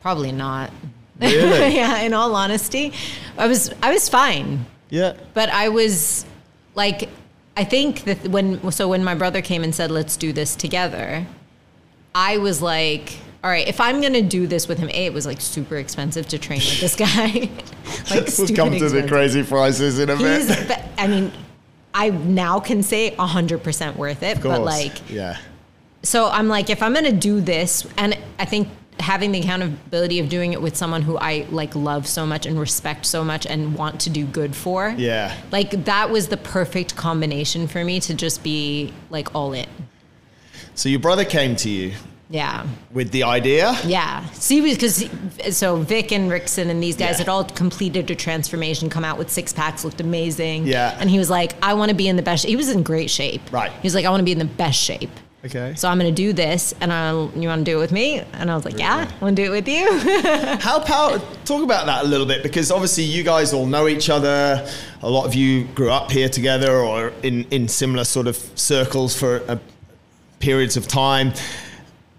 Probably 0.00 0.32
not. 0.32 0.72
Really? 1.20 1.76
yeah, 1.76 2.00
in 2.00 2.12
all 2.12 2.34
honesty, 2.34 2.92
I 3.38 3.46
was 3.46 3.72
I 3.82 3.92
was 3.92 4.08
fine, 4.08 4.66
yeah 4.90 5.14
but 5.32 5.48
I 5.48 5.68
was 5.68 6.26
like 6.74 7.08
I 7.56 7.64
think 7.64 8.04
that 8.04 8.28
when 8.28 8.72
so 8.72 8.88
when 8.88 9.04
my 9.04 9.14
brother 9.14 9.40
came 9.40 9.62
and 9.62 9.72
said 9.72 9.92
let's 9.92 10.16
do 10.16 10.32
this 10.32 10.56
together, 10.56 11.24
I 12.14 12.38
was 12.38 12.60
like 12.60 13.16
all 13.44 13.50
right, 13.50 13.66
if 13.66 13.80
I'm 13.80 14.00
gonna 14.00 14.22
do 14.22 14.46
this 14.46 14.68
with 14.68 14.78
him, 14.78 14.88
A, 14.90 15.06
it 15.06 15.12
was 15.12 15.26
like 15.26 15.40
super 15.40 15.76
expensive 15.76 16.28
to 16.28 16.38
train 16.38 16.60
with 16.60 16.80
this 16.80 16.94
guy. 16.94 17.50
like 18.10 18.28
we'll 18.38 18.54
come 18.54 18.78
to 18.78 18.88
the 18.88 19.06
crazy 19.08 19.42
prices 19.42 19.98
in 19.98 20.10
a 20.10 20.16
He's, 20.16 20.46
bit 20.48 20.68
but, 20.68 20.84
I 20.96 21.08
mean, 21.08 21.32
I 21.94 22.10
now 22.10 22.60
can 22.60 22.82
say 22.82 23.10
100% 23.12 23.96
worth 23.96 24.22
it, 24.22 24.42
but 24.42 24.62
like 24.62 25.10
yeah. 25.10 25.38
so 26.02 26.28
I'm 26.28 26.48
like, 26.48 26.70
if 26.70 26.82
I'm 26.82 26.94
gonna 26.94 27.12
do 27.12 27.40
this, 27.40 27.86
and 27.96 28.18
I 28.38 28.44
think 28.44 28.68
having 29.00 29.32
the 29.32 29.40
accountability 29.40 30.18
of 30.18 30.28
doing 30.28 30.52
it 30.52 30.62
with 30.62 30.76
someone 30.76 31.02
who 31.02 31.16
I 31.18 31.46
like 31.50 31.74
love 31.74 32.06
so 32.06 32.24
much 32.24 32.46
and 32.46 32.58
respect 32.58 33.04
so 33.04 33.24
much 33.24 33.46
and 33.46 33.74
want 33.74 34.00
to 34.02 34.10
do 34.10 34.24
good 34.24 34.54
for, 34.54 34.94
yeah. 34.96 35.36
like 35.50 35.84
that 35.84 36.10
was 36.10 36.28
the 36.28 36.36
perfect 36.36 36.96
combination 36.96 37.66
for 37.66 37.84
me 37.84 38.00
to 38.00 38.14
just 38.14 38.42
be 38.42 38.92
like 39.10 39.34
all 39.34 39.52
in. 39.52 39.68
so 40.74 40.88
your 40.88 41.00
brother 41.00 41.24
came 41.24 41.56
to 41.56 41.68
you 41.70 41.94
Yeah. 42.32 42.66
with 42.92 43.10
the 43.10 43.24
idea 43.24 43.76
Yeah. 43.84 44.24
See, 44.32 44.60
because 44.62 45.04
so 45.50 45.76
Vic 45.76 46.10
and 46.12 46.30
Rickson 46.30 46.68
and 46.70 46.82
these 46.82 46.96
guys 46.96 47.12
Yeah. 47.12 47.18
had 47.18 47.28
all 47.28 47.44
completed 47.44 48.10
a 48.10 48.14
transformation, 48.14 48.88
come 48.88 49.04
out 49.04 49.18
with 49.18 49.30
six 49.30 49.52
packs, 49.52 49.84
looked 49.84 50.00
amazing. 50.00 50.66
Yeah. 50.66 50.96
And 50.98 51.10
he 51.10 51.18
was 51.18 51.28
like, 51.28 51.52
I 51.62 51.74
want 51.74 51.90
to 51.90 51.94
be 51.94 52.08
in 52.08 52.16
the 52.16 52.22
best. 52.22 52.46
He 52.46 52.56
was 52.56 52.70
in 52.70 52.82
great 52.82 53.10
shape. 53.10 53.42
Right. 53.52 53.70
He 53.70 53.86
was 53.86 53.94
like, 53.94 54.06
I 54.06 54.10
want 54.10 54.20
to 54.20 54.24
be 54.24 54.32
in 54.32 54.38
the 54.38 54.44
best 54.64 54.80
shape. 54.80 55.10
okay 55.44 55.74
So 55.76 55.88
I'm 55.88 55.98
going 55.98 56.14
to 56.14 56.22
do 56.26 56.32
this, 56.32 56.72
and 56.80 56.90
I'll, 56.92 57.30
you 57.36 57.48
want 57.48 57.66
to 57.66 57.70
do 57.70 57.76
it 57.78 57.80
with 57.80 57.92
me? 57.92 58.22
And 58.38 58.50
I 58.50 58.54
was 58.54 58.64
like, 58.64 58.78
yeah, 58.78 59.10
I 59.10 59.24
want 59.24 59.36
to 59.36 59.42
do 59.44 59.52
it 59.52 59.54
with 59.58 59.68
you. 59.68 59.86
How 60.68 60.78
power? 60.80 61.20
Talk 61.44 61.62
about 61.62 61.84
that 61.86 62.04
a 62.04 62.08
little 62.08 62.26
bit 62.26 62.42
because 62.42 62.70
obviously 62.70 63.04
you 63.04 63.22
guys 63.24 63.52
all 63.52 63.66
know 63.66 63.88
each 63.88 64.08
other. 64.08 64.66
A 65.02 65.10
lot 65.10 65.26
of 65.26 65.34
you 65.34 65.64
grew 65.74 65.90
up 65.90 66.10
here 66.10 66.28
together 66.30 66.72
or 66.90 67.12
in 67.22 67.44
in 67.50 67.68
similar 67.68 68.04
sort 68.04 68.26
of 68.26 68.36
circles 68.54 69.18
for 69.20 69.42
uh, 69.48 69.56
periods 70.38 70.76
of 70.76 70.86
time. 70.88 71.32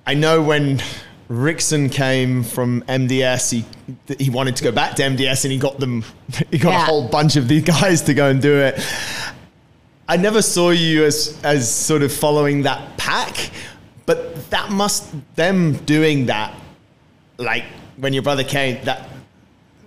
I 0.06 0.14
know 0.14 0.42
when 0.42 0.82
Rickson 1.30 1.92
came 1.92 2.44
from 2.44 2.82
MDS, 2.84 3.52
he 3.52 3.66
he 4.18 4.30
wanted 4.30 4.56
to 4.58 4.64
go 4.64 4.72
back 4.72 4.96
to 4.96 5.04
MDS 5.04 5.46
and 5.46 5.52
he 5.52 5.58
got 5.58 5.80
them. 5.80 6.04
He 6.52 6.58
got 6.58 6.76
a 6.76 6.86
whole 6.86 7.08
bunch 7.08 7.36
of 7.36 7.48
these 7.48 7.64
guys 7.64 8.02
to 8.04 8.14
go 8.14 8.30
and 8.30 8.42
do 8.42 8.56
it. 8.56 8.80
I 10.08 10.18
never 10.18 10.42
saw 10.42 10.72
you 10.72 11.06
as 11.06 11.40
as 11.44 11.74
sort 11.74 12.02
of 12.04 12.12
following 12.12 12.64
that 12.64 12.98
pack, 12.98 13.52
but 14.06 14.50
that 14.50 14.72
must 14.72 15.14
them 15.36 15.78
doing 15.86 16.26
that 16.28 16.54
like 17.38 17.64
when 17.98 18.14
your 18.14 18.24
brother 18.24 18.44
came, 18.44 18.84
that 18.86 19.10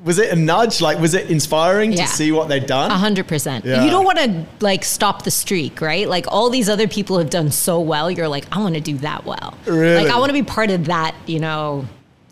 was 0.05 0.19
it 0.19 0.33
a 0.33 0.37
nudge? 0.37 0.81
Like, 0.81 0.99
was 1.01 1.15
it 1.15 1.31
inspiring 1.31 1.93
Yeah. 1.93 2.05
to 2.07 2.09
see 2.13 2.31
what 2.33 2.49
they'd 2.49 2.67
done? 2.67 2.91
A 2.91 2.95
hundred 2.99 3.27
percent. 3.27 3.65
You 3.65 3.91
don't 3.91 4.05
want 4.05 4.19
to 4.19 4.45
like 4.61 4.85
stop 4.85 5.23
the 5.25 5.31
streak, 5.31 5.81
right? 5.81 6.09
Like 6.09 6.27
all 6.29 6.51
these 6.51 6.69
other 6.69 6.87
people 6.89 7.19
have 7.19 7.31
done 7.31 7.51
so 7.51 7.81
well. 7.81 8.11
You're 8.11 8.29
like, 8.29 8.47
I 8.53 8.59
want 8.61 8.75
to 8.75 8.81
do 8.81 8.99
that 8.99 9.25
well. 9.25 9.55
Really? 9.67 10.05
Like 10.05 10.13
I 10.15 10.19
want 10.19 10.29
to 10.31 10.35
be 10.35 10.43
part 10.43 10.71
of 10.71 10.85
that, 10.87 11.15
you 11.27 11.39
know, 11.41 11.87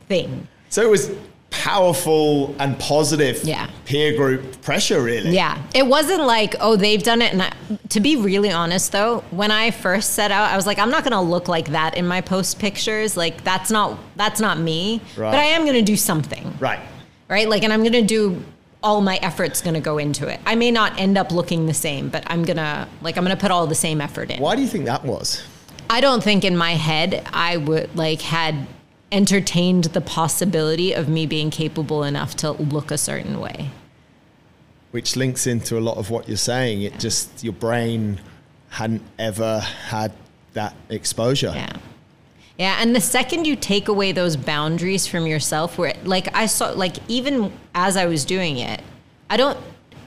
thing. 0.08 0.46
So 0.68 0.82
it 0.82 0.88
was 0.90 1.10
powerful 1.50 2.54
and 2.58 2.78
positive 2.78 3.42
Yeah. 3.44 3.68
peer 3.84 4.16
group 4.16 4.60
pressure, 4.62 5.00
really. 5.00 5.30
Yeah. 5.30 5.56
It 5.74 5.86
wasn't 5.86 6.22
like, 6.26 6.54
oh, 6.60 6.76
they've 6.76 7.02
done 7.02 7.22
it. 7.22 7.32
And 7.32 7.42
I, 7.42 7.52
to 7.90 8.00
be 8.00 8.16
really 8.16 8.50
honest, 8.50 8.92
though, 8.92 9.24
when 9.30 9.50
I 9.50 9.70
first 9.70 10.10
set 10.14 10.30
out, 10.30 10.50
I 10.50 10.56
was 10.56 10.66
like, 10.66 10.78
I'm 10.78 10.90
not 10.90 11.04
going 11.04 11.12
to 11.12 11.20
look 11.20 11.48
like 11.48 11.68
that 11.68 11.96
in 11.96 12.06
my 12.06 12.20
post 12.20 12.58
pictures. 12.58 13.16
Like 13.16 13.42
that's 13.44 13.70
not 13.70 13.98
that's 14.16 14.40
not 14.40 14.58
me. 14.58 15.00
Right. 15.16 15.30
But 15.30 15.38
I 15.40 15.44
am 15.44 15.62
going 15.62 15.74
to 15.74 15.82
do 15.82 15.96
something. 15.96 16.52
Right. 16.60 16.80
Right? 17.28 17.48
Like, 17.48 17.62
and 17.62 17.72
I'm 17.72 17.80
going 17.80 17.92
to 17.92 18.02
do 18.02 18.42
all 18.82 19.00
my 19.00 19.16
effort's 19.22 19.62
going 19.62 19.74
to 19.74 19.80
go 19.80 19.98
into 19.98 20.28
it. 20.28 20.40
I 20.44 20.54
may 20.54 20.70
not 20.70 20.98
end 20.98 21.16
up 21.16 21.32
looking 21.32 21.66
the 21.66 21.74
same, 21.74 22.10
but 22.10 22.22
I'm 22.26 22.44
going 22.44 22.58
to 22.58 22.86
like 23.00 23.16
I'm 23.16 23.24
going 23.24 23.36
to 23.36 23.40
put 23.40 23.50
all 23.50 23.66
the 23.66 23.74
same 23.74 24.00
effort 24.00 24.30
in. 24.30 24.40
Why 24.40 24.56
do 24.56 24.62
you 24.62 24.68
think 24.68 24.84
that 24.84 25.04
was? 25.04 25.42
I 25.88 26.00
don't 26.00 26.22
think 26.22 26.44
in 26.44 26.56
my 26.56 26.72
head 26.72 27.26
I 27.32 27.56
would 27.56 27.96
like 27.96 28.20
had 28.20 28.66
entertained 29.14 29.84
the 29.84 30.00
possibility 30.00 30.92
of 30.92 31.08
me 31.08 31.24
being 31.24 31.50
capable 31.50 32.02
enough 32.02 32.34
to 32.36 32.52
look 32.52 32.90
a 32.90 32.98
certain 32.98 33.40
way. 33.40 33.70
Which 34.90 35.16
links 35.16 35.46
into 35.46 35.78
a 35.78 35.80
lot 35.80 35.96
of 35.96 36.10
what 36.10 36.28
you're 36.28 36.36
saying. 36.36 36.82
It 36.82 36.98
just, 36.98 37.42
your 37.42 37.52
brain 37.52 38.20
hadn't 38.70 39.02
ever 39.18 39.60
had 39.60 40.12
that 40.52 40.74
exposure. 40.88 41.52
Yeah. 41.54 41.76
Yeah, 42.58 42.78
and 42.80 42.94
the 42.94 43.00
second 43.00 43.46
you 43.46 43.56
take 43.56 43.88
away 43.88 44.12
those 44.12 44.36
boundaries 44.36 45.06
from 45.06 45.26
yourself 45.26 45.76
where 45.76 45.94
like 46.04 46.34
I 46.36 46.46
saw 46.46 46.70
like 46.70 46.96
even 47.08 47.52
as 47.74 47.96
I 47.96 48.06
was 48.06 48.24
doing 48.24 48.58
it, 48.58 48.80
I 49.28 49.36
don't 49.36 49.58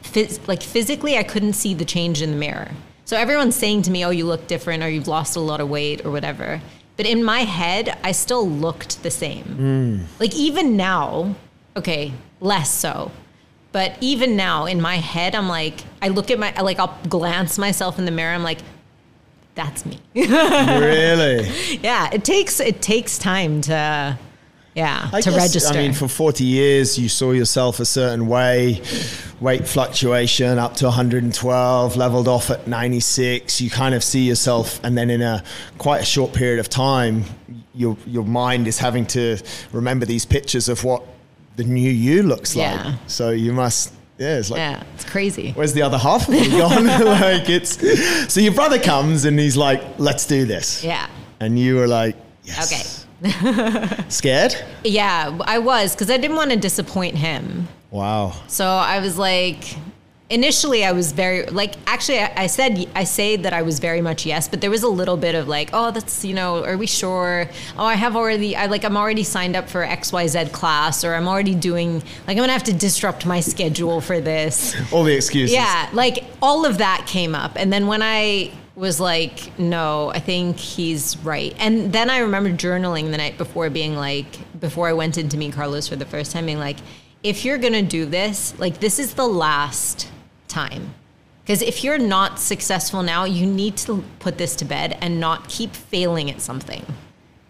phys- 0.03 0.45
like 0.47 0.63
physically 0.63 1.17
I 1.17 1.23
couldn't 1.23 1.53
see 1.53 1.73
the 1.73 1.85
change 1.85 2.21
in 2.21 2.31
the 2.31 2.37
mirror. 2.37 2.71
So 3.03 3.17
everyone's 3.17 3.55
saying 3.55 3.83
to 3.83 3.91
me, 3.91 4.05
"Oh, 4.05 4.11
you 4.11 4.25
look 4.25 4.47
different 4.47 4.83
or 4.83 4.89
you've 4.89 5.07
lost 5.07 5.35
a 5.35 5.41
lot 5.41 5.59
of 5.59 5.69
weight 5.69 6.05
or 6.05 6.11
whatever." 6.11 6.61
But 6.95 7.05
in 7.05 7.23
my 7.23 7.41
head, 7.41 7.97
I 8.03 8.11
still 8.11 8.49
looked 8.49 9.03
the 9.03 9.11
same. 9.11 9.43
Hmm. 9.43 9.99
Like 10.19 10.33
even 10.35 10.75
now, 10.77 11.35
okay, 11.75 12.13
less 12.39 12.71
so. 12.71 13.11
But 13.71 13.97
even 14.01 14.35
now 14.35 14.65
in 14.65 14.81
my 14.81 14.95
head, 14.95 15.35
I'm 15.35 15.49
like 15.49 15.83
I 16.01 16.07
look 16.07 16.31
at 16.31 16.39
my 16.39 16.53
like 16.61 16.79
I'll 16.79 16.97
glance 17.09 17.57
myself 17.57 17.99
in 17.99 18.05
the 18.05 18.11
mirror, 18.11 18.33
I'm 18.33 18.43
like 18.43 18.59
that's 19.57 19.85
me. 19.85 19.99
really? 20.15 21.49
Yeah, 21.83 22.09
it 22.13 22.23
takes 22.23 22.59
it 22.59 22.81
takes 22.81 23.17
time 23.17 23.59
to 23.61 24.17
yeah 24.75 25.09
I 25.11 25.21
to 25.21 25.31
guess, 25.31 25.39
register. 25.39 25.73
I 25.77 25.81
mean, 25.81 25.93
for 25.93 26.07
40 26.07 26.43
years, 26.45 26.97
you 26.97 27.09
saw 27.09 27.31
yourself 27.31 27.79
a 27.79 27.85
certain 27.85 28.27
way, 28.27 28.81
weight 29.41 29.67
fluctuation 29.67 30.59
up 30.59 30.75
to 30.75 30.85
112, 30.85 31.97
leveled 31.97 32.27
off 32.27 32.49
at 32.51 32.67
96. 32.67 33.59
You 33.59 33.69
kind 33.69 33.95
of 33.95 34.03
see 34.03 34.27
yourself, 34.27 34.79
and 34.83 34.97
then 34.97 35.09
in 35.09 35.21
a 35.21 35.43
quite 35.77 36.01
a 36.01 36.05
short 36.05 36.33
period 36.33 36.59
of 36.59 36.69
time, 36.69 37.23
your 37.73 37.97
your 38.05 38.23
mind 38.25 38.67
is 38.67 38.77
having 38.79 39.05
to 39.07 39.37
remember 39.73 40.05
these 40.05 40.25
pictures 40.25 40.69
of 40.69 40.83
what 40.83 41.03
the 41.55 41.63
new 41.63 41.89
you 41.89 42.21
looks 42.23 42.55
Yeah. 42.55 42.83
like. 42.85 42.95
So 43.07 43.31
you 43.31 43.51
must, 43.51 43.91
yeah, 44.17 44.37
it's 44.37 44.49
like. 44.49 44.57
yeah, 44.59 44.83
it's 44.95 45.05
crazy. 45.05 45.51
Where's 45.51 45.73
the 45.73 45.81
other 45.81 45.97
half 45.97 46.27
gone? 46.27 46.85
like 46.87 47.49
it's 47.49 47.77
so 48.33 48.39
your 48.39 48.53
brother 48.53 48.79
comes 48.79 49.25
and 49.25 49.39
he's 49.39 49.57
like, 49.57 49.81
"Let's 49.97 50.25
do 50.25 50.45
this," 50.45 50.83
Yeah. 50.83 51.07
and 51.39 51.57
you 51.59 51.75
were 51.75 51.87
like, 51.87 52.15
"Yes." 52.43 53.05
Okay. 53.23 54.03
Scared? 54.09 54.55
Yeah, 54.83 55.37
I 55.45 55.57
was 55.59 55.93
because 55.95 56.11
I 56.11 56.17
didn't 56.17 56.37
want 56.37 56.51
to 56.51 56.57
disappoint 56.57 57.15
him. 57.15 57.67
Wow. 57.89 58.33
So 58.47 58.65
I 58.67 58.99
was 58.99 59.17
like, 59.17 59.75
initially 60.29 60.83
I 60.83 60.91
was 60.91 61.11
very 61.13 61.45
like 61.45 61.75
actually 61.87 62.19
I, 62.19 62.33
I 62.35 62.47
said 62.47 62.85
I 62.95 63.03
say 63.03 63.35
that 63.37 63.53
I 63.53 63.61
was 63.61 63.79
very 63.79 64.01
much 64.01 64.25
yes, 64.25 64.47
but 64.47 64.61
there 64.61 64.69
was 64.69 64.83
a 64.83 64.89
little 64.89 65.17
bit 65.17 65.35
of 65.35 65.47
like, 65.47 65.69
oh, 65.73 65.91
that's 65.91 66.25
you 66.25 66.33
know, 66.33 66.63
are 66.63 66.77
we 66.77 66.87
sure? 66.87 67.49
Oh, 67.77 67.85
I 67.85 67.95
have 67.95 68.15
already 68.15 68.55
I 68.55 68.65
like 68.65 68.83
I'm 68.83 68.97
already 68.97 69.23
signed 69.23 69.55
up 69.55 69.69
for 69.69 69.85
XYZ 69.85 70.51
class 70.51 71.03
or 71.03 71.13
I'm 71.13 71.27
already 71.27 71.55
doing 71.55 71.95
like 72.27 72.37
I'm 72.37 72.37
gonna 72.37 72.53
have 72.53 72.63
to 72.63 72.73
disrupt 72.73 73.25
my 73.25 73.39
schedule 73.39 74.01
for 74.01 74.19
this. 74.19 74.75
All 74.91 75.03
the 75.03 75.15
excuses. 75.15 75.53
Yeah, 75.53 75.89
like 75.93 76.25
all 76.41 76.65
of 76.65 76.77
that 76.79 77.05
came 77.07 77.35
up. 77.35 77.53
And 77.55 77.71
then 77.71 77.87
when 77.87 78.01
I 78.01 78.51
was 78.75 78.99
like, 78.99 79.57
no, 79.57 80.11
I 80.11 80.19
think 80.19 80.57
he's 80.57 81.17
right. 81.17 81.55
And 81.57 81.91
then 81.91 82.11
I 82.11 82.19
remember 82.19 82.51
journaling 82.51 83.09
the 83.09 83.17
night 83.17 83.37
before 83.37 83.71
being 83.71 83.95
like, 83.95 84.37
before 84.59 84.87
I 84.87 84.93
went 84.93 85.17
in 85.17 85.29
to 85.29 85.37
meet 85.37 85.53
Carlos 85.53 85.87
for 85.87 85.95
the 85.95 86.05
first 86.05 86.31
time, 86.31 86.45
being 86.45 86.59
like, 86.59 86.77
if 87.23 87.43
you're 87.43 87.57
going 87.57 87.73
to 87.73 87.81
do 87.81 88.05
this, 88.05 88.57
like, 88.59 88.79
this 88.79 88.99
is 88.99 89.15
the 89.15 89.27
last 89.27 90.11
time. 90.47 90.93
Because 91.43 91.61
if 91.61 91.83
you're 91.83 91.97
not 91.97 92.39
successful 92.39 93.03
now, 93.03 93.23
you 93.23 93.45
need 93.45 93.77
to 93.77 94.03
put 94.19 94.37
this 94.37 94.55
to 94.57 94.65
bed 94.65 94.97
and 94.99 95.19
not 95.19 95.47
keep 95.47 95.73
failing 95.73 96.29
at 96.29 96.41
something. 96.41 96.85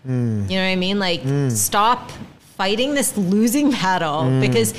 Mm. 0.07 0.49
You 0.49 0.55
know 0.55 0.63
what 0.63 0.71
I 0.71 0.75
mean? 0.75 0.99
Like, 0.99 1.21
mm. 1.21 1.51
stop 1.51 2.11
fighting 2.55 2.93
this 2.93 3.17
losing 3.17 3.71
battle 3.71 4.23
mm. 4.23 4.39
because 4.41 4.73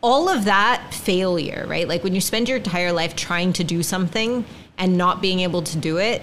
all 0.00 0.28
of 0.28 0.44
that 0.44 0.94
failure, 0.94 1.64
right? 1.68 1.88
Like, 1.88 2.04
when 2.04 2.14
you 2.14 2.20
spend 2.20 2.48
your 2.48 2.58
entire 2.58 2.92
life 2.92 3.16
trying 3.16 3.52
to 3.54 3.64
do 3.64 3.82
something 3.82 4.44
and 4.78 4.96
not 4.96 5.20
being 5.20 5.40
able 5.40 5.62
to 5.62 5.76
do 5.76 5.98
it, 5.98 6.22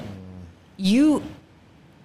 you 0.77 1.21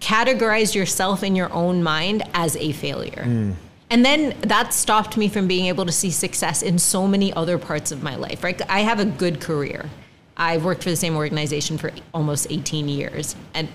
categorize 0.01 0.75
yourself 0.75 1.23
in 1.23 1.37
your 1.37 1.53
own 1.53 1.83
mind 1.83 2.23
as 2.35 2.57
a 2.57 2.73
failure. 2.73 3.55
And 3.95 4.05
then 4.05 4.37
that 4.41 4.75
stopped 4.75 5.17
me 5.17 5.29
from 5.29 5.47
being 5.47 5.67
able 5.67 5.87
to 5.87 5.93
see 5.93 6.11
success 6.11 6.63
in 6.63 6.81
so 6.81 7.07
many 7.07 7.33
other 7.33 7.59
parts 7.59 7.93
of 7.93 8.03
my 8.03 8.17
life, 8.17 8.43
right? 8.43 8.61
I 8.69 8.81
have 8.81 8.99
a 8.99 9.05
good 9.05 9.41
career. 9.41 9.89
I've 10.37 10.65
worked 10.65 10.83
for 10.83 10.91
the 10.91 10.97
same 10.97 11.15
organization 11.15 11.79
for 11.79 11.93
almost 12.13 12.49
18 12.51 12.89
years 12.89 13.37
and 13.55 13.69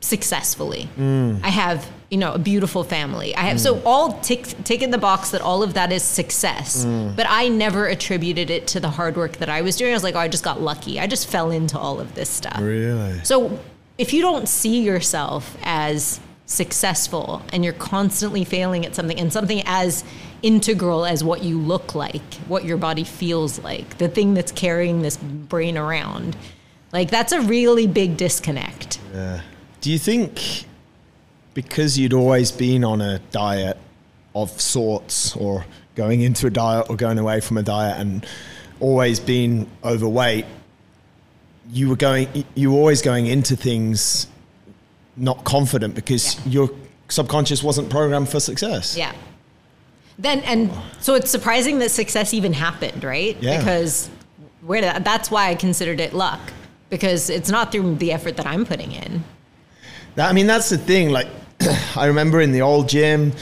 successfully. 0.00 0.88
Mm. 0.96 1.44
I 1.44 1.50
have, 1.50 1.86
you 2.10 2.16
know, 2.16 2.32
a 2.32 2.38
beautiful 2.38 2.82
family. 2.82 3.36
I 3.36 3.42
have 3.42 3.60
so 3.60 3.74
mm. 3.74 3.82
all 3.84 4.18
tick 4.20 4.46
tick 4.64 4.80
in 4.80 4.90
the 4.90 4.96
box 4.96 5.32
that 5.32 5.42
all 5.42 5.62
of 5.62 5.74
that 5.74 5.92
is 5.92 6.02
success. 6.02 6.86
Mm. 6.86 7.14
But 7.14 7.26
I 7.28 7.48
never 7.48 7.88
attributed 7.88 8.48
it 8.48 8.66
to 8.68 8.80
the 8.80 8.88
hard 8.88 9.18
work 9.18 9.32
that 9.36 9.50
I 9.50 9.60
was 9.60 9.76
doing. 9.76 9.92
I 9.92 9.96
was 9.96 10.02
like, 10.02 10.14
oh, 10.14 10.20
I 10.20 10.28
just 10.28 10.44
got 10.44 10.62
lucky. 10.62 10.98
I 10.98 11.06
just 11.06 11.28
fell 11.28 11.50
into 11.50 11.78
all 11.78 12.00
of 12.00 12.14
this 12.14 12.30
stuff. 12.30 12.58
Really? 12.58 13.22
So 13.22 13.60
if 13.98 14.14
you 14.14 14.22
don't 14.22 14.48
see 14.48 14.80
yourself 14.80 15.58
as 15.62 16.20
successful 16.46 17.42
and 17.52 17.64
you're 17.64 17.74
constantly 17.74 18.44
failing 18.44 18.86
at 18.86 18.94
something 18.94 19.18
and 19.18 19.32
something 19.32 19.62
as 19.66 20.04
integral 20.42 21.04
as 21.04 21.22
what 21.22 21.42
you 21.42 21.58
look 21.58 21.94
like, 21.94 22.34
what 22.46 22.64
your 22.64 22.76
body 22.76 23.04
feels 23.04 23.58
like, 23.58 23.98
the 23.98 24.08
thing 24.08 24.34
that's 24.34 24.52
carrying 24.52 25.02
this 25.02 25.16
brain 25.16 25.76
around, 25.76 26.36
like 26.92 27.10
that's 27.10 27.32
a 27.32 27.40
really 27.40 27.86
big 27.86 28.16
disconnect. 28.16 29.00
Yeah. 29.12 29.42
Do 29.80 29.90
you 29.90 29.98
think 29.98 30.66
because 31.52 31.98
you'd 31.98 32.12
always 32.12 32.52
been 32.52 32.84
on 32.84 33.00
a 33.00 33.18
diet 33.30 33.76
of 34.34 34.60
sorts 34.60 35.34
or 35.36 35.64
going 35.94 36.20
into 36.20 36.46
a 36.46 36.50
diet 36.50 36.88
or 36.88 36.96
going 36.96 37.18
away 37.18 37.40
from 37.40 37.56
a 37.56 37.62
diet 37.62 37.98
and 37.98 38.24
always 38.78 39.18
been 39.18 39.66
overweight, 39.82 40.44
you 41.70 41.88
were 41.88 41.96
going 41.96 42.44
you 42.54 42.70
were 42.70 42.78
always 42.78 43.02
going 43.02 43.26
into 43.26 43.56
things 43.56 44.28
not 45.16 45.44
confident 45.44 45.94
because 45.94 46.36
Yeah. 46.44 46.52
your 46.52 46.70
subconscious 47.08 47.62
wasn't 47.62 47.88
programmed 47.90 48.28
for 48.28 48.40
success. 48.40 48.96
Yeah. 48.96 49.12
Then 50.18 50.40
and 50.40 50.70
so 51.00 51.14
it's 51.14 51.30
surprising 51.30 51.78
that 51.80 51.90
success 51.90 52.32
even 52.34 52.52
happened, 52.52 53.04
right? 53.04 53.36
Yeah. 53.40 53.58
Because 53.58 54.08
where 54.62 54.80
did, 54.80 55.04
that's 55.04 55.30
why 55.30 55.48
I 55.48 55.54
considered 55.54 56.00
it 56.00 56.14
luck 56.14 56.40
because 56.90 57.30
it's 57.30 57.50
not 57.50 57.72
through 57.72 57.96
the 57.96 58.12
effort 58.12 58.36
that 58.36 58.46
I'm 58.46 58.64
putting 58.64 58.92
in. 58.92 59.24
I 60.18 60.32
mean, 60.32 60.46
that's 60.46 60.70
the 60.70 60.78
thing. 60.78 61.10
Like, 61.10 61.28
I 61.96 62.06
remember 62.06 62.40
in 62.40 62.52
the 62.52 62.62
old 62.62 62.88
gym, 62.88 63.32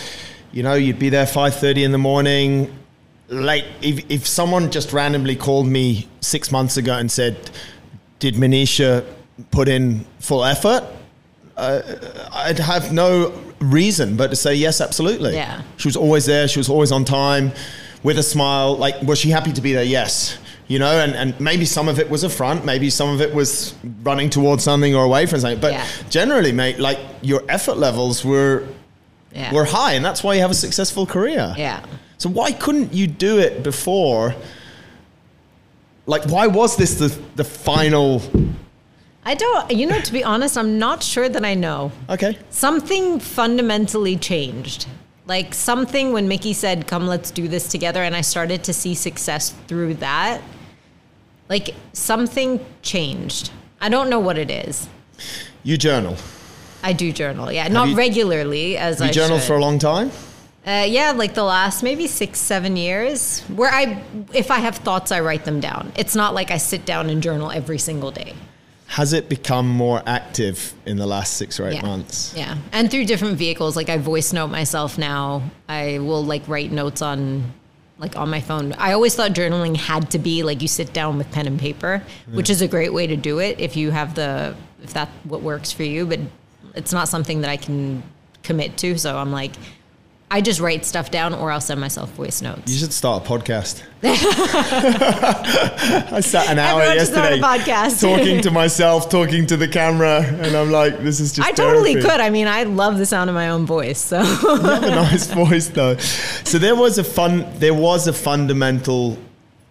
you 0.52 0.62
know, 0.62 0.74
you'd 0.74 0.98
be 0.98 1.08
there 1.08 1.26
five 1.26 1.54
thirty 1.54 1.84
in 1.84 1.92
the 1.92 1.98
morning. 1.98 2.76
Like, 3.28 3.64
if 3.80 4.04
if 4.10 4.26
someone 4.26 4.70
just 4.70 4.92
randomly 4.92 5.37
called 5.37 5.66
me 5.68 6.08
six 6.20 6.50
months 6.50 6.76
ago 6.76 6.94
and 6.96 7.10
said, 7.10 7.37
"Did 8.18 8.34
Manisha 8.34 9.04
put 9.52 9.68
in 9.68 10.04
full 10.18 10.44
effort?" 10.44 10.84
Uh, 11.56 11.82
I'd 12.32 12.58
have 12.58 12.92
no 12.92 13.32
reason 13.60 14.16
but 14.16 14.28
to 14.30 14.36
say 14.36 14.54
yes, 14.54 14.80
absolutely. 14.80 15.34
Yeah. 15.34 15.62
She 15.76 15.86
was 15.88 15.96
always 15.96 16.26
there. 16.26 16.48
She 16.48 16.58
was 16.58 16.68
always 16.68 16.90
on 16.92 17.04
time, 17.04 17.52
with 18.02 18.18
a 18.18 18.22
smile. 18.22 18.76
Like, 18.76 19.00
was 19.02 19.18
she 19.18 19.30
happy 19.30 19.52
to 19.52 19.60
be 19.60 19.72
there? 19.72 19.84
Yes. 19.84 20.36
You 20.66 20.78
know, 20.78 20.98
and, 20.98 21.14
and 21.14 21.38
maybe 21.40 21.64
some 21.66 21.88
of 21.88 21.98
it 21.98 22.08
was 22.10 22.24
a 22.24 22.28
front, 22.28 22.64
maybe 22.64 22.90
some 22.90 23.08
of 23.10 23.20
it 23.20 23.34
was 23.34 23.74
running 24.02 24.30
towards 24.30 24.64
something 24.64 24.94
or 24.94 25.04
away 25.04 25.26
from 25.26 25.40
something. 25.40 25.60
But 25.60 25.72
Yeah. 25.74 25.86
generally, 26.10 26.52
mate, 26.52 26.78
like 26.80 26.98
your 27.22 27.42
effort 27.48 27.76
levels 27.78 28.24
were 28.24 28.64
Yeah. 29.32 29.52
were 29.52 29.64
high, 29.64 29.92
and 29.92 30.04
that's 30.04 30.22
why 30.24 30.34
you 30.34 30.40
have 30.40 30.50
a 30.50 30.54
successful 30.54 31.06
career. 31.06 31.54
yeah. 31.58 31.80
So 32.18 32.30
why 32.30 32.52
couldn't 32.52 32.94
you 32.94 33.06
do 33.06 33.38
it 33.38 33.62
before? 33.62 34.34
Like, 36.06 36.24
why 36.26 36.46
was 36.46 36.76
this 36.76 36.94
the 36.94 37.08
the 37.36 37.44
final? 37.44 38.22
I 39.24 39.34
don't, 39.34 39.70
you 39.70 39.87
know, 39.87 40.00
to 40.00 40.12
be 40.12 40.22
honest, 40.22 40.58
I'm 40.58 40.78
not 40.78 41.02
sure 41.02 41.28
that 41.28 41.44
I 41.44 41.54
know. 41.54 41.92
Okay. 42.10 42.38
Something 42.50 43.18
fundamentally 43.20 44.16
changed. 44.16 44.87
Like 45.26 45.54
something 45.54 46.12
when 46.12 46.28
Mickey 46.28 46.52
said, 46.52 46.87
"Come, 46.87 47.06
let's 47.06 47.30
do 47.30 47.48
this 47.48 47.68
together," 47.68 48.02
and 48.02 48.14
I 48.14 48.20
started 48.20 48.62
to 48.64 48.74
see 48.74 48.94
success 48.94 49.54
through 49.66 49.94
that. 49.94 50.42
Like 51.48 51.74
something 51.94 52.64
changed. 52.82 53.50
I 53.80 53.88
don't 53.88 54.10
know 54.10 54.20
what 54.20 54.37
it 54.37 54.50
is. 54.50 54.88
You 55.62 55.78
journal. 55.78 56.16
I 56.82 56.92
do 56.92 57.10
journal, 57.12 57.50
yeah, 57.50 57.68
not 57.68 57.88
you- 57.88 57.96
regularly 57.96 58.76
as 58.76 59.00
You 59.00 59.06
I 59.06 59.10
journal 59.10 59.38
for 59.38 59.56
a 59.56 59.60
long 59.60 59.78
time. 59.78 60.10
Uh, 60.66 60.84
yeah, 60.87 61.12
like 61.12 61.32
the 61.34 61.42
last 61.42 61.82
maybe 61.82 62.06
six, 62.06 62.38
seven 62.38 62.76
years, 62.76 63.40
where 63.48 63.70
I, 63.70 64.02
if 64.34 64.50
I 64.50 64.58
have 64.58 64.76
thoughts, 64.76 65.12
I 65.12 65.20
write 65.20 65.44
them 65.44 65.60
down. 65.60 65.92
It's 65.96 66.14
not 66.14 66.34
like 66.34 66.50
I 66.50 66.56
sit 66.58 66.84
down 66.87 67.08
and 67.10 67.22
journal 67.22 67.50
every 67.50 67.78
single 67.78 68.10
day. 68.10 68.34
Has 68.94 69.12
it 69.12 69.28
become 69.28 69.68
more 69.68 70.04
active 70.07 70.72
in 70.87 70.98
the 70.98 71.07
last 71.07 71.37
six 71.37 71.59
or 71.59 71.66
eight 71.66 71.74
yeah. 71.74 71.83
months? 71.83 72.33
Yeah, 72.37 72.57
and 72.70 72.88
through 72.88 73.07
different 73.07 73.37
vehicles, 73.37 73.74
like 73.74 73.88
I 73.88 73.98
voice 73.98 74.33
note 74.33 74.52
myself 74.52 74.98
now. 74.98 75.42
I 75.68 75.98
will 75.98 76.24
like 76.24 76.46
write 76.46 76.70
notes 76.70 77.02
on, 77.02 77.42
like 77.98 78.16
on 78.16 78.30
my 78.30 78.40
phone. 78.40 78.72
I 78.74 78.92
always 78.92 79.16
thought 79.16 79.33
journaling 79.33 79.76
had 79.76 80.12
to 80.12 80.20
be 80.20 80.44
like 80.44 80.62
you 80.62 80.68
sit 80.68 80.92
down 80.92 81.18
with 81.18 81.28
pen 81.33 81.48
and 81.48 81.59
paper, 81.59 82.04
which 82.30 82.48
is 82.48 82.62
a 82.62 82.68
great 82.68 82.92
way 82.92 83.09
to 83.09 83.16
do 83.16 83.40
it 83.40 83.59
if 83.59 83.76
you 83.76 83.90
have 83.90 84.14
the 84.14 84.54
if 84.85 84.94
that 84.94 85.09
what 85.24 85.42
works 85.42 85.72
for 85.72 85.83
you. 85.83 86.07
But 86.07 86.20
it's 86.76 86.92
not 86.92 87.09
something 87.09 87.40
that 87.40 87.50
I 87.50 87.57
can 87.57 88.04
commit 88.44 88.76
to. 88.76 88.96
So 88.96 89.18
I'm 89.18 89.33
like, 89.33 89.57
I 90.30 90.40
just 90.40 90.58
write 90.58 90.84
stuff 90.84 91.10
down, 91.10 91.32
or 91.34 91.52
I'll 91.52 91.60
send 91.60 91.80
myself 91.80 92.10
voice 92.12 92.42
notes. 92.42 92.72
You 92.72 92.78
should 92.78 92.92
start 92.92 93.24
a 93.24 93.28
podcast. 93.28 93.82
I 94.02 94.14
sat 96.20 96.50
an 96.50 96.58
hour 96.58 96.82
Everyone 96.82 96.98
should 96.98 97.12
start 97.14 97.32
a 97.32 97.37
yesterday 97.37 97.62
podcast. 97.62 98.00
talking 98.00 98.40
to 98.42 98.50
myself, 98.50 99.08
talking 99.10 99.46
to 99.46 99.56
the 99.56 99.68
camera, 99.68 100.22
and 100.22 100.56
I'm 100.56 100.70
like, 100.72 100.98
this 101.02 101.20
is 101.20 101.32
just. 101.32 101.48
I 101.48 101.52
totally 101.52 101.94
could. 101.94 102.20
I 102.20 102.30
mean, 102.30 102.48
I 102.48 102.64
love 102.64 102.98
the 102.98 103.06
sound 103.06 103.30
of 103.30 103.34
my 103.34 103.50
own 103.50 103.64
voice. 103.66 104.00
So 104.00 104.20
You 104.22 104.60
have 104.60 104.82
a 104.82 104.90
nice 104.90 105.26
voice 105.32 105.68
though. 105.68 105.96
So 105.98 106.58
there 106.58 106.74
was 106.74 106.98
a 106.98 107.04
fun 107.04 107.46
there 107.58 107.74
was 107.74 108.08
a 108.08 108.12
fundamental 108.12 109.16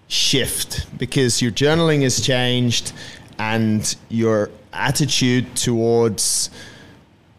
shift 0.07 0.85
because 0.97 1.41
your 1.41 1.51
journaling 1.51 2.03
has 2.03 2.21
changed 2.25 2.93
and 3.39 3.95
your 4.09 4.49
attitude 4.71 5.55
towards 5.55 6.49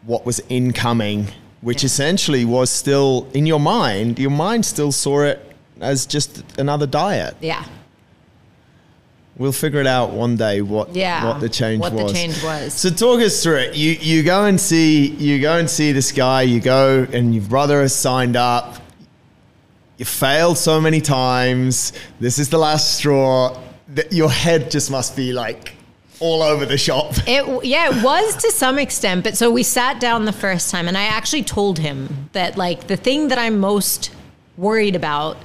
what 0.03 0.25
was 0.25 0.41
incoming, 0.49 1.29
which 1.65 1.81
Yeah. 1.83 1.87
essentially 1.87 2.45
was 2.45 2.69
still 2.69 3.27
in 3.33 3.45
your 3.45 3.59
mind, 3.59 4.19
your 4.19 4.29
mind 4.45 4.63
still 4.65 4.91
saw 4.91 5.21
it 5.31 5.39
as 5.81 6.05
just 6.05 6.43
another 6.59 6.85
diet. 6.87 7.35
yeah, 7.41 7.63
We'll 9.37 9.51
figure 9.51 9.81
it 9.81 9.87
out 9.87 10.11
one 10.11 10.37
day 10.37 10.61
what 10.61 10.95
Yeah, 10.95 11.25
what 11.27 11.41
the 11.41 11.49
change 11.49 11.81
what 11.81 11.93
the 11.97 12.03
was. 12.03 12.13
change 12.13 12.41
was. 12.41 12.73
So 12.73 12.89
talk 12.89 13.19
us 13.19 13.43
through 13.43 13.57
it. 13.65 13.75
You 13.75 13.91
you 14.11 14.23
go 14.23 14.45
and 14.45 14.57
see 14.61 15.07
you 15.27 15.41
go 15.41 15.57
and 15.57 15.69
see 15.69 15.91
this 15.91 16.13
guy. 16.13 16.43
You 16.43 16.61
go 16.61 17.05
and 17.11 17.35
your 17.35 17.43
brother 17.43 17.81
has 17.81 17.93
signed 17.93 18.37
up. 18.37 18.77
You 19.97 20.05
failed 20.05 20.57
so 20.57 20.79
many 20.79 21.01
times. 21.01 21.91
This 22.21 22.39
is 22.39 22.47
the 22.47 22.57
last 22.57 22.95
straw. 22.97 23.57
That 23.95 24.13
your 24.13 24.31
head 24.31 24.71
just 24.71 24.89
must 24.89 25.15
be 25.17 25.33
like 25.33 25.73
all 26.19 26.41
over 26.41 26.65
the 26.65 26.77
shop. 26.77 27.13
It 27.27 27.65
yeah, 27.65 27.89
it 27.89 28.03
was 28.03 28.35
to 28.37 28.51
some 28.51 28.79
extent, 28.79 29.23
but 29.23 29.35
so 29.37 29.51
we 29.51 29.63
sat 29.63 29.99
down 29.99 30.25
the 30.25 30.31
first 30.31 30.71
time 30.71 30.87
and 30.87 30.97
I 30.97 31.03
actually 31.03 31.43
told 31.43 31.79
him 31.79 32.29
that 32.33 32.57
like 32.57 32.87
the 32.87 32.97
thing 32.97 33.29
that 33.29 33.37
I'm 33.39 33.59
most 33.59 34.11
worried 34.57 34.95
about 34.95 35.37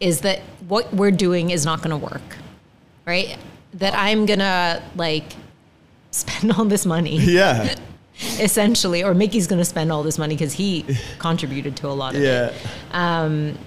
is 0.00 0.20
that 0.20 0.40
what 0.68 0.92
we're 0.92 1.10
doing 1.10 1.50
is 1.50 1.64
not 1.64 1.78
going 1.82 1.90
to 1.90 1.96
work. 1.96 2.36
Right? 3.06 3.36
That 3.74 3.94
I'm 3.94 4.26
going 4.26 4.40
to 4.40 4.82
like 4.96 5.24
spend 6.10 6.52
all 6.52 6.64
this 6.64 6.84
money 6.86 7.16
Yeah, 7.18 7.74
essentially 8.40 9.02
or 9.04 9.14
Mickey's 9.14 9.46
going 9.46 9.60
to 9.60 9.64
spend 9.64 9.92
all 9.92 10.02
this 10.02 10.18
money 10.18 10.36
cuz 10.36 10.52
he 10.54 10.84
contributed 11.18 11.76
to 11.76 11.88
a 11.88 11.94
lot 12.02 12.14
of 12.14 12.22
it. 12.22 12.24
yeah. 12.24 12.52
Um, 12.92 13.58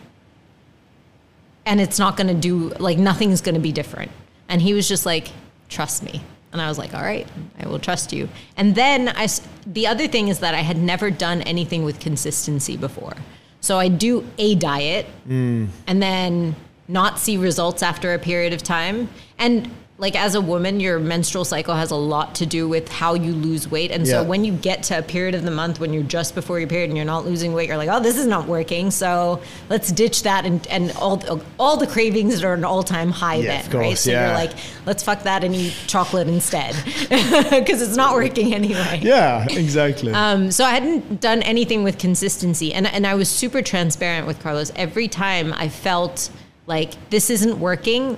and 1.66 1.80
it's 1.80 2.00
not 2.00 2.18
going 2.18 2.28
to 2.28 2.34
do 2.34 2.70
like 2.80 2.98
nothing's 2.98 3.42
going 3.42 3.56
to 3.56 3.62
be 3.62 3.72
different 3.72 4.12
and 4.50 4.62
he 4.62 4.74
was 4.74 4.88
just 4.88 5.06
like 5.06 5.30
trust 5.70 6.04
me 6.04 6.22
and 6.52 6.62
i 6.62 6.68
was 6.68 6.78
like 6.78 6.94
all 6.94 7.02
right 7.02 7.28
i 7.60 7.68
will 7.68 7.80
trust 7.80 8.14
you. 8.14 8.30
And 8.58 8.76
then 8.76 9.10
i 9.10 9.28
the 9.66 9.88
other 9.88 10.08
thing 10.08 10.28
is 10.28 10.40
that 10.40 10.54
i 10.54 10.62
had 10.62 10.78
never 10.78 11.12
done 11.12 11.42
anything 11.44 11.84
with 11.84 12.00
consistency 12.00 12.78
before. 12.78 13.16
So 13.62 13.78
i 13.78 13.88
do 13.88 14.28
a 14.38 14.56
diet 14.56 15.08
mm. 15.28 15.68
and 15.88 16.02
then 16.02 16.56
not 16.88 17.20
see 17.20 17.38
results 17.38 17.82
after 17.82 18.14
a 18.14 18.20
period 18.20 18.54
of 18.54 18.62
time. 18.62 19.10
And 19.38 19.72
like 20.02 20.16
as 20.16 20.34
a 20.34 20.42
woman 20.42 20.80
your 20.80 21.00
menstrual 21.00 21.46
cycle 21.46 21.76
has 21.76 21.92
a 21.92 21.96
lot 21.96 22.34
to 22.34 22.46
do 22.48 22.68
with 22.68 22.90
how 22.92 23.14
you 23.14 23.32
lose 23.32 23.70
weight 23.70 23.92
and 23.92 24.08
so 24.08 24.24
when 24.24 24.44
you 24.44 24.52
get 24.52 24.82
to 24.82 24.98
a 24.98 25.02
period 25.02 25.36
of 25.36 25.44
the 25.44 25.52
month 25.52 25.80
when 25.80 25.94
you're 25.94 26.02
just 26.02 26.34
before 26.34 26.60
your 26.60 26.68
period 26.68 26.90
and 26.90 26.98
you're 26.98 27.06
not 27.06 27.24
losing 27.24 27.54
weight 27.54 27.68
you're 27.68 27.78
like 27.78 27.88
oh 27.88 28.00
this 28.00 28.18
is 28.18 28.26
not 28.26 28.48
working 28.48 28.90
so 28.90 29.40
let's 29.70 29.92
ditch 29.92 30.24
that 30.24 30.44
and, 30.44 30.66
and 30.68 30.92
all 30.94 31.22
all 31.60 31.78
the 31.78 31.86
cravings 31.86 32.34
that 32.42 32.44
are 32.48 32.56
an 32.56 32.66
all-time 32.66 33.12
high 33.12 33.36
Yeah, 33.36 33.62
then 33.62 33.80
right 33.80 33.98
so 33.98 34.10
yeah. 34.10 34.26
you're 34.26 34.36
like 34.36 34.52
let's 34.88 35.04
fuck 35.04 35.22
that 35.24 35.44
and 35.44 35.54
eat 35.54 35.76
chocolate 35.86 36.28
instead 36.28 36.76
because 37.10 37.82
it's 37.84 37.96
not 37.96 38.16
working 38.16 38.56
anyway 38.56 39.00
Yeah, 39.04 39.46
exactly. 39.52 40.12
um, 40.14 40.50
so 40.52 40.66
I 40.66 40.72
hadn't 40.72 41.22
done 41.22 41.44
anything 41.44 41.84
with 41.84 42.00
consistency, 42.00 42.74
and 42.74 42.88
and 42.88 43.06
I 43.06 43.14
was 43.14 43.30
super 43.30 43.62
transparent 43.62 44.26
with 44.26 44.40
Carlos. 44.40 44.72
Every 44.76 45.08
time 45.08 45.54
I 45.54 45.70
felt 45.70 46.32
like 46.66 47.10
this 47.12 47.30
isn't 47.30 47.60
working, 47.60 48.18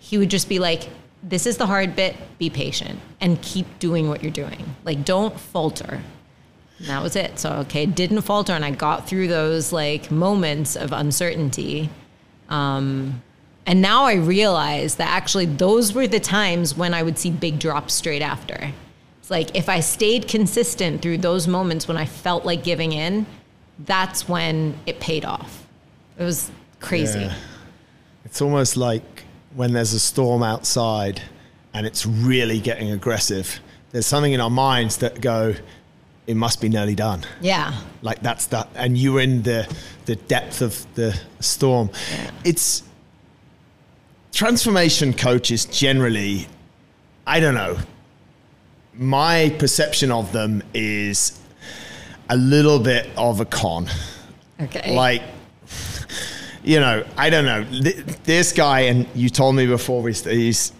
he 0.00 0.18
would 0.18 0.30
just 0.30 0.48
be 0.48 0.58
like, 0.58 0.88
"This 1.22 1.46
is 1.46 1.56
the 1.56 1.66
hard 1.66 1.94
bit. 1.94 2.16
Be 2.38 2.50
patient 2.50 3.00
and 3.20 3.40
keep 3.42 3.78
doing 3.78 4.08
what 4.08 4.22
you're 4.22 4.32
doing. 4.32 4.74
Like, 4.84 5.04
don't 5.04 5.38
falter." 5.38 6.02
And 6.78 6.88
that 6.88 7.02
was 7.02 7.14
it. 7.14 7.38
So 7.38 7.52
okay, 7.66 7.86
didn't 7.86 8.22
falter, 8.22 8.52
and 8.52 8.64
I 8.64 8.70
got 8.72 9.08
through 9.08 9.28
those 9.28 9.72
like 9.72 10.10
moments 10.10 10.76
of 10.76 10.92
uncertainty. 10.92 11.90
Um, 12.48 13.22
and 13.66 13.80
now 13.80 14.04
I 14.04 14.14
realize 14.14 14.96
that 14.96 15.08
actually 15.08 15.46
those 15.46 15.92
were 15.92 16.08
the 16.08 16.18
times 16.20 16.76
when 16.76 16.94
I 16.94 17.02
would 17.02 17.18
see 17.18 17.30
big 17.30 17.58
drops 17.58 17.94
straight 17.94 18.22
after. 18.22 18.72
It's 19.20 19.30
like 19.30 19.54
if 19.56 19.68
I 19.68 19.78
stayed 19.80 20.26
consistent 20.26 21.00
through 21.00 21.18
those 21.18 21.46
moments 21.46 21.86
when 21.86 21.96
I 21.96 22.04
felt 22.04 22.44
like 22.44 22.64
giving 22.64 22.92
in, 22.92 23.26
that's 23.78 24.28
when 24.28 24.76
it 24.84 24.98
paid 24.98 25.24
off. 25.24 25.64
It 26.18 26.24
was 26.24 26.50
crazy. 26.80 27.20
Yeah. 27.20 27.34
It's 28.24 28.42
almost 28.42 28.76
like 28.76 29.24
when 29.54 29.72
there's 29.72 29.92
a 29.92 30.00
storm 30.00 30.42
outside 30.42 31.20
and 31.74 31.86
it's 31.86 32.06
really 32.06 32.60
getting 32.60 32.90
aggressive. 32.90 33.60
There's 33.90 34.06
something 34.06 34.32
in 34.32 34.40
our 34.40 34.50
minds 34.50 34.98
that 34.98 35.20
go, 35.20 35.54
it 36.26 36.36
must 36.36 36.60
be 36.60 36.68
nearly 36.68 36.94
done. 36.94 37.24
Yeah. 37.40 37.74
Like 38.02 38.22
that's 38.22 38.46
that, 38.46 38.68
and 38.74 38.96
you're 38.96 39.20
in 39.20 39.42
the 39.42 39.68
the 40.06 40.16
depth 40.16 40.62
of 40.62 40.86
the 40.94 41.18
storm. 41.40 41.90
It's 42.44 42.82
transformation 44.32 45.12
coaches 45.12 45.64
generally. 45.66 46.46
I 47.26 47.40
don't 47.40 47.54
know. 47.54 47.78
My 48.94 49.54
perception 49.58 50.10
of 50.10 50.32
them 50.32 50.62
is 50.74 51.38
a 52.28 52.36
little 52.36 52.78
bit 52.78 53.08
of 53.16 53.40
a 53.40 53.44
con 53.44 53.88
Okay. 54.60 54.94
like 54.94 55.22
you 56.64 56.78
know 56.80 57.04
i 57.16 57.28
don't 57.30 57.44
know. 57.44 57.64
This 58.24 58.52
guy 58.52 58.80
and 58.80 59.06
you 59.14 59.28
told 59.28 59.56
me 59.56 59.66
before 59.66 60.08
he's 60.08 60.72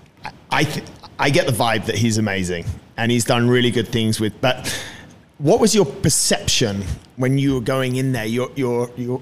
i 0.51 0.65
th- 0.65 0.87
i 1.19 1.31
get 1.31 1.47
the 1.47 1.53
vibe 1.53 1.87
that 1.87 1.97
he's 1.97 2.19
amazing 2.19 2.65
and 2.97 3.11
he's 3.11 3.25
done 3.25 3.49
really 3.49 3.71
good 3.71 3.89
things 3.89 4.21
with 4.21 4.41
but 4.41 4.73
what 5.43 5.59
was 5.59 5.75
your 5.75 5.85
perception 5.85 6.85
when 7.17 7.37
you 7.37 7.55
were 7.55 7.61
going 7.61 7.97
in 7.97 8.13
there? 8.13 8.25
You're 8.25 8.51
you're 8.55 8.89
you're 8.97 9.21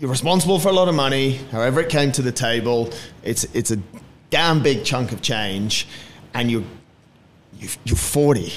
you're 0.00 0.10
responsible 0.10 0.58
for 0.58 0.68
a 0.68 0.72
lot 0.72 0.88
of 0.88 0.94
money 0.94 1.40
however 1.52 1.80
it 1.80 1.90
came 1.90 2.10
to 2.12 2.22
the 2.22 2.32
table. 2.32 2.90
It's 3.22 3.44
it's 3.54 3.70
a 3.70 3.78
damn 4.30 4.62
big 4.62 4.84
chunk 4.84 5.12
of 5.12 5.20
change 5.20 5.86
and 6.34 6.50
you're 6.50 6.64
you're 7.84 7.96
40 7.96 8.52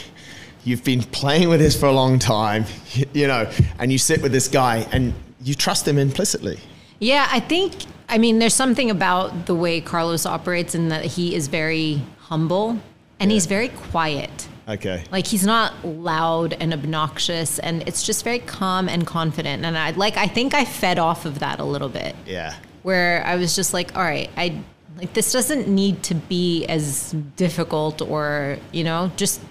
you've 0.63 0.83
been 0.83 1.01
playing 1.01 1.49
with 1.49 1.59
this 1.59 1.79
for 1.79 1.87
a 1.87 1.91
long 1.91 2.19
time 2.19 2.65
you 3.13 3.25
know 3.25 3.49
and 3.79 3.91
you 3.91 3.97
sit 3.97 4.21
with 4.21 4.31
this 4.31 4.47
guy 4.47 4.85
and 4.91 5.13
you 5.41 5.55
trust 5.55 5.87
him 5.87 5.97
implicitly 5.97 6.59
Yeah, 7.01 7.27
I 7.29 7.41
think, 7.41 7.73
I 8.07 8.17
mean, 8.17 8.39
there's 8.39 8.53
something 8.53 8.89
about 8.89 9.47
the 9.47 9.55
way 9.55 9.81
Carlos 9.81 10.25
operates 10.25 10.73
in 10.73 10.87
that 10.89 11.03
he 11.03 11.35
is 11.35 11.49
very 11.49 12.01
humble 12.19 12.79
and 13.19 13.31
he's 13.31 13.45
very 13.45 13.67
quiet. 13.67 14.47
okay 14.67 15.03
Like 15.11 15.27
he's 15.27 15.45
not 15.45 15.73
loud 15.85 16.53
and 16.53 16.73
obnoxious 16.73 17.59
and 17.59 17.83
it's 17.87 18.03
just 18.03 18.23
very 18.23 18.39
calm 18.39 18.87
and 18.87 19.05
confident. 19.05 19.65
And 19.65 19.77
I 19.77 19.91
like, 19.91 20.15
I 20.15 20.27
think 20.27 20.53
I 20.53 20.63
fed 20.63 20.97
off 20.97 21.25
of 21.25 21.39
that 21.39 21.59
a 21.59 21.65
little 21.65 21.89
bit 21.89 22.15
yeah 22.25 22.55
where 22.83 23.23
I 23.25 23.35
was 23.35 23.55
just 23.55 23.73
like, 23.73 23.95
all 23.95 24.03
right, 24.03 24.29
I 24.37 24.61
like 24.97 25.13
this 25.13 25.31
doesn't 25.31 25.67
need 25.67 26.03
to 26.03 26.15
be 26.15 26.65
as 26.65 27.15
difficult 27.35 28.01
or, 28.01 28.57
you 28.71 28.83
know, 28.83 29.11
just 29.15 29.41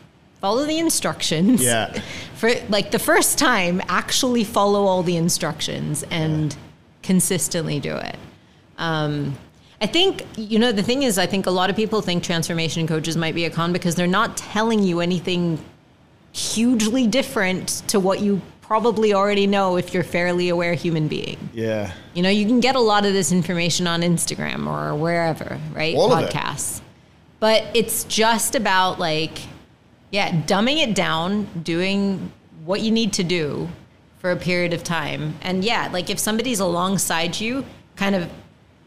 follow 0.41 0.67
the 0.67 0.79
instructions. 0.79 1.63
Yeah. 1.63 2.01
For 2.35 2.51
like 2.69 2.91
the 2.91 2.99
first 2.99 3.39
time, 3.39 3.81
actually 3.89 4.45
follow 4.45 4.85
all 4.85 5.03
the 5.03 5.17
instructions 5.17 6.03
and 6.11 6.57
consistently 7.03 7.81
do 7.81 7.97
it. 7.97 8.17
Um, 8.79 9.37
I 9.81 9.87
think, 9.87 10.27
you 10.37 10.59
know, 10.59 10.73
the 10.73 10.83
thing 10.83 11.03
is, 11.03 11.19
I 11.19 11.27
think 11.27 11.47
a 11.47 11.51
lot 11.51 11.71
of 11.71 11.77
people 11.77 12.03
think 12.03 12.23
transformation 12.23 12.87
coaches 12.87 13.17
might 13.17 13.35
be 13.35 13.47
a 13.47 13.51
con 13.51 13.73
because 13.73 13.95
they're 13.95 14.07
not 14.07 14.37
telling 14.37 14.83
you 14.83 15.01
anything 15.01 15.59
hugely 16.33 17.07
different 17.07 17.69
to 17.89 17.99
what 17.99 18.21
you 18.21 18.43
probably 18.61 19.15
already 19.15 19.47
know 19.47 19.77
if 19.77 19.93
you're 19.93 20.05
fairly 20.05 20.49
aware 20.49 20.75
human 20.75 21.09
being. 21.09 21.49
Yeah. 21.53 21.93
You 22.15 22.23
know, 22.23 22.29
you 22.29 22.47
can 22.47 22.61
get 22.61 22.77
a 22.77 22.81
lot 22.81 23.05
of 23.07 23.13
this 23.13 23.33
information 23.33 23.87
on 23.87 24.03
Instagram 24.03 24.67
or 24.67 24.95
wherever, 24.95 25.59
right? 25.75 25.97
All 25.97 26.13
of 26.13 26.25
it. 26.25 26.31
Podcasts. 26.31 26.81
But 27.41 27.65
it's 27.75 28.05
just 28.05 28.55
about 28.55 28.99
like, 28.99 29.41
yeah, 30.11 30.31
dumbing 30.43 30.83
it 30.83 30.95
down, 30.95 31.47
doing 31.63 32.31
what 32.65 32.83
you 32.83 32.91
need 32.91 33.15
to 33.15 33.25
do 33.25 33.69
for 34.21 34.31
a 34.31 34.37
period 34.37 34.73
of 34.73 34.85
time. 34.85 35.35
And 35.43 35.65
yeah, 35.65 35.89
like 35.93 36.11
if 36.11 36.19
somebody's 36.19 36.61
alongside 36.61 37.41
you, 37.41 37.65
kind 37.97 38.15
of 38.15 38.31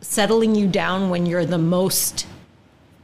settling 0.02 0.56
you 0.56 0.68
down 0.68 1.10
when 1.10 1.26
you're 1.26 1.46
the 1.46 1.58
most 1.58 2.28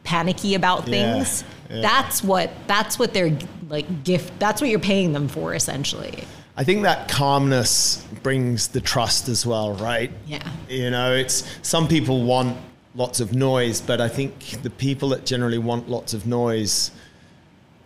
panicky 0.04 0.56
about 0.56 0.86
things. 0.86 1.44
yeah. 1.70 1.82
That's 1.82 2.24
what 2.24 2.52
that's 2.68 2.98
what 2.98 3.14
they're 3.14 3.38
like 3.68 4.04
gift 4.04 4.38
that's 4.40 4.62
what 4.62 4.70
you're 4.70 4.80
paying 4.80 5.14
them 5.14 5.28
for 5.28 5.54
essentially. 5.54 6.24
I 6.58 6.64
think 6.64 6.84
that 6.84 7.10
calmness 7.10 8.06
brings 8.22 8.68
the 8.68 8.82
trust 8.82 9.30
as 9.30 9.46
well, 9.46 9.74
right? 9.74 10.12
Yeah. 10.26 10.48
You 10.68 10.90
know, 10.90 11.14
it's 11.14 11.48
some 11.62 11.88
people 11.88 12.24
want 12.24 12.58
lots 12.96 13.20
of 13.20 13.34
noise, 13.34 13.80
but 13.82 14.02
I 14.02 14.10
think 14.10 14.62
the 14.62 14.70
people 14.70 15.10
that 15.10 15.26
generally 15.26 15.58
want 15.58 15.90
lots 15.90 16.14
of 16.14 16.28
noise 16.28 16.92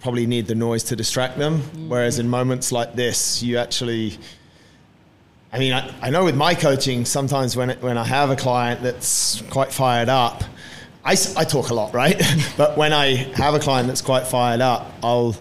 probably 0.04 0.28
need 0.28 0.46
the 0.48 0.54
noise 0.54 0.84
to 0.84 0.96
distract 0.98 1.38
them. 1.38 1.60
Mm. 1.62 1.88
Whereas 1.88 2.20
in 2.20 2.28
moments 2.30 2.74
like 2.74 2.94
this, 2.94 3.42
you 3.42 3.58
actually, 3.58 4.18
I 5.54 5.58
mean, 5.60 5.72
I, 5.72 5.90
I 6.02 6.10
know 6.10 6.26
with 6.26 6.36
my 6.36 6.54
coaching, 6.54 7.06
sometimes 7.06 7.56
when, 7.56 7.70
it, 7.70 7.82
when 7.82 7.98
I 7.98 8.04
have 8.04 8.30
a 8.30 8.36
client 8.36 8.84
that's 8.84 9.42
quite 9.50 9.72
fired 9.72 10.10
up, 10.10 10.44
I, 11.06 11.14
I 11.38 11.46
talk 11.46 11.70
a 11.70 11.74
lot, 11.74 11.94
right? 11.94 12.22
but 12.58 12.78
when 12.78 12.92
I 12.92 13.16
have 13.16 13.54
a 13.56 13.60
client 13.60 13.88
that's 13.88 14.02
quite 14.02 14.28
fired 14.28 14.60
up, 14.60 14.92
I'll, 15.02 15.36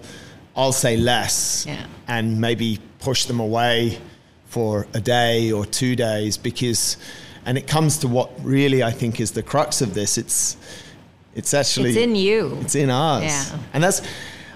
I'll 0.57 0.73
say 0.73 0.97
less 0.97 1.67
Yeah. 1.67 1.85
and 2.07 2.41
maybe 2.41 2.79
push 3.01 3.25
them 3.25 3.41
away 3.41 3.99
for 4.47 4.87
a 4.95 5.01
day 5.01 5.51
or 5.51 5.67
two 5.67 5.97
days 5.97 6.37
because 6.37 6.99
and 7.45 7.59
it 7.59 7.67
comes 7.67 7.99
to 7.99 8.07
what 8.07 8.31
really 8.45 8.85
I 8.85 8.93
think 8.93 9.19
is 9.19 9.33
the 9.33 9.43
crux 9.43 9.81
of 9.81 9.95
this 9.95 10.19
it's 10.19 10.57
it's 11.35 11.55
actually 11.55 11.91
It's 11.91 11.99
in 11.99 12.15
you. 12.15 12.59
it's 12.61 12.75
in 12.75 12.91
us 12.91 13.25
Yeah. 13.25 13.59
and 13.73 13.83
that's 13.83 14.03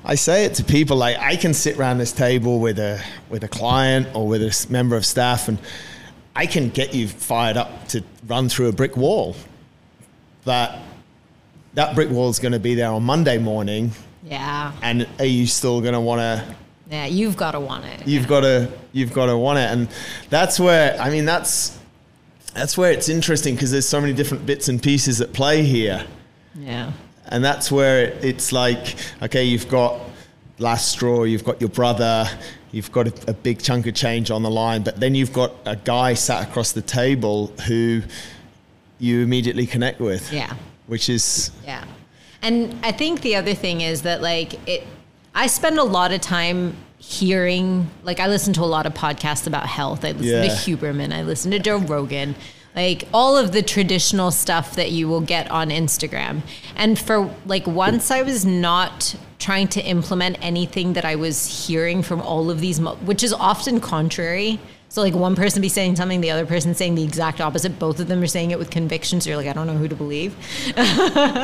I 0.09 0.15
say 0.15 0.45
it 0.45 0.55
to 0.55 0.65
people 0.65 0.97
like 0.97 1.19
I 1.19 1.35
can 1.35 1.53
sit 1.53 1.77
around 1.77 1.99
this 1.99 2.13
table 2.13 2.61
with 2.61 2.79
a 2.79 3.03
with 3.29 3.43
a 3.43 3.49
client 3.49 4.07
or 4.15 4.27
with 4.29 4.41
a 4.43 4.67
member 4.71 4.95
of 4.97 5.05
staff 5.05 5.49
and 5.49 5.59
I 6.37 6.47
can 6.47 6.69
get 6.69 6.95
you 6.95 7.09
fired 7.09 7.57
up 7.57 7.89
to 7.89 8.05
run 8.29 8.49
through 8.49 8.69
a 8.69 8.73
brick 8.73 8.97
wall 8.97 9.35
but 10.45 10.79
that 11.75 11.95
brick 11.97 12.09
wall 12.09 12.29
is 12.31 12.39
going 12.39 12.53
to 12.53 12.61
be 12.61 12.75
there 12.77 12.91
on 12.91 13.03
Monday 13.03 13.37
morning 13.39 13.91
Yeah. 14.23 14.73
and 14.81 15.09
are 15.19 15.25
you 15.25 15.47
still 15.49 15.81
going 15.81 15.95
to 15.95 16.01
want 16.01 16.21
to 16.21 16.55
Yeah, 16.89 17.07
you've 17.07 17.37
got 17.37 17.53
to 17.53 17.61
want 17.61 17.85
it. 17.87 18.07
you've 18.07 18.29
got 18.29 18.43
to 18.43 18.71
you've 18.93 19.13
got 19.13 19.27
to 19.27 19.37
want 19.37 19.59
it 19.59 19.71
and 19.73 19.89
that's 20.31 20.61
where 20.61 20.97
i 21.01 21.11
mean 21.11 21.25
that's 21.25 21.77
that's 22.55 22.79
where 22.79 22.93
it's 22.93 23.09
interesting 23.09 23.55
because 23.57 23.73
there's 23.73 23.89
so 23.89 24.01
many 24.01 24.13
different 24.13 24.47
bits 24.47 24.69
and 24.69 24.81
pieces 24.81 25.21
at 25.21 25.33
play 25.33 25.63
here 25.65 26.07
Yeah. 26.55 26.93
And 27.29 27.45
that's 27.45 27.71
where 27.71 28.05
it, 28.07 28.25
it's 28.25 28.53
like 28.53 28.97
okay 29.23 29.45
you've 29.45 29.69
got 29.69 30.01
last 30.59 30.91
straw 30.91 31.25
you've 31.25 31.45
got 31.45 31.61
your 31.61 31.71
brother 31.71 32.27
you've 32.73 32.91
got 32.93 33.07
a, 33.07 33.31
a 33.31 33.35
big 33.35 33.61
chunk 33.63 33.87
of 33.87 33.95
change 33.95 34.31
on 34.31 34.43
the 34.43 34.51
line 34.51 34.83
but 34.83 34.99
then 35.01 35.15
you've 35.15 35.33
got 35.33 35.53
a 35.67 35.77
guy 35.77 36.15
sat 36.15 36.47
across 36.49 36.73
the 36.73 36.83
table 36.83 37.49
who 37.67 38.03
you 38.99 39.21
immediately 39.23 39.67
connect 39.67 40.01
with 40.01 40.33
Yeah. 40.33 40.55
which 40.87 41.09
is 41.09 41.51
Yeah. 41.65 41.85
And 42.43 42.79
I 42.85 42.93
think 42.93 43.23
the 43.23 43.35
other 43.37 43.55
thing 43.55 43.81
is 43.81 44.03
that 44.03 44.23
like 44.23 44.55
it 44.69 44.87
I 45.35 45.49
spend 45.49 45.79
a 45.79 45.85
lot 45.85 46.13
of 46.13 46.21
time 46.21 46.77
hearing 46.99 47.89
like 48.05 48.21
I 48.21 48.27
listen 48.27 48.53
to 48.55 48.63
a 48.63 48.65
lot 48.77 48.87
of 48.87 48.95
podcasts 48.95 49.47
about 49.47 49.67
health. 49.67 50.05
I 50.05 50.13
listen 50.13 50.43
to 50.43 50.49
Huberman, 50.49 51.13
I 51.13 51.23
listen 51.23 51.51
to 51.53 51.59
Joe 51.59 51.79
Rogan, 51.79 52.35
like 52.77 53.05
all 53.13 53.37
of 53.39 53.53
the 53.53 53.63
traditional 53.63 54.31
stuff 54.31 54.77
that 54.77 54.93
you 54.93 55.09
will 55.09 55.23
get 55.23 55.51
on 55.51 55.71
Instagram. 55.71 56.43
And 56.77 56.99
for 56.99 57.35
like 57.47 57.67
once 57.67 58.11
I 58.11 58.23
was 58.23 58.45
not 58.45 59.17
trying 59.39 59.69
to 59.69 59.81
implement 59.83 60.37
anything 60.43 60.93
that 60.93 61.05
I 61.05 61.17
was 61.17 61.67
hearing 61.67 62.03
from 62.03 62.21
all 62.21 62.51
of 62.51 62.61
these 62.61 62.79
mo- 62.79 62.97
which 62.97 63.25
is 63.25 63.33
often 63.33 63.81
contrary. 63.81 64.61
So 64.89 65.03
like 65.03 65.15
one 65.15 65.35
person 65.35 65.61
be 65.61 65.69
saying 65.69 65.97
something, 65.97 66.21
the 66.21 66.31
other 66.31 66.47
person 66.47 66.75
saying 66.75 66.95
the 66.95 67.03
exact 67.03 67.41
opposite. 67.41 67.79
Both 67.79 67.99
of 67.99 68.09
them 68.09 68.23
are 68.23 68.27
saying 68.27 68.51
it 68.51 68.59
with 68.59 68.71
conviction. 68.71 69.21
So 69.21 69.31
you're 69.31 69.37
like, 69.37 69.49
I 69.49 69.53
don't 69.53 69.67
know 69.67 69.77
who 69.77 69.89
to 69.89 69.97
believe. 69.97 70.35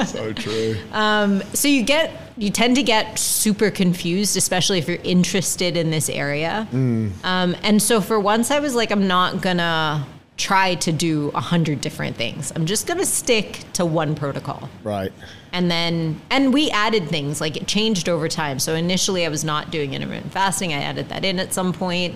so 0.06 0.32
true 0.32 0.76
So 1.54 1.68
you 1.68 1.82
get 1.82 2.32
you 2.36 2.50
tend 2.50 2.76
to 2.76 2.82
get 2.82 3.18
super 3.18 3.70
confused, 3.70 4.36
especially 4.36 4.78
if 4.78 4.88
you're 4.88 4.98
interested 5.02 5.76
in 5.76 5.90
this 5.90 6.08
area. 6.08 6.68
Um, 6.72 7.56
and 7.62 7.80
so 7.82 8.00
for 8.00 8.20
once, 8.20 8.50
I 8.50 8.60
was 8.60 8.74
like, 8.74 8.90
I'm 8.90 9.06
not 9.06 9.40
gonna 9.42 10.06
try 10.42 10.74
to 10.74 10.90
do 10.92 11.30
a 11.34 11.40
hundred 11.40 11.80
different 11.80 12.16
things. 12.16 12.52
I'm 12.56 12.66
just 12.66 12.86
gonna 12.88 13.06
stick 13.06 13.60
to 13.74 13.86
one 13.86 14.14
protocol. 14.14 14.68
right 14.82 15.12
And 15.52 15.70
then, 15.70 16.20
and 16.30 16.52
we 16.52 16.70
added 16.70 17.08
things 17.08 17.40
like 17.40 17.56
it 17.56 17.66
changed 17.66 18.08
over 18.08 18.26
time. 18.28 18.58
So 18.58 18.74
initially, 18.74 19.24
I 19.24 19.28
was 19.28 19.44
not 19.44 19.70
doing 19.70 19.94
intermittent 19.94 20.32
fasting. 20.32 20.72
I 20.72 20.80
added 20.82 21.08
that 21.10 21.24
in 21.24 21.38
at 21.38 21.52
some 21.52 21.72
point. 21.72 22.14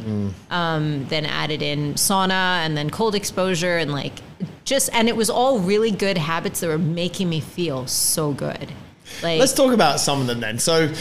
Um, 0.51 1.07
then 1.09 1.25
added 1.27 1.63
in 1.63 1.95
sauna 1.95 2.65
and 2.65 2.77
then 2.77 2.89
cold 2.91 3.15
exposure 3.15 3.77
and 3.77 3.93
like 3.93 4.15
just, 4.65 4.91
and 4.93 5.09
it 5.09 5.17
was 5.17 5.31
all 5.31 5.59
really 5.61 5.91
good 5.93 6.19
habits 6.19 6.61
that 6.61 6.69
were 6.69 6.79
making 7.03 7.29
me 7.29 7.41
feel 7.41 7.87
so 7.87 8.33
good. 8.33 8.73
Like, 9.23 9.39
Let's 9.39 9.53
talk 9.53 9.73
about 9.73 10.01
some 10.01 10.21
of 10.21 10.27
them 10.27 10.41
then. 10.41 10.59
So, 10.59 10.93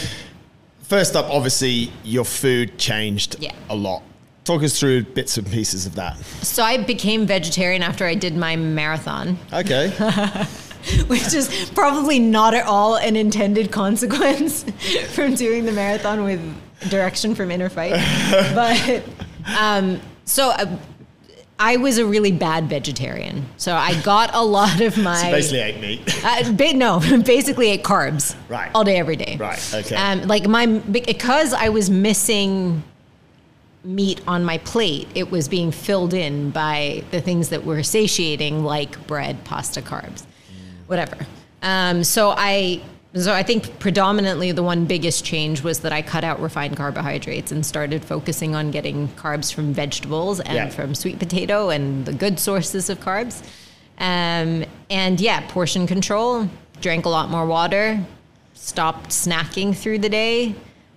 first 0.82 1.16
up, 1.16 1.26
obviously, 1.28 1.90
your 2.04 2.24
food 2.24 2.78
changed 2.78 3.36
Yeah. 3.40 3.52
a 3.68 3.74
lot. 3.74 4.02
Talk 4.46 4.62
us 4.62 4.78
through 4.78 5.02
bits 5.04 5.36
and 5.36 5.46
pieces 5.50 5.84
of 5.86 5.94
that. 5.96 6.16
so 6.42 6.62
I 6.62 6.78
became 6.78 7.26
vegetarian 7.26 7.82
after 7.82 8.06
I 8.06 8.14
did 8.14 8.34
my 8.36 8.56
marathon, 8.56 9.38
Okay. 9.52 9.90
which 11.08 11.34
is 11.34 11.70
probably 11.74 12.18
not 12.20 12.54
at 12.54 12.64
all 12.64 12.96
an 12.96 13.16
intended 13.16 13.72
consequence 13.72 14.62
from 15.10 15.34
doing 15.34 15.64
the 15.64 15.72
marathon 15.72 16.22
with 16.22 16.40
direction 16.88 17.34
from 17.34 17.48
InnerFight. 17.48 17.92
but 18.54 19.02
um, 19.58 20.00
so 20.24 20.50
uh, 20.50 20.78
I 21.58 21.76
was 21.78 21.98
a 21.98 22.06
really 22.06 22.30
bad 22.32 22.68
vegetarian. 22.68 23.46
So 23.56 23.74
I 23.74 24.00
got 24.02 24.32
a 24.32 24.42
lot 24.42 24.80
of 24.80 24.96
my. 24.96 25.22
so 25.22 25.30
basically, 25.32 25.58
ate 25.60 25.80
meat. 25.80 26.24
Uh, 26.24 26.52
ba- 26.52 26.72
no, 26.74 27.00
basically 27.24 27.70
ate 27.70 27.82
carbs. 27.82 28.36
Right. 28.48 28.70
All 28.76 28.84
day, 28.84 28.98
every 28.98 29.16
day. 29.16 29.38
Right, 29.38 29.74
okay. 29.74 29.96
Um, 29.96 30.22
like 30.28 30.46
my 30.46 30.66
because 30.66 31.52
I 31.52 31.70
was 31.70 31.90
missing 31.90 32.84
meat 33.86 34.20
on 34.26 34.44
my 34.44 34.58
plate, 34.58 35.08
it 35.14 35.30
was 35.30 35.48
being 35.48 35.70
filled 35.70 36.12
in 36.12 36.50
by 36.50 37.04
the 37.12 37.20
things 37.20 37.48
that 37.50 37.64
were 37.64 37.82
satiating, 37.82 38.64
like 38.64 39.06
bread, 39.06 39.42
pasta, 39.44 39.80
carbs, 39.80 40.24
whatever. 40.88 41.16
Um, 41.62 42.04
so 42.04 42.34
I. 42.36 42.82
So 43.14 43.32
I 43.32 43.42
think 43.42 43.78
predominantly 43.78 44.52
the 44.52 44.62
one 44.62 44.84
biggest 44.84 45.24
change 45.24 45.62
was 45.62 45.80
that 45.80 45.92
I 45.92 46.02
cut 46.02 46.22
out 46.22 46.38
refined 46.38 46.76
carbohydrates 46.76 47.50
and 47.50 47.64
started 47.64 48.04
focusing 48.04 48.54
on 48.54 48.70
getting 48.70 49.08
carbs 49.08 49.50
from 49.50 49.72
vegetables 49.72 50.38
and 50.40 50.54
Yeah. 50.54 50.68
from 50.68 50.94
sweet 50.94 51.18
potato 51.18 51.70
and 51.70 52.04
the 52.04 52.12
good 52.12 52.38
sources 52.38 52.90
of 52.90 53.00
carbs. 53.00 53.42
Um, 53.96 54.66
and 54.90 55.18
yeah, 55.18 55.40
portion 55.48 55.86
control, 55.86 56.46
drank 56.82 57.06
a 57.06 57.08
lot 57.08 57.30
more 57.30 57.46
water, 57.46 58.04
stopped 58.52 59.08
snacking 59.08 59.74
through 59.74 60.00
the 60.00 60.10
day, 60.10 60.54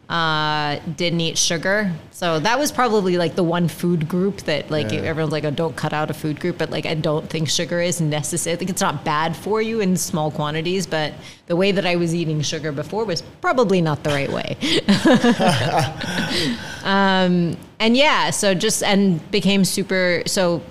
uh, 0.09 0.79
didn't 0.97 1.21
eat 1.21 1.37
sugar. 1.37 1.91
So 2.09 2.39
that 2.39 2.57
was 2.57 2.71
probably 2.71 3.17
like 3.17 3.35
the 3.35 3.43
one 3.43 3.67
food 3.67 4.09
group 4.09 4.37
that 4.41 4.71
like 4.71 4.91
Yeah. 4.91 5.01
everyone's 5.01 5.31
like, 5.31 5.43
oh, 5.43 5.51
don't 5.51 5.75
cut 5.75 5.93
out 5.93 6.09
a 6.09 6.15
food 6.15 6.39
group. 6.39 6.57
But 6.57 6.71
like, 6.71 6.87
I 6.87 6.95
don't 6.95 7.29
think 7.29 7.47
sugar 7.47 7.79
is 7.79 8.01
necessary. 8.01 8.57
Like, 8.57 8.71
it's 8.71 8.81
not 8.81 9.05
bad 9.05 9.35
for 9.37 9.61
you 9.61 9.81
in 9.81 9.95
small 9.95 10.31
quantities, 10.31 10.87
but 10.87 11.13
the 11.45 11.55
way 11.55 11.71
that 11.71 11.85
I 11.85 11.95
was 11.95 12.15
eating 12.15 12.41
sugar 12.41 12.71
before 12.71 13.05
was 13.05 13.21
probably 13.39 13.81
not 13.81 14.03
the 14.03 14.09
right 14.09 14.31
way. 14.31 14.57
um, 16.83 17.55
and 17.79 17.95
yeah, 17.95 18.31
so 18.31 18.55
just 18.55 18.81
and 18.81 19.29
became 19.31 19.63
super 19.63 20.23
so 20.25 20.63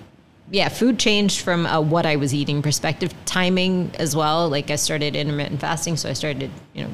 yeah, 0.51 0.69
food 0.69 0.99
changed 0.99 1.43
from 1.43 1.67
a 1.67 1.81
what 1.81 2.07
I 2.07 2.17
was 2.17 2.35
eating 2.35 2.63
perspective, 2.63 3.13
timing 3.25 3.93
as 3.99 4.17
well. 4.17 4.49
Like 4.49 4.71
I 4.71 4.77
started 4.77 5.15
intermittent 5.15 5.61
fasting, 5.61 5.97
so 5.97 6.09
I 6.09 6.15
started, 6.15 6.51
you 6.73 6.85
know, 6.85 6.91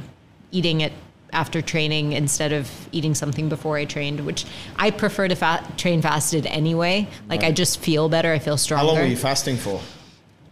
eating 0.50 0.80
it 0.82 0.92
after 1.34 1.60
training 1.60 2.12
instead 2.12 2.52
of 2.52 2.70
eating 2.92 3.14
something 3.14 3.48
before 3.48 3.76
I 3.76 3.84
trained, 3.84 4.20
which 4.24 4.46
I 4.76 4.90
prefer 4.90 5.28
to 5.28 5.34
fa- 5.34 5.66
train 5.76 6.00
fasted 6.00 6.46
anyway. 6.46 7.06
Like 7.28 7.42
I 7.42 7.52
just 7.52 7.80
feel 7.80 8.08
better, 8.08 8.32
I 8.32 8.38
feel 8.38 8.56
stronger. 8.56 8.86
How 8.86 8.92
long 8.92 8.98
were 8.98 9.06
you 9.06 9.16
fasting 9.16 9.56
for? 9.56 9.80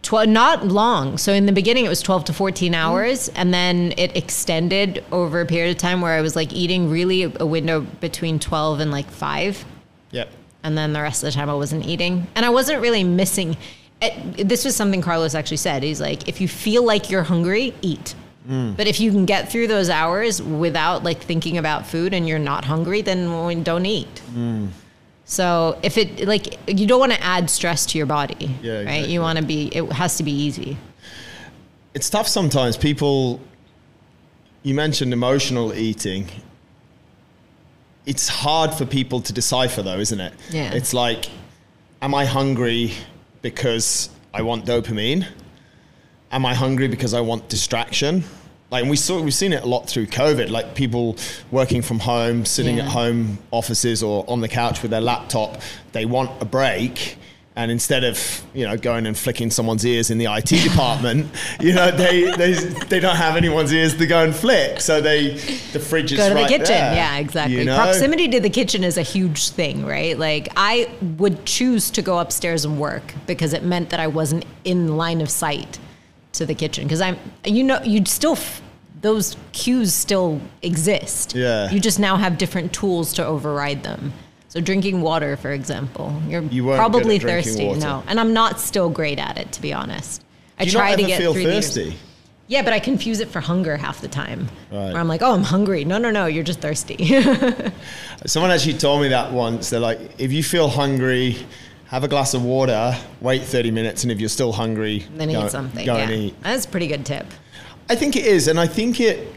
Tw- 0.03 0.27
not 0.27 0.67
long. 0.67 1.17
So 1.17 1.31
in 1.33 1.45
the 1.45 1.53
beginning, 1.53 1.85
it 1.85 1.89
was 1.89 2.01
12 2.01 2.25
to 2.25 2.33
14 2.33 2.71
hmm. 2.71 2.75
hours. 2.75 3.29
And 3.29 3.53
then 3.53 3.93
it 3.97 4.15
extended 4.15 5.03
over 5.11 5.41
a 5.41 5.45
period 5.45 5.71
of 5.71 5.77
time 5.77 6.01
where 6.01 6.13
I 6.13 6.21
was 6.21 6.35
like 6.35 6.53
eating 6.53 6.89
really 6.89 7.23
a 7.23 7.45
window 7.45 7.81
between 7.81 8.37
12 8.37 8.81
and 8.81 8.91
like 8.91 9.09
5. 9.09 9.65
Yep. 10.11 10.29
And 10.63 10.77
then 10.77 10.93
the 10.93 11.01
rest 11.01 11.23
of 11.23 11.27
the 11.27 11.31
time, 11.31 11.49
I 11.49 11.55
wasn't 11.55 11.85
eating. 11.85 12.27
And 12.35 12.45
I 12.45 12.49
wasn't 12.49 12.81
really 12.81 13.03
missing. 13.03 13.57
It, 14.01 14.47
this 14.47 14.63
was 14.63 14.75
something 14.75 15.01
Carlos 15.01 15.35
actually 15.35 15.57
said. 15.57 15.83
He's 15.83 15.99
like, 15.99 16.27
if 16.27 16.39
you 16.39 16.47
feel 16.47 16.83
like 16.83 17.09
you're 17.09 17.23
hungry, 17.23 17.73
eat. 17.81 18.15
Mm. 18.47 18.75
But 18.75 18.87
if 18.87 18.99
you 18.99 19.11
can 19.11 19.25
get 19.25 19.49
through 19.51 19.67
those 19.67 19.89
hours 19.89 20.41
without 20.41 21.03
like 21.03 21.21
thinking 21.21 21.57
about 21.57 21.87
food 21.87 22.13
and 22.13 22.27
you're 22.27 22.39
not 22.39 22.65
hungry, 22.65 23.01
then 23.01 23.63
don't 23.63 23.85
eat. 23.85 24.21
Mm. 24.33 24.69
So 25.25 25.79
if 25.81 25.97
it 25.97 26.27
like 26.27 26.57
you 26.67 26.85
don't 26.85 26.99
want 26.99 27.13
to 27.13 27.21
add 27.23 27.49
stress 27.49 27.85
to 27.87 27.97
your 27.97 28.07
body, 28.07 28.55
Yeah, 28.61 28.83
right? 28.83 29.07
You 29.07 29.21
want 29.21 29.39
to 29.39 29.45
be. 29.45 29.67
It 29.67 29.89
has 29.93 30.17
to 30.17 30.23
be 30.23 30.31
easy. 30.31 30.77
it's 31.93 32.09
tough 32.09 32.27
sometimes. 32.27 32.75
People, 32.75 33.39
you 34.63 34.73
mentioned 34.73 35.13
emotional 35.13 35.73
eating. 35.73 36.27
It's 38.05 38.27
hard 38.27 38.73
for 38.73 38.85
people 38.85 39.21
to 39.21 39.31
decipher, 39.31 39.81
though, 39.81 39.97
isn't 39.99 40.19
it? 40.19 40.33
Yeah. 40.49 40.73
It's 40.73 40.93
like, 40.93 41.29
am 42.01 42.13
I 42.13 42.25
hungry 42.25 42.91
because 43.41 44.09
I 44.33 44.41
want 44.41 44.65
dopamine? 44.65 45.25
Am 46.33 46.45
I 46.47 46.53
hungry 46.55 46.87
because 46.87 47.13
I 47.13 47.21
want 47.21 47.47
distraction? 47.47 48.23
Like 48.71 48.85
we 48.85 48.95
saw, 48.97 49.21
we've 49.21 49.33
seen 49.35 49.53
it 49.53 49.61
a 49.63 49.67
lot 49.67 49.87
through 49.87 50.07
COVID. 50.07 50.49
Like 50.49 50.73
people 50.73 51.15
working 51.51 51.83
from 51.83 51.99
home, 51.99 52.43
sitting 52.43 52.77
Yeah. 52.77 52.85
at 52.85 52.89
home 52.89 53.37
offices 53.51 54.01
or 54.01 54.25
on 54.27 54.41
the 54.41 54.47
couch 54.47 54.81
with 54.81 54.89
their 54.89 54.99
laptop, 55.01 55.61
they 55.91 56.05
want 56.05 56.31
a 56.41 56.45
break. 56.45 57.17
And 57.55 57.69
instead 57.69 58.03
of 58.03 58.17
you 58.55 58.65
know 58.67 58.75
going 58.75 59.05
and 59.05 59.15
flicking 59.15 59.51
someone's 59.51 59.85
ears 59.85 60.09
in 60.09 60.17
the 60.17 60.25
IT 60.25 60.47
department, 60.63 61.27
you 61.59 61.71
know 61.73 61.91
they, 61.91 62.31
they 62.35 62.53
they 62.89 62.99
don't 62.99 63.15
have 63.15 63.35
anyone's 63.35 63.71
ears 63.71 63.95
to 63.97 64.07
go 64.07 64.23
and 64.23 64.35
flick. 64.35 64.81
So 64.81 65.01
they 65.01 65.35
the 65.71 65.79
fridge 65.79 66.11
is 66.13 66.17
Go 66.17 66.29
to 66.29 66.33
right 66.33 66.45
the 66.45 66.57
kitchen. 66.57 66.65
there, 66.73 66.95
Yeah, 66.95 67.17
exactly. 67.17 67.59
you 67.59 67.65
know? 67.65 67.75
Proximity 67.75 68.27
to 68.29 68.39
the 68.39 68.49
kitchen 68.49 68.83
is 68.83 68.97
a 68.97 69.03
huge 69.03 69.49
thing, 69.49 69.85
right? 69.85 70.17
Like 70.17 70.49
I 70.57 70.89
would 71.19 71.45
choose 71.45 71.91
to 71.91 72.01
go 72.01 72.17
upstairs 72.17 72.65
and 72.65 72.79
work 72.79 73.13
because 73.27 73.53
it 73.53 73.63
meant 73.63 73.91
that 73.91 73.99
I 73.99 74.07
wasn't 74.07 74.45
in 74.63 74.97
line 74.97 75.21
of 75.21 75.29
sight 75.29 75.77
to 76.33 76.45
the 76.45 76.53
kitchen 76.55 76.83
because 76.83 77.01
I'm 77.01 77.17
you 77.45 77.63
know 77.63 77.81
you'd 77.83 78.07
still 78.07 78.33
f- 78.33 78.61
those 79.01 79.35
cues 79.51 79.93
still 79.93 80.39
exist. 80.61 81.35
Yeah. 81.35 81.69
You 81.71 81.79
just 81.79 81.99
now 81.99 82.15
have 82.15 82.37
different 82.37 82.71
tools 82.73 83.13
to 83.13 83.25
override 83.25 83.83
them. 83.83 84.13
So 84.49 84.61
drinking 84.61 85.01
water, 85.01 85.35
for 85.35 85.51
example, 85.51 86.21
you're 86.27 86.43
You 86.43 86.63
probably 86.65 87.17
good 87.17 87.29
at 87.29 87.43
drinking 87.43 87.53
thirsty. 87.53 87.67
water. 87.67 87.79
No, 87.79 88.03
and 88.07 88.19
I'm 88.19 88.33
not 88.33 88.59
still 88.59 88.89
great 88.89 89.19
at 89.19 89.37
it 89.37 89.51
to 89.53 89.61
be 89.61 89.73
honest. 89.73 90.23
I 90.59 90.65
try 90.65 90.95
to 90.95 91.03
get 91.03 91.19
feel 91.19 91.33
three 91.33 91.45
liters. 91.45 91.67
thirsty? 91.75 91.97
Yeah, 92.47 92.61
but 92.61 92.73
I 92.73 92.79
confuse 92.79 93.19
it 93.19 93.29
for 93.29 93.39
hunger 93.39 93.77
half 93.77 94.01
the 94.01 94.07
time. 94.07 94.47
Right. 94.71 94.91
Where 94.91 94.97
I'm 94.97 95.07
like, 95.07 95.21
oh, 95.21 95.33
I'm 95.33 95.43
hungry. 95.43 95.85
No, 95.85 95.97
no, 95.97 96.11
no, 96.11 96.25
you're 96.27 96.43
just 96.43 96.59
thirsty. 96.59 96.97
Someone 98.25 98.51
actually 98.51 98.73
told 98.77 99.01
me 99.01 99.07
that 99.09 99.31
once. 99.31 99.69
They're 99.69 99.79
like, 99.79 99.99
if 100.17 100.31
you 100.31 100.43
feel 100.43 100.67
hungry, 100.67 101.37
have 101.93 102.03
a 102.03 102.07
glass 102.07 102.33
of 102.33 102.43
water, 102.43 102.97
wait 103.21 103.43
30 103.43 103.69
minutes, 103.69 104.01
and 104.01 104.11
if 104.11 104.19
you're 104.19 104.27
still 104.27 104.51
hungry, 104.51 105.05
then 105.15 105.31
go, 105.31 105.45
eat 105.45 105.51
something. 105.51 105.85
go 105.85 105.95
yeah. 105.95 106.03
and 106.03 106.11
eat. 106.11 106.35
That's 106.41 106.65
a 106.65 106.67
pretty 106.67 106.87
good 106.87 107.05
tip. 107.05 107.27
I 107.87 107.95
think 107.95 108.15
it 108.15 108.25
is, 108.25 108.47
and 108.47 108.59
I 108.59 108.65
think 108.65 108.99
it. 108.99 109.27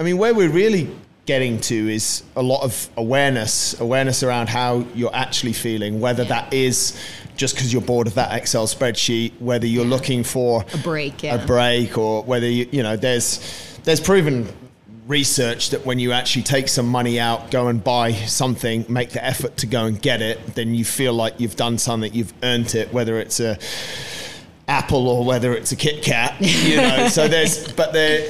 I 0.00 0.02
mean, 0.02 0.16
where 0.16 0.34
we're 0.34 0.48
really 0.48 0.88
getting 1.26 1.60
to 1.60 1.74
is 1.74 2.22
a 2.34 2.42
lot 2.42 2.62
of 2.62 2.88
awareness, 2.96 3.78
awareness 3.80 4.22
around 4.22 4.48
how 4.48 4.86
you're 4.94 5.14
actually 5.14 5.52
feeling, 5.52 6.00
whether 6.00 6.22
Yeah. 6.22 6.28
that 6.30 6.54
is 6.54 6.98
just 7.36 7.54
because 7.54 7.70
you're 7.70 7.82
bored 7.82 8.06
of 8.06 8.14
that 8.14 8.32
Excel 8.34 8.66
spreadsheet, 8.66 9.32
whether 9.38 9.66
you're 9.66 9.84
looking 9.84 10.24
for 10.24 10.64
A 10.72 10.78
break, 10.78 11.22
yeah. 11.22 11.34
a 11.34 11.46
break, 11.46 11.98
or 11.98 12.22
whether 12.22 12.48
you, 12.48 12.66
you 12.70 12.82
know, 12.82 12.96
there's 12.96 13.40
there's 13.84 14.00
proven 14.00 14.48
research 15.06 15.70
that 15.70 15.86
when 15.86 15.98
you 15.98 16.12
actually 16.12 16.42
take 16.42 16.68
some 16.68 16.86
money 16.88 17.20
out, 17.20 17.50
go 17.50 17.68
and 17.68 17.82
buy 17.82 18.12
something, 18.12 18.84
make 18.88 19.10
the 19.10 19.24
effort 19.24 19.56
to 19.58 19.66
go 19.66 19.84
and 19.84 20.00
get 20.02 20.20
it, 20.20 20.54
then 20.54 20.74
you 20.74 20.84
feel 20.84 21.12
like 21.12 21.38
you've 21.38 21.56
done 21.56 21.78
something, 21.78 22.12
you've 22.12 22.34
earned 22.42 22.74
it, 22.74 22.92
whether 22.92 23.18
it's 23.20 23.38
a 23.40 23.58
apple 24.68 25.06
or 25.08 25.24
whether 25.24 25.54
it's 25.54 25.70
a 25.70 25.76
Kit 25.76 26.02
Kat, 26.02 26.34
you 26.40 26.76
know. 26.76 27.08
so 27.08 27.28
there's, 27.28 27.72
but 27.72 27.92
there, 27.92 28.28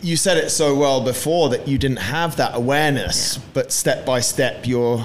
you 0.00 0.16
said 0.16 0.36
it 0.36 0.50
so 0.50 0.74
well 0.76 1.02
before 1.04 1.48
that 1.48 1.66
you 1.66 1.78
didn't 1.78 1.96
have 1.98 2.36
that 2.36 2.54
awareness, 2.54 3.38
but 3.52 3.72
step 3.72 4.06
by 4.06 4.20
step 4.20 4.66
you're 4.66 5.04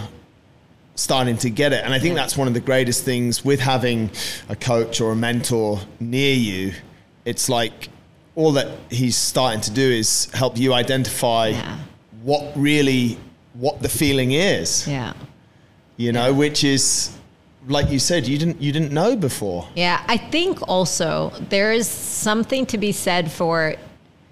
starting 0.94 1.38
to 1.38 1.50
get 1.50 1.74
it. 1.74 1.84
And 1.84 1.94
I 1.94 2.00
think 2.00 2.16
Yeah. 2.16 2.22
that's 2.22 2.38
one 2.38 2.48
of 2.48 2.54
the 2.54 2.60
greatest 2.60 3.04
things 3.04 3.44
with 3.44 3.60
having 3.60 4.12
a 4.50 4.56
coach 4.56 5.02
or 5.02 5.12
a 5.12 5.16
mentor 5.16 5.80
near 6.00 6.34
you. 6.36 6.74
It's 7.26 7.50
like 7.50 7.90
all 8.38 8.52
that 8.52 8.68
he's 8.92 9.18
starting 9.18 9.60
to 9.62 9.72
do 9.72 9.82
is 9.82 10.30
help 10.34 10.58
you 10.58 10.72
identify 10.74 11.48
Yeah. 11.48 11.78
what 12.22 12.44
really 12.56 13.18
what 13.56 13.82
the 13.82 13.90
feeling 13.90 14.32
is 14.32 14.88
Yeah. 14.88 15.14
you 15.98 16.12
know 16.12 16.32
which 16.34 16.64
is 16.64 17.10
like 17.68 17.90
you 17.90 17.98
said 18.00 18.28
you 18.28 18.38
didn't 18.38 18.62
you 18.62 18.72
didn't 18.72 18.92
know 18.94 19.16
before 19.16 19.68
Yeah. 19.76 19.98
I 20.08 20.18
think 20.18 20.60
also 20.70 21.32
there 21.50 21.74
is 21.74 21.88
something 21.90 22.66
to 22.68 22.78
be 22.78 22.92
said 22.92 23.30
for. 23.32 23.76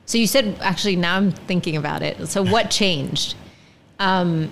So 0.08 0.20
you 0.20 0.28
said, 0.28 0.46
actually, 0.62 0.96
now 0.98 1.16
I'm 1.18 1.32
thinking 1.32 1.76
about 1.78 2.04
it. 2.04 2.28
So 2.28 2.44
what 2.54 2.70
changed? 2.70 3.34
Um, 3.98 4.52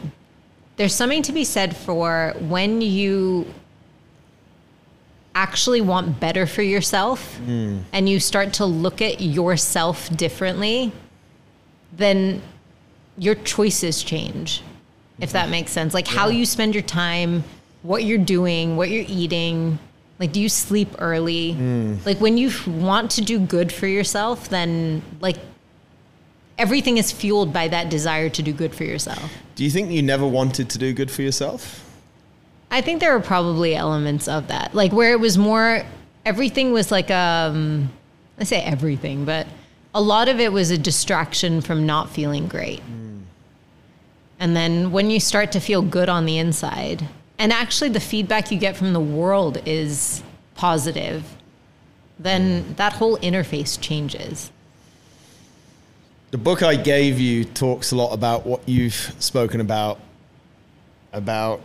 there's 0.77 0.95
something 0.95 1.21
to 1.23 1.31
be 1.31 1.43
said 1.43 1.77
for 1.77 2.33
when 2.39 2.81
you 2.81 3.45
actually 5.36 5.81
want 5.81 6.19
better 6.19 6.45
for 6.45 6.61
yourself 6.61 7.38
hmm. 7.38 7.79
and 7.91 8.07
you 8.07 8.19
start 8.19 8.53
to 8.53 8.65
look 8.65 9.01
at 9.01 9.21
yourself 9.21 10.15
differently, 10.15 10.91
then 11.91 12.41
your 13.17 13.36
choices 13.36 14.03
change, 14.03 14.61
if 15.19 15.29
mm-hmm. 15.29 15.34
that 15.34 15.49
makes 15.49 15.71
sense. 15.71 15.93
Like 15.93 16.07
how 16.07 16.29
you 16.29 16.45
spend 16.45 16.73
your 16.75 16.84
time, 16.84 17.43
what 17.81 18.03
you're 18.03 18.17
doing, 18.17 18.77
what 18.77 18.89
you're 18.89 19.05
eating. 19.07 19.79
Like, 20.19 20.31
do 20.31 20.39
you 20.39 20.49
sleep 20.49 20.89
early? 20.99 21.53
Hmm. 21.53 21.95
Like, 22.05 22.21
when 22.21 22.38
you 22.38 22.51
want 22.67 23.11
to 23.11 23.21
do 23.21 23.39
good 23.39 23.71
for 23.71 23.88
yourself, 23.88 24.47
then 24.47 25.01
like 25.19 25.38
everything 26.57 26.97
is 26.97 27.11
fueled 27.11 27.51
by 27.51 27.67
that 27.67 27.89
desire 27.89 28.29
to 28.29 28.43
do 28.43 28.53
good 28.53 28.75
for 28.75 28.84
yourself. 28.84 29.31
do 29.55 29.63
you 29.63 29.71
think 29.71 29.89
you 29.91 30.01
never 30.01 30.27
wanted 30.27 30.69
to 30.69 30.77
do 30.77 30.93
good 30.93 31.09
for 31.09 31.21
yourself 31.21 31.92
I 32.74 32.82
think 32.82 33.01
there 33.01 33.13
were 33.13 33.24
probably 33.24 33.76
elements 33.76 34.28
of 34.28 34.47
that, 34.47 34.74
like 34.74 34.91
where 34.91 35.11
it 35.11 35.19
was 35.19 35.38
more, 35.38 35.84
everything 36.26 36.71
was 36.71 36.91
like, 36.91 37.11
um, 37.11 37.91
I 38.39 38.45
say 38.45 38.63
everything, 38.63 39.26
but 39.26 39.45
a 39.93 40.01
lot 40.01 40.28
of 40.28 40.39
it 40.39 40.51
was 40.51 40.71
a 40.71 40.78
distraction 40.78 41.61
from 41.61 41.86
not 41.86 42.09
feeling 42.09 42.47
great. 42.47 42.82
And 44.39 44.55
then 44.55 44.91
when 44.91 45.11
you 45.11 45.19
start 45.19 45.51
to 45.51 45.59
feel 45.59 45.84
good 45.84 46.09
on 46.09 46.26
the 46.26 46.39
inside, 46.39 47.07
and 47.38 47.53
actually 47.53 47.89
the 47.91 47.99
feedback 47.99 48.51
you 48.51 48.57
get 48.57 48.76
from 48.76 48.93
the 48.93 48.99
world 48.99 49.61
is 49.67 50.24
positive, 50.55 51.24
then 52.17 52.74
that 52.78 52.93
whole 52.93 53.17
interface 53.19 53.80
changes. 53.80 54.51
the 56.32 56.39
book 56.39 56.63
i 56.63 56.76
gave 56.76 57.19
you 57.19 57.45
talks 57.45 57.91
a 57.91 57.95
lot 57.95 58.11
about 58.11 58.47
what 58.47 58.67
you've 58.67 59.13
spoken 59.19 59.61
about 59.61 59.99
about 61.11 61.61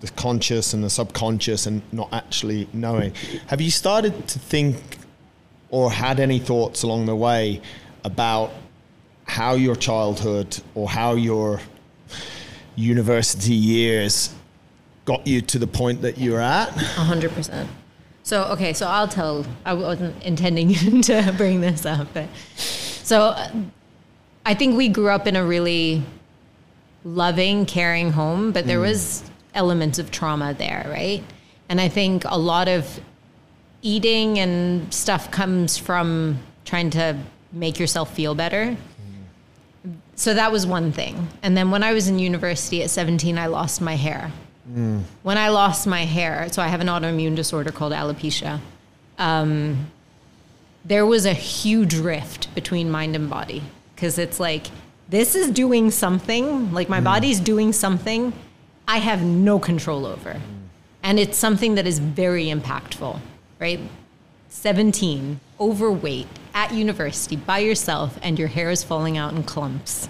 the 0.00 0.08
conscious 0.12 0.72
and 0.72 0.82
the 0.82 0.90
subconscious 0.90 1.66
and 1.66 1.82
not 1.92 2.08
actually 2.12 2.68
knowing 2.72 3.12
have 3.46 3.60
you 3.60 3.70
started 3.70 4.26
to 4.26 4.38
think 4.38 4.98
or 5.68 5.90
had 5.90 6.18
any 6.18 6.38
thoughts 6.38 6.82
along 6.82 7.06
the 7.06 7.14
way 7.14 7.60
about 8.04 8.50
how 9.24 9.54
your 9.54 9.76
childhood 9.76 10.58
or 10.74 10.88
how 10.88 11.14
your 11.14 11.60
university 12.74 13.54
years 13.54 14.34
got 15.04 15.26
you 15.26 15.40
to 15.40 15.58
the 15.58 15.66
point 15.66 16.02
that 16.02 16.18
you're 16.18 16.40
at 16.40 16.68
A 16.76 17.04
hundred 17.04 17.32
percent. 17.32 17.68
So 18.22 18.44
okay, 18.44 18.72
so 18.72 18.86
I'll 18.86 19.08
tell. 19.08 19.46
I 19.64 19.74
wasn't 19.74 20.22
intending 20.22 20.74
to 21.02 21.34
bring 21.36 21.60
this 21.60 21.86
up, 21.86 22.08
but 22.12 22.28
so 22.34 23.34
I 24.44 24.54
think 24.54 24.76
we 24.76 24.88
grew 24.88 25.10
up 25.10 25.26
in 25.26 25.36
a 25.36 25.44
really 25.44 26.02
loving, 27.04 27.66
caring 27.66 28.12
home, 28.12 28.52
but 28.52 28.66
there 28.66 28.78
mm. 28.78 28.88
was 28.88 29.29
elements 29.54 29.98
of 29.98 30.10
trauma 30.10 30.54
there, 30.54 30.86
right? 30.88 31.22
And 31.68 31.80
I 31.80 31.88
think 31.88 32.24
a 32.26 32.38
lot 32.38 32.68
of 32.68 33.00
eating 33.82 34.38
and 34.38 34.92
stuff 34.92 35.30
comes 35.30 35.78
from 35.78 36.38
trying 36.64 36.90
to 36.90 37.16
make 37.52 37.78
yourself 37.78 38.14
feel 38.14 38.34
better. 38.34 38.76
So 40.14 40.34
that 40.34 40.52
was 40.52 40.66
one 40.66 40.92
thing. 40.92 41.28
And 41.42 41.56
then 41.56 41.70
when 41.70 41.82
I 41.82 41.92
was 41.94 42.06
in 42.08 42.18
university 42.18 42.82
at 42.82 42.90
17, 42.90 43.38
I 43.38 43.46
lost 43.46 43.80
my 43.80 43.94
hair. 43.94 44.30
When 45.22 45.38
I 45.38 45.48
lost 45.48 45.86
my 45.86 46.04
hair, 46.04 46.48
so 46.52 46.62
I 46.62 46.68
have 46.68 46.80
an 46.80 46.86
autoimmune 46.88 47.34
disorder 47.34 47.72
called 47.72 47.92
alopecia, 47.92 48.60
um, 49.18 49.90
there 50.84 51.06
was 51.06 51.26
a 51.26 51.32
huge 51.32 51.94
rift 51.94 52.54
between 52.54 52.90
mind 52.90 53.16
and 53.16 53.28
body 53.28 53.62
because 53.94 54.18
it's 54.18 54.38
like, 54.38 54.66
this 55.08 55.34
is 55.34 55.50
doing 55.50 55.90
something, 55.90 56.72
like 56.72 56.88
my 56.88 57.00
body's 57.00 57.40
doing 57.40 57.72
something 57.72 58.32
I 58.90 58.98
have 58.98 59.22
no 59.22 59.60
control 59.60 60.04
over. 60.04 60.40
And 61.04 61.20
it's 61.20 61.38
something 61.38 61.76
that 61.76 61.86
is 61.86 62.00
very 62.00 62.46
impactful, 62.46 63.20
right? 63.60 63.78
17, 64.48 65.38
overweight, 65.60 66.26
at 66.54 66.74
university, 66.74 67.36
by 67.36 67.60
yourself, 67.60 68.18
and 68.20 68.36
your 68.36 68.48
hair 68.48 68.68
is 68.68 68.82
falling 68.82 69.16
out 69.16 69.32
in 69.32 69.44
clumps. 69.44 70.08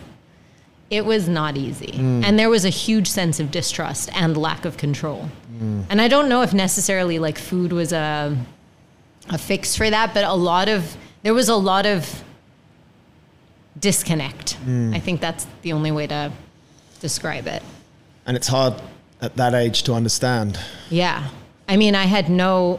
It 0.88 1.04
was 1.04 1.28
not 1.28 1.58
easy. 1.58 1.92
Mm. 1.92 2.24
And 2.24 2.38
there 2.38 2.48
was 2.48 2.64
a 2.64 2.70
huge 2.70 3.06
sense 3.06 3.38
of 3.38 3.50
distrust 3.50 4.10
and 4.16 4.34
lack 4.34 4.64
of 4.64 4.78
control. 4.78 5.28
Mm. 5.58 5.84
And 5.90 6.00
I 6.00 6.08
don't 6.08 6.30
know 6.30 6.40
if 6.40 6.54
necessarily 6.54 7.18
like 7.18 7.36
food 7.36 7.74
was 7.74 7.92
a, 7.92 8.34
a 9.28 9.36
fix 9.36 9.76
for 9.76 9.90
that, 9.90 10.14
but 10.14 10.24
a 10.24 10.32
lot 10.32 10.70
of, 10.70 10.96
there 11.22 11.34
was 11.34 11.50
a 11.50 11.54
lot 11.54 11.84
of 11.84 12.24
disconnect. 13.78 14.56
Mm. 14.64 14.96
I 14.96 15.00
think 15.00 15.20
that's 15.20 15.46
the 15.60 15.74
only 15.74 15.92
way 15.92 16.06
to 16.06 16.32
describe 17.00 17.46
it. 17.46 17.62
And 18.30 18.36
it's 18.36 18.46
hard 18.46 18.74
at 19.20 19.34
that 19.34 19.54
age 19.54 19.82
to 19.82 19.92
understand. 19.92 20.56
Yeah. 20.88 21.30
I 21.68 21.76
mean, 21.76 21.96
I 21.96 22.04
had 22.04 22.28
no 22.28 22.78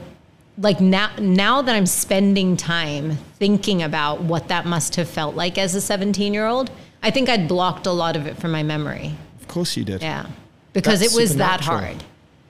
like 0.57 0.79
now 0.79 1.11
now 1.19 1.61
that 1.61 1.75
I'm 1.75 1.85
spending 1.85 2.55
time 2.55 3.17
thinking 3.37 3.83
about 3.83 4.21
what 4.21 4.47
that 4.47 4.65
must 4.65 4.95
have 4.95 5.09
felt 5.09 5.35
like 5.35 5.57
as 5.57 5.75
a 5.75 5.79
17-year-old, 5.79 6.71
I 7.03 7.11
think 7.11 7.27
I'd 7.27 7.49
blocked 7.49 7.85
a 7.85 7.91
lot 7.91 8.15
of 8.15 8.27
it 8.27 8.37
from 8.37 8.53
my 8.53 8.63
memory. 8.63 9.13
Of 9.41 9.49
course 9.49 9.75
you 9.75 9.83
did. 9.83 10.01
Yeah. 10.01 10.27
Because 10.71 11.01
That's 11.01 11.13
it 11.13 11.19
was 11.19 11.35
that 11.35 11.59
hard. 11.59 12.01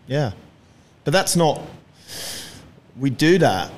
Yeah. 0.05 0.33
But 1.03 1.13
that's 1.13 1.35
not, 1.35 1.59
we 2.99 3.09
do 3.09 3.39
that 3.39 3.71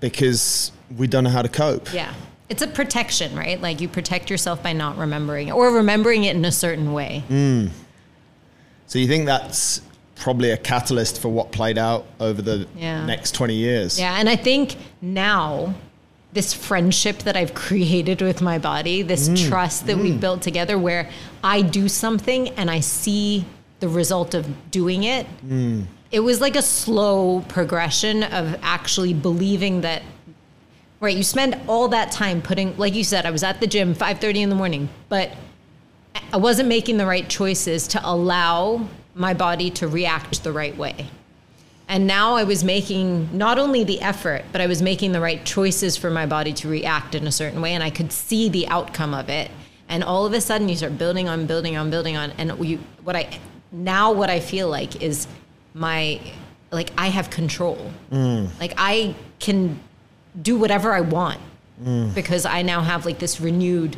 because 0.00 0.72
we 0.96 1.06
don't 1.06 1.24
know 1.24 1.30
how 1.30 1.42
to 1.42 1.50
cope. 1.50 1.92
Yeah. 1.92 2.14
It's 2.48 2.62
a 2.62 2.66
protection, 2.66 3.36
right? 3.36 3.60
Like 3.60 3.82
you 3.82 3.88
protect 3.88 4.30
yourself 4.30 4.62
by 4.62 4.72
not 4.72 4.96
remembering 4.96 5.48
it 5.48 5.52
or 5.52 5.70
remembering 5.70 6.24
it 6.24 6.34
in 6.34 6.46
a 6.46 6.52
certain 6.52 6.94
way. 6.94 7.24
Mm. 7.28 7.72
So 8.88 8.98
you 8.98 9.06
think 9.06 9.26
that's 9.26 9.80
probably 10.16 10.50
a 10.50 10.56
catalyst 10.56 11.20
for 11.20 11.28
what 11.28 11.52
played 11.52 11.78
out 11.78 12.06
over 12.18 12.42
the 12.42 12.66
Yeah. 12.76 13.04
next 13.06 13.32
20 13.32 13.54
years? 13.54 14.00
Yeah, 14.00 14.16
and 14.18 14.28
I 14.28 14.34
think 14.34 14.76
now 15.00 15.74
this 16.32 16.52
friendship 16.52 17.20
that 17.20 17.36
I've 17.36 17.54
created 17.66 18.20
with 18.20 18.40
my 18.42 18.58
body, 18.58 19.02
this 19.02 19.28
Mm. 19.28 19.48
trust 19.48 19.86
that 19.86 19.96
we've 19.98 20.18
built 20.20 20.42
together 20.42 20.76
where 20.78 21.08
I 21.44 21.62
do 21.62 21.88
something 21.88 22.48
and 22.56 22.70
I 22.70 22.80
see 22.80 23.44
the 23.80 23.88
result 23.88 24.34
of 24.34 24.70
doing 24.70 25.04
it. 25.04 25.26
Mm. 25.46 25.84
It 26.10 26.20
was 26.20 26.40
like 26.40 26.56
a 26.56 26.62
slow 26.62 27.44
progression 27.48 28.22
of 28.24 28.56
actually 28.62 29.14
believing 29.14 29.82
that 29.82 30.02
right, 31.00 31.16
you 31.16 31.22
spend 31.22 31.56
all 31.68 31.86
that 31.88 32.10
time 32.10 32.42
putting 32.42 32.76
like 32.76 32.92
you 32.94 33.04
said 33.04 33.24
I 33.24 33.30
was 33.30 33.44
at 33.44 33.60
the 33.60 33.68
gym 33.68 33.94
5:30 33.94 34.40
in 34.42 34.48
the 34.48 34.56
morning, 34.56 34.88
but 35.08 35.30
I 36.32 36.36
wasn't 36.36 36.68
making 36.68 36.96
the 36.96 37.06
right 37.06 37.28
choices 37.28 37.88
to 37.88 38.00
allow 38.02 38.86
my 39.14 39.34
body 39.34 39.70
to 39.70 39.88
react 39.88 40.44
the 40.44 40.52
right 40.52 40.76
way. 40.76 41.10
And 41.88 42.06
now 42.06 42.36
I 42.36 42.44
was 42.44 42.62
making 42.62 43.36
not 43.36 43.58
only 43.58 43.82
the 43.82 44.00
effort, 44.02 44.44
but 44.52 44.60
I 44.60 44.66
was 44.66 44.82
making 44.82 45.12
the 45.12 45.20
right 45.20 45.42
choices 45.44 45.96
for 45.96 46.10
my 46.10 46.26
body 46.26 46.52
to 46.52 46.68
react 46.68 47.14
in 47.14 47.26
a 47.26 47.32
certain 47.32 47.62
way. 47.62 47.72
And 47.72 47.82
I 47.82 47.88
could 47.90 48.12
see 48.12 48.50
the 48.50 48.68
outcome 48.68 49.14
of 49.14 49.30
it. 49.30 49.50
And 49.88 50.04
all 50.04 50.26
of 50.26 50.34
a 50.34 50.40
sudden, 50.40 50.68
you 50.68 50.76
start 50.76 50.98
building 50.98 51.28
on, 51.28 51.46
building 51.46 51.76
on, 51.76 51.90
building 51.90 52.16
on. 52.16 52.32
And 52.32 52.62
you, 52.64 52.78
what 53.02 53.16
I 53.16 53.38
now 53.72 54.12
what 54.12 54.28
I 54.30 54.40
feel 54.40 54.68
like 54.68 55.02
is 55.02 55.26
my 55.72 56.20
like 56.70 56.90
I 56.98 57.08
have 57.08 57.30
control. 57.30 57.90
Mm. 58.12 58.50
Like 58.60 58.74
I 58.76 59.14
can 59.38 59.80
do 60.40 60.58
whatever 60.58 60.92
I 60.92 61.00
want 61.00 61.40
mm. 61.82 62.14
because 62.14 62.44
I 62.44 62.60
now 62.62 62.82
have 62.82 63.06
like 63.06 63.18
this 63.18 63.40
renewed 63.40 63.96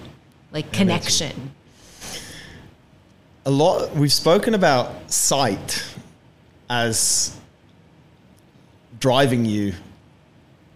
like 0.53 0.73
connection. 0.73 1.55
A 3.47 3.51
lot 3.51 3.95
we've 3.97 4.13
spoken 4.13 4.55
about 4.55 5.11
sight 5.11 5.83
as 6.69 7.37
driving 8.99 9.45
you 9.45 9.73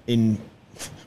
in 0.06 0.38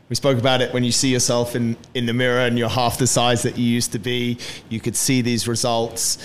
we 0.09 0.15
spoke 0.15 0.37
about 0.37 0.61
it 0.61 0.71
when 0.73 0.83
you 0.85 0.91
see 0.91 1.09
yourself 1.11 1.55
in, 1.55 1.75
in 1.93 2.05
the 2.05 2.13
mirror 2.13 2.39
and 2.45 2.57
you're 2.57 2.69
half 2.69 2.97
the 2.97 3.07
size 3.07 3.41
that 3.43 3.57
you 3.57 3.65
used 3.65 3.91
to 3.91 3.99
be 3.99 4.37
you 4.69 4.79
could 4.79 4.95
see 4.95 5.21
these 5.21 5.47
results 5.47 6.17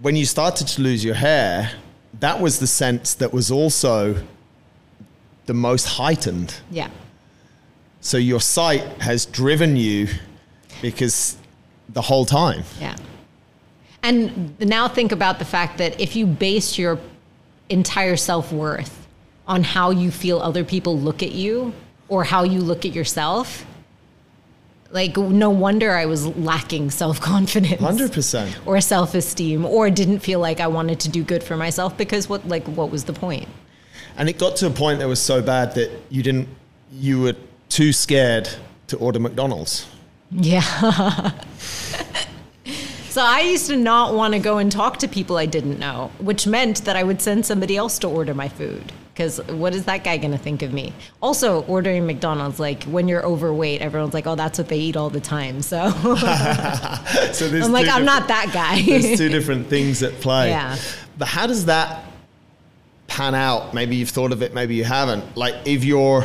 when 0.00 0.16
you 0.16 0.24
started 0.24 0.66
to 0.66 0.80
lose 0.82 1.04
your 1.04 1.14
hair 1.14 1.70
that 2.20 2.40
was 2.40 2.58
the 2.60 2.66
sense 2.66 3.14
that 3.14 3.32
was 3.32 3.50
also 3.50 4.14
the 5.46 5.54
most 5.54 5.84
heightened 5.84 6.54
Yeah. 6.70 6.90
so 8.00 8.16
your 8.16 8.40
sight 8.40 8.82
has 9.02 9.26
driven 9.26 9.76
you 9.76 10.08
because 10.80 11.36
the 11.88 12.02
whole 12.02 12.24
time 12.24 12.62
Yeah. 12.80 12.96
And 14.04 14.60
now 14.60 14.86
think 14.86 15.12
about 15.12 15.38
the 15.38 15.46
fact 15.46 15.78
that 15.78 15.98
if 15.98 16.14
you 16.14 16.26
base 16.26 16.78
your 16.78 16.98
entire 17.70 18.16
self 18.16 18.52
worth 18.52 19.06
on 19.48 19.64
how 19.64 19.90
you 19.90 20.10
feel 20.10 20.40
other 20.40 20.62
people 20.62 20.98
look 20.98 21.22
at 21.22 21.32
you 21.32 21.72
or 22.08 22.22
how 22.22 22.42
you 22.42 22.60
look 22.60 22.84
at 22.84 22.92
yourself, 22.92 23.64
like 24.90 25.16
no 25.16 25.48
wonder 25.48 25.92
I 25.92 26.04
was 26.04 26.26
lacking 26.36 26.90
self 26.90 27.18
confidence. 27.18 27.80
100% 27.80 28.66
Or 28.66 28.78
self 28.82 29.14
esteem, 29.14 29.64
or 29.64 29.88
didn't 29.88 30.18
feel 30.18 30.38
like 30.38 30.60
I 30.60 30.66
wanted 30.66 31.00
to 31.00 31.08
do 31.08 31.24
good 31.24 31.42
for 31.42 31.56
myself 31.56 31.96
because 31.96 32.28
what 32.28 32.46
like 32.46 32.66
what 32.66 32.90
was 32.90 33.04
the 33.04 33.14
point? 33.14 33.48
And 34.18 34.28
it 34.28 34.38
got 34.38 34.56
to 34.56 34.66
a 34.66 34.70
point 34.70 34.98
that 34.98 35.08
was 35.08 35.20
so 35.20 35.40
bad 35.40 35.74
that 35.76 35.90
you 36.10 36.22
didn't, 36.22 36.48
you 36.92 37.22
were 37.22 37.34
too 37.70 37.92
scared 37.92 38.50
to 38.88 38.98
order 38.98 39.18
McDonald's. 39.18 39.86
Yeah. 40.30 41.32
so 43.14 43.22
I 43.22 43.42
used 43.42 43.68
to 43.68 43.76
not 43.76 44.12
want 44.12 44.34
to 44.34 44.40
go 44.40 44.58
and 44.58 44.72
talk 44.72 44.96
to 44.98 45.06
people 45.06 45.36
I 45.36 45.46
didn't 45.46 45.78
know, 45.78 46.10
which 46.18 46.48
meant 46.48 46.84
that 46.84 46.96
I 46.96 47.04
would 47.04 47.22
send 47.22 47.46
somebody 47.46 47.76
else 47.76 48.00
to 48.00 48.08
order 48.08 48.34
my 48.34 48.48
food. 48.48 48.92
Because 49.12 49.38
what 49.46 49.72
is 49.72 49.84
that 49.84 50.02
guy 50.02 50.16
going 50.16 50.32
to 50.32 50.38
think 50.38 50.62
of 50.62 50.72
me? 50.72 50.92
Also, 51.22 51.62
ordering 51.66 52.06
McDonald's, 52.06 52.58
like 52.58 52.82
when 52.82 53.06
you're 53.06 53.24
overweight, 53.24 53.82
everyone's 53.82 54.14
like, 54.14 54.26
oh, 54.26 54.34
that's 54.34 54.58
what 54.58 54.66
they 54.66 54.78
eat 54.80 54.96
all 54.96 55.10
the 55.10 55.20
time. 55.20 55.62
So 55.62 55.90
So 57.32 57.46
I'm 57.46 57.70
like, 57.70 57.86
I'm 57.86 58.04
not 58.04 58.26
that 58.26 58.50
guy. 58.52 58.82
There's 59.00 59.16
two 59.16 59.28
different 59.28 59.68
things 59.68 60.02
at 60.02 60.14
play. 60.14 60.48
Yeah. 60.48 60.76
But 61.16 61.28
how 61.28 61.46
does 61.46 61.66
that 61.66 62.06
pan 63.06 63.36
out? 63.36 63.74
Maybe 63.74 63.94
you've 63.94 64.10
thought 64.10 64.32
of 64.32 64.42
it, 64.42 64.54
maybe 64.54 64.74
you 64.74 64.82
haven't. 64.82 65.36
Like 65.36 65.54
if 65.66 65.84
you're 65.84 66.24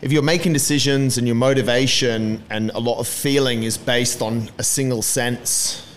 if 0.00 0.10
you're 0.10 0.22
making 0.22 0.52
decisions 0.52 1.16
and 1.16 1.28
your 1.28 1.36
motivation 1.36 2.42
and 2.50 2.72
a 2.74 2.80
lot 2.80 2.98
of 2.98 3.06
feeling 3.06 3.62
is 3.62 3.78
based 3.78 4.20
on 4.20 4.50
a 4.58 4.64
single 4.64 5.02
sense 5.02 5.90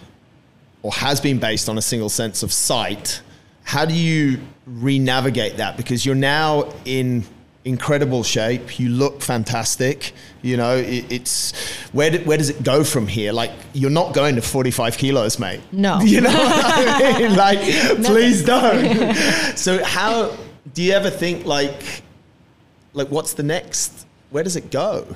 or 0.86 0.92
has 0.94 1.20
been 1.20 1.40
based 1.40 1.68
on 1.68 1.80
a 1.80 1.82
single 1.82 2.10
sense 2.10 2.44
of 2.44 2.54
sight, 2.54 3.20
how 3.64 3.86
do 3.86 3.96
you 3.96 4.40
re-navigate 4.68 5.58
that? 5.58 5.76
Because 5.78 6.06
you're 6.06 6.14
now 6.14 6.72
in 6.86 7.26
incredible 7.64 8.22
shape. 8.22 8.78
You 8.80 8.90
look 8.90 9.24
fantastic. 9.24 10.14
You 10.44 10.58
know, 10.58 10.78
it, 10.78 11.12
it's 11.12 11.54
where 11.92 12.12
do, 12.12 12.20
where 12.20 12.38
does 12.38 12.52
it 12.52 12.62
go 12.62 12.84
from 12.84 13.08
here? 13.08 13.34
Like 13.34 13.50
you're 13.74 13.90
not 13.90 14.14
going 14.14 14.36
to 14.36 14.44
45 14.44 14.96
kilos, 14.96 15.40
mate. 15.40 15.62
No. 15.72 16.00
You 16.04 16.22
know 16.22 16.30
what 16.30 16.64
I 16.64 17.20
mean? 17.20 17.36
Like, 17.36 17.62
please 18.06 18.46
don't. 18.46 19.16
so 19.58 19.84
how 19.84 20.38
do 20.76 20.84
you 20.84 20.92
ever 20.94 21.10
think 21.10 21.48
like, 21.48 22.04
like 22.94 23.08
what's 23.08 23.34
the 23.34 23.42
next? 23.42 24.06
Where 24.30 24.44
does 24.44 24.56
it 24.56 24.70
go? 24.70 25.16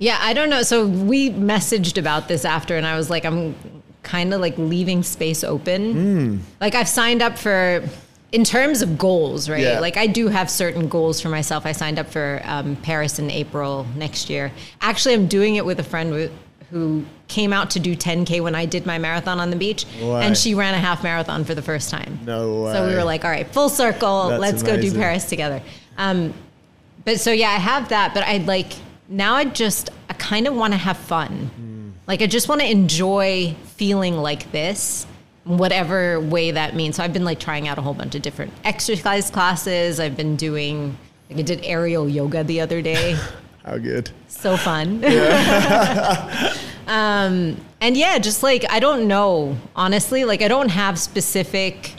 Yeah, 0.00 0.18
I 0.20 0.32
don't 0.32 0.50
know. 0.50 0.62
So 0.62 0.84
we 0.84 1.30
messaged 1.30 1.96
about 1.96 2.26
this 2.26 2.44
after, 2.44 2.76
and 2.76 2.86
I 2.86 2.96
was 2.96 3.08
like, 3.08 3.24
I'm 3.24 3.54
kind 4.10 4.34
of 4.34 4.40
like 4.40 4.58
leaving 4.58 5.04
space 5.04 5.44
open. 5.44 5.92
Hmm. 5.92 6.38
Like 6.60 6.74
I've 6.74 6.88
signed 6.88 7.22
up 7.22 7.38
for, 7.38 7.82
in 8.32 8.42
terms 8.42 8.82
of 8.82 8.98
goals, 8.98 9.48
right? 9.48 9.62
Yeah. 9.62 9.78
Like 9.78 9.96
I 9.96 10.08
do 10.08 10.26
have 10.26 10.50
certain 10.50 10.88
goals 10.88 11.20
for 11.20 11.28
myself. 11.28 11.64
I 11.64 11.70
signed 11.70 11.96
up 11.96 12.08
for 12.08 12.40
um, 12.44 12.74
Paris 12.76 13.20
in 13.20 13.30
April 13.30 13.86
next 13.94 14.28
year. 14.28 14.50
Actually, 14.80 15.14
I'm 15.14 15.28
doing 15.28 15.54
it 15.54 15.64
with 15.64 15.78
a 15.78 15.84
friend 15.84 16.12
who, 16.12 17.04
came 17.26 17.52
out 17.52 17.70
to 17.70 17.80
do 17.80 17.96
10K 17.96 18.40
when 18.40 18.54
I 18.54 18.64
did 18.64 18.86
my 18.86 18.96
marathon 18.98 19.40
on 19.40 19.50
the 19.50 19.56
beach, 19.56 19.86
Way. 20.00 20.24
and 20.24 20.38
she 20.38 20.54
ran 20.54 20.72
a 20.74 20.78
half 20.78 21.02
marathon 21.02 21.44
for 21.44 21.52
the 21.52 21.62
first 21.62 21.90
time. 21.90 22.20
No 22.24 22.72
So 22.72 22.86
we 22.86 22.94
were 22.94 23.02
like, 23.02 23.24
all 23.24 23.30
right, 23.30 23.46
full 23.52 23.68
circle. 23.68 24.28
That's 24.28 24.40
let's 24.40 24.62
go 24.62 24.80
do. 24.80 24.92
Paris 24.92 25.24
together. 25.28 25.60
Um, 25.96 26.32
but 27.04 27.18
so 27.18 27.32
yeah, 27.32 27.50
I 27.50 27.56
have 27.56 27.88
that, 27.88 28.14
but 28.14 28.22
I'd 28.22 28.46
like 28.46 28.72
now 29.08 29.34
I 29.34 29.46
just 29.46 29.90
I 30.08 30.12
kind 30.14 30.46
of 30.46 30.54
want 30.54 30.72
to 30.72 30.76
have 30.78 30.96
fun. 30.96 31.50
Like 32.10 32.22
I 32.22 32.26
just 32.26 32.48
want 32.48 32.60
to 32.60 32.68
enjoy 32.68 33.54
feeling 33.76 34.16
like 34.16 34.50
this, 34.50 35.06
whatever 35.44 36.18
way 36.18 36.50
that 36.50 36.74
means. 36.74 36.96
So 36.96 37.04
I've 37.04 37.12
been 37.12 37.24
like 37.24 37.38
trying 37.38 37.68
out 37.68 37.78
a 37.78 37.82
whole 37.82 37.94
bunch 37.94 38.16
of 38.16 38.22
different 38.22 38.52
exercise 38.64 39.30
classes. 39.30 40.00
I've 40.00 40.16
been 40.16 40.34
doing 40.34 40.98
like 41.28 41.38
I 41.38 41.42
did 41.42 41.60
aerial 41.62 42.08
yoga 42.08 42.42
the 42.42 42.62
other 42.62 42.82
day. 42.82 43.16
How 43.64 43.78
good. 43.78 44.10
so 44.26 44.56
fun. 44.56 45.04
um, 46.88 47.56
and 47.80 47.96
yeah, 47.96 48.18
just 48.18 48.42
like 48.42 48.64
I 48.68 48.80
don't 48.80 49.06
know, 49.06 49.56
honestly, 49.76 50.24
like 50.24 50.42
I 50.42 50.48
don't 50.48 50.70
have 50.70 50.98
specific 50.98 51.92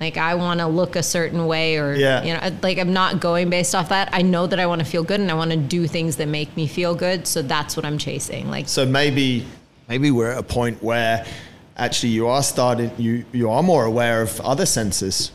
like 0.00 0.16
I 0.16 0.34
want 0.36 0.60
to 0.60 0.66
look 0.66 0.96
a 0.96 1.02
certain 1.02 1.46
way 1.46 1.76
or 1.78 1.94
Yeah. 1.94 2.22
you 2.24 2.34
know, 2.34 2.56
like 2.62 2.78
I'm 2.78 2.92
not 2.92 3.20
going 3.20 3.50
based 3.50 3.74
off 3.74 3.88
that. 3.88 4.08
I 4.12 4.22
know 4.22 4.46
that 4.46 4.60
I 4.60 4.66
want 4.66 4.80
to 4.80 4.84
feel 4.86 5.02
good 5.02 5.20
and 5.20 5.30
I 5.30 5.34
want 5.34 5.50
to 5.50 5.56
do 5.56 5.86
things 5.86 6.16
that 6.16 6.28
make 6.28 6.56
me 6.56 6.66
feel 6.66 6.94
good, 6.94 7.26
so 7.26 7.42
that's 7.42 7.76
what 7.76 7.84
I'm 7.84 7.98
chasing. 7.98 8.50
Like 8.50 8.68
So 8.68 8.86
maybe 8.86 9.44
maybe 9.88 10.10
we're 10.10 10.30
at 10.32 10.38
a 10.38 10.42
point 10.42 10.82
where 10.82 11.24
actually 11.76 12.10
you 12.10 12.26
are 12.28 12.42
starting 12.42 12.90
you 12.98 13.24
you 13.32 13.50
are 13.50 13.62
more 13.62 13.84
aware 13.84 14.22
of 14.22 14.40
other 14.40 14.66
senses, 14.66 15.32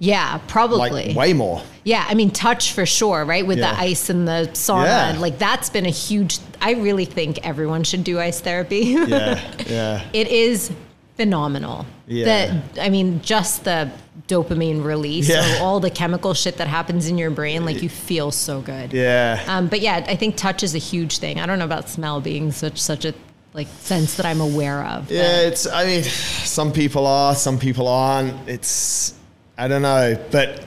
yeah, 0.00 0.38
probably. 0.46 0.90
like 1.08 1.16
way 1.16 1.32
more. 1.32 1.62
Yeah, 1.84 2.04
I 2.08 2.14
mean, 2.14 2.30
touch 2.30 2.72
for 2.72 2.86
sure, 2.86 3.24
right? 3.24 3.44
With 3.46 3.58
Yeah. 3.58 3.72
the 3.74 3.80
ice 3.80 4.10
and 4.10 4.28
the 4.28 4.48
sauna, 4.52 4.84
Yeah. 4.84 5.08
and 5.10 5.20
like 5.20 5.38
that's 5.38 5.70
been 5.70 5.86
a 5.86 5.90
huge. 5.90 6.38
I 6.60 6.72
really 6.74 7.04
think 7.04 7.38
everyone 7.46 7.82
should 7.84 8.04
do 8.04 8.20
ice 8.20 8.40
therapy. 8.40 8.80
Yeah, 9.08 9.40
yeah. 9.66 10.02
it 10.12 10.28
is 10.28 10.70
phenomenal. 11.18 11.84
Yeah. 12.06 12.60
The, 12.74 12.82
I 12.82 12.90
mean, 12.90 13.20
just 13.22 13.64
the 13.64 13.90
dopamine 14.28 14.84
release, 14.84 15.28
Yeah. 15.28 15.42
so 15.42 15.64
all 15.64 15.80
the 15.80 15.90
chemical 15.90 16.32
shit 16.32 16.58
that 16.58 16.68
happens 16.68 17.08
in 17.08 17.18
your 17.18 17.30
brain, 17.30 17.64
like 17.64 17.82
you 17.82 17.88
feel 17.88 18.30
so 18.30 18.60
good. 18.60 18.92
Yeah. 18.92 19.42
Um, 19.48 19.66
but 19.66 19.80
yeah, 19.80 20.04
I 20.06 20.14
think 20.14 20.36
touch 20.36 20.62
is 20.62 20.76
a 20.76 20.78
huge 20.78 21.18
thing. 21.18 21.40
I 21.40 21.46
don't 21.46 21.58
know 21.58 21.64
about 21.64 21.88
smell 21.88 22.20
being 22.20 22.52
such 22.52 22.80
such 22.80 23.04
a 23.04 23.12
like 23.52 23.66
sense 23.80 24.16
that 24.16 24.26
I'm 24.26 24.40
aware 24.40 24.84
of. 24.84 25.10
Yeah, 25.10 25.40
it's. 25.40 25.66
I 25.66 25.84
mean, 25.86 26.02
some 26.04 26.72
people 26.72 27.06
are, 27.06 27.34
some 27.34 27.58
people 27.58 27.88
aren't. 27.88 28.48
It's. 28.48 29.12
I 29.56 29.66
don't 29.66 29.82
know, 29.82 30.24
but 30.30 30.64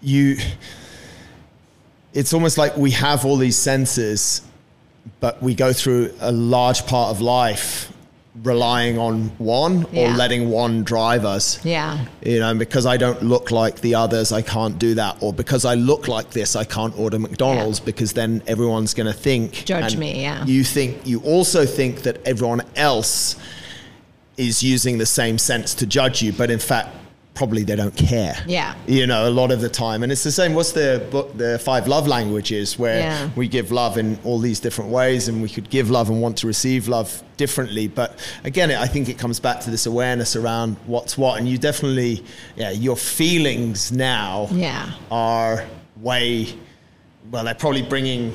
you. 0.00 0.38
It's 2.14 2.32
almost 2.32 2.56
like 2.56 2.76
we 2.76 2.92
have 2.92 3.24
all 3.26 3.36
these 3.36 3.56
senses, 3.56 4.42
but 5.20 5.42
we 5.42 5.54
go 5.54 5.72
through 5.74 6.12
a 6.20 6.32
large 6.32 6.86
part 6.86 7.10
of 7.10 7.20
life 7.20 7.92
relying 8.42 8.98
on 8.98 9.30
one 9.36 9.84
or 9.92 10.06
Yeah. 10.08 10.16
letting 10.16 10.48
one 10.48 10.84
drive 10.84 11.24
us. 11.26 11.58
Yeah. 11.64 11.98
You 12.24 12.40
know, 12.40 12.54
because 12.54 12.86
I 12.86 12.96
don't 12.96 13.22
look 13.22 13.50
like 13.50 13.82
the 13.82 13.94
others, 13.94 14.32
I 14.32 14.40
can't 14.40 14.78
do 14.78 14.94
that. 14.94 15.16
Or 15.20 15.34
because 15.34 15.66
I 15.66 15.74
look 15.74 16.08
like 16.08 16.30
this, 16.30 16.56
I 16.56 16.64
can't 16.64 16.98
order 16.98 17.18
McDonald's 17.18 17.78
Yeah. 17.80 17.84
because 17.84 18.14
then 18.14 18.42
everyone's 18.46 18.94
going 18.94 19.06
to 19.06 19.12
think. 19.12 19.64
Judge 19.66 19.96
me, 19.98 20.22
yeah. 20.22 20.46
You 20.46 20.64
think, 20.64 20.96
you 21.04 21.20
also 21.20 21.66
think 21.66 22.02
that 22.04 22.22
everyone 22.26 22.62
else 22.74 23.36
is 24.38 24.62
using 24.62 24.96
the 24.96 25.04
same 25.06 25.36
sense 25.36 25.74
to 25.74 25.86
judge 25.86 26.22
you, 26.22 26.32
but 26.32 26.50
in 26.50 26.58
fact, 26.58 26.88
probably 27.34 27.64
they 27.64 27.76
don't 27.76 27.96
care. 27.96 28.36
Yeah. 28.46 28.74
You 28.86 29.06
know, 29.06 29.26
a 29.26 29.30
lot 29.30 29.50
of 29.52 29.62
the 29.62 29.68
time. 29.70 30.02
And 30.02 30.12
it's 30.12 30.22
the 30.22 30.30
same. 30.32 30.52
What's 30.52 30.72
the 30.72 31.06
book, 31.10 31.36
the 31.36 31.58
five 31.58 31.88
love 31.88 32.06
languages, 32.06 32.78
where 32.78 32.98
Yeah. 32.98 33.30
we 33.34 33.48
give 33.48 33.72
love 33.72 33.96
in 33.96 34.18
all 34.22 34.38
these 34.38 34.60
different 34.60 34.90
ways 34.90 35.28
and 35.28 35.40
we 35.40 35.48
could 35.48 35.70
give 35.70 35.88
love 35.90 36.10
and 36.10 36.20
want 36.20 36.36
to 36.38 36.46
receive 36.46 36.88
love 36.88 37.22
differently. 37.38 37.88
But 37.88 38.18
again, 38.44 38.70
I 38.70 38.86
think 38.86 39.08
it 39.08 39.16
comes 39.18 39.40
back 39.40 39.60
to 39.60 39.70
this 39.70 39.86
awareness 39.86 40.36
around 40.36 40.76
what's 40.86 41.16
what. 41.16 41.38
And 41.38 41.48
you 41.48 41.56
definitely, 41.56 42.22
yeah, 42.54 42.70
your 42.70 42.96
feelings 42.96 43.90
now 43.92 44.48
Yeah. 44.52 44.90
are 45.10 45.64
way, 46.02 46.48
well, 47.30 47.44
they're 47.44 47.54
probably 47.54 47.82
bringing 47.82 48.34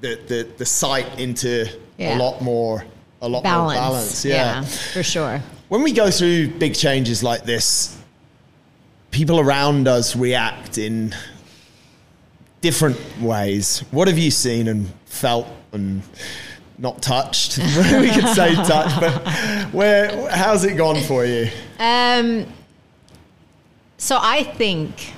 the, 0.00 0.18
the, 0.26 0.48
the 0.56 0.64
sight 0.64 1.06
into 1.20 1.68
Yeah. 1.98 2.16
a 2.16 2.18
lot 2.18 2.40
more, 2.40 2.82
a 3.20 3.28
lot 3.28 3.42
Balance. 3.42 3.78
more 3.78 3.90
balance. 3.90 4.24
yeah, 4.24 4.62
for 4.62 5.02
sure. 5.02 5.42
When 5.68 5.82
we 5.82 5.92
go 5.92 6.10
through 6.10 6.48
big 6.58 6.74
changes 6.74 7.22
like 7.22 7.44
this, 7.44 7.95
people 9.16 9.40
around 9.40 9.88
us 9.88 10.14
react 10.14 10.76
in 10.76 11.14
different 12.60 12.98
ways. 13.18 13.82
What 13.90 14.08
have 14.08 14.18
you 14.18 14.30
seen 14.30 14.68
and 14.68 14.92
felt 15.06 15.48
and 15.72 16.02
not 16.76 17.00
touched? 17.00 17.56
we 17.58 18.10
could 18.10 18.28
say 18.34 18.54
touched, 18.54 19.00
but 19.00 19.72
where 19.72 20.28
how's 20.30 20.64
it 20.64 20.74
gone 20.76 21.00
for 21.00 21.24
you? 21.24 21.48
Um, 21.78 22.46
so 23.96 24.18
I 24.20 24.42
think 24.42 25.14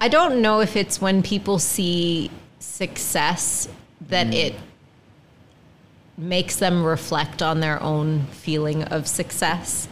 I 0.00 0.06
don't 0.06 0.40
know 0.40 0.60
if 0.60 0.76
it's 0.76 1.00
when 1.00 1.24
people 1.24 1.58
see 1.58 2.30
success 2.60 3.68
that 4.08 4.32
it 4.32 4.54
makes 6.16 6.54
them 6.54 6.84
reflect 6.84 7.42
on 7.42 7.58
their 7.58 7.82
own 7.82 8.26
feeling 8.26 8.84
of 8.84 9.08
success. 9.08 9.88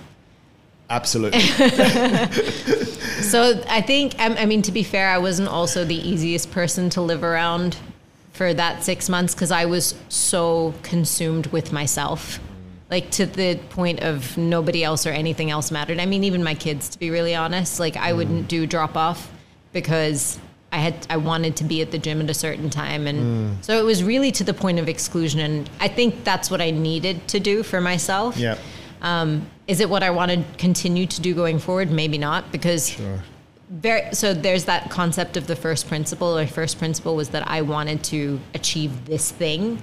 Absolutely. 0.90 1.40
So 3.20 3.62
I 3.68 3.80
think, 3.80 4.14
I 4.18 4.46
mean, 4.46 4.62
to 4.62 4.72
be 4.72 4.82
fair, 4.82 5.08
I 5.08 5.18
wasn't 5.18 5.48
also 5.48 5.84
the 5.84 5.96
easiest 5.96 6.50
person 6.50 6.90
to 6.90 7.00
live 7.00 7.22
around 7.22 7.76
for 8.32 8.54
that 8.54 8.82
six 8.82 9.08
months 9.08 9.34
because 9.34 9.52
I 9.52 9.66
was 9.66 9.94
so 10.08 10.74
consumed 10.82 11.46
with 11.48 11.72
myself, 11.72 12.40
like 12.90 13.10
to 13.12 13.26
the 13.26 13.56
point 13.70 14.00
of 14.00 14.36
nobody 14.36 14.82
else 14.82 15.06
or 15.06 15.10
anything 15.10 15.50
else 15.50 15.70
mattered. 15.70 16.00
I 16.00 16.06
mean, 16.06 16.24
even 16.24 16.42
my 16.42 16.54
kids, 16.54 16.88
to 16.90 16.98
be 16.98 17.10
really 17.10 17.34
honest, 17.34 17.78
like 17.78 17.96
I 17.96 18.12
wouldn't 18.12 18.48
do 18.48 18.66
drop 18.66 18.96
off 18.96 19.30
because 19.72 20.38
I 20.72 20.78
had 20.78 21.06
I 21.10 21.18
wanted 21.18 21.56
to 21.56 21.64
be 21.64 21.82
at 21.82 21.90
the 21.90 21.98
gym 21.98 22.20
at 22.22 22.30
a 22.30 22.34
certain 22.34 22.70
time, 22.70 23.06
and 23.06 23.62
so 23.64 23.78
it 23.78 23.84
was 23.84 24.02
really 24.02 24.32
to 24.32 24.44
the 24.44 24.54
point 24.54 24.78
of 24.78 24.88
exclusion. 24.88 25.40
And 25.40 25.68
I 25.78 25.88
think 25.88 26.24
that's 26.24 26.50
what 26.50 26.60
I 26.60 26.70
needed 26.70 27.28
to 27.28 27.40
do 27.40 27.62
for 27.62 27.80
myself. 27.80 28.36
yeah. 28.36 28.56
Um, 29.02 29.46
is 29.70 29.78
it 29.78 29.88
what 29.88 30.02
I 30.02 30.10
want 30.10 30.32
to 30.32 30.44
continue 30.58 31.06
to 31.06 31.20
do 31.20 31.32
going 31.32 31.60
forward? 31.60 31.92
Maybe 31.92 32.18
not, 32.18 32.50
because 32.50 33.00
very, 33.70 34.12
so 34.12 34.34
there's 34.34 34.64
that 34.64 34.90
concept 34.90 35.36
of 35.36 35.46
the 35.46 35.54
first 35.54 35.86
principle. 35.86 36.36
Or 36.36 36.44
first 36.44 36.76
principle 36.80 37.14
was 37.14 37.28
that 37.28 37.48
I 37.48 37.62
wanted 37.62 38.02
to 38.04 38.40
achieve 38.52 39.04
this 39.04 39.30
thing, 39.30 39.80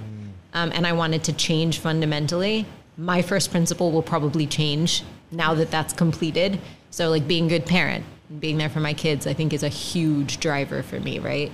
um, 0.52 0.70
and 0.74 0.86
I 0.86 0.92
wanted 0.92 1.24
to 1.24 1.32
change 1.32 1.78
fundamentally. 1.78 2.66
My 2.98 3.22
first 3.22 3.50
principle 3.50 3.90
will 3.90 4.02
probably 4.02 4.46
change 4.46 5.04
now 5.30 5.54
that 5.54 5.70
that's 5.70 5.94
completed. 5.94 6.60
So, 6.90 7.08
like 7.08 7.26
being 7.26 7.46
a 7.46 7.48
good 7.48 7.64
parent, 7.64 8.04
being 8.40 8.58
there 8.58 8.68
for 8.68 8.80
my 8.80 8.92
kids, 8.92 9.26
I 9.26 9.32
think 9.32 9.54
is 9.54 9.62
a 9.62 9.70
huge 9.70 10.38
driver 10.38 10.82
for 10.82 11.00
me, 11.00 11.18
right? 11.18 11.50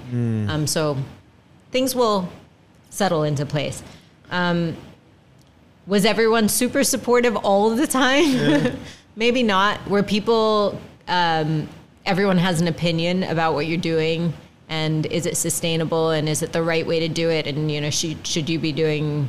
Um, 0.51 0.67
so 0.67 0.97
things 1.71 1.95
will 1.95 2.29
settle 2.91 3.23
into 3.23 3.47
place. 3.47 3.85
Um, 4.33 4.77
was 5.87 6.05
everyone 6.05 6.49
super 6.49 6.85
supportive 6.85 7.37
all 7.37 7.71
of 7.71 7.79
the 7.79 7.87
time? 7.87 8.79
Maybe 9.17 9.43
not. 9.43 9.79
Where 9.89 10.03
people, 10.03 10.81
um, 11.09 11.69
everyone 12.07 12.39
has 12.39 12.61
an 12.61 12.69
opinion 12.69 13.23
about 13.23 13.55
what 13.55 13.67
you're 13.67 13.79
doing, 13.79 14.33
and 14.69 15.07
is 15.07 15.27
it 15.27 15.37
sustainable, 15.37 16.11
and 16.11 16.29
is 16.29 16.43
it 16.43 16.53
the 16.53 16.63
right 16.63 16.87
way 16.87 17.01
to 17.01 17.09
do 17.09 17.31
it, 17.31 17.47
and 17.47 17.71
you 17.71 17.81
know, 17.81 17.91
should 17.91 18.27
should 18.27 18.49
you 18.49 18.59
be 18.59 18.73
doing 18.73 19.29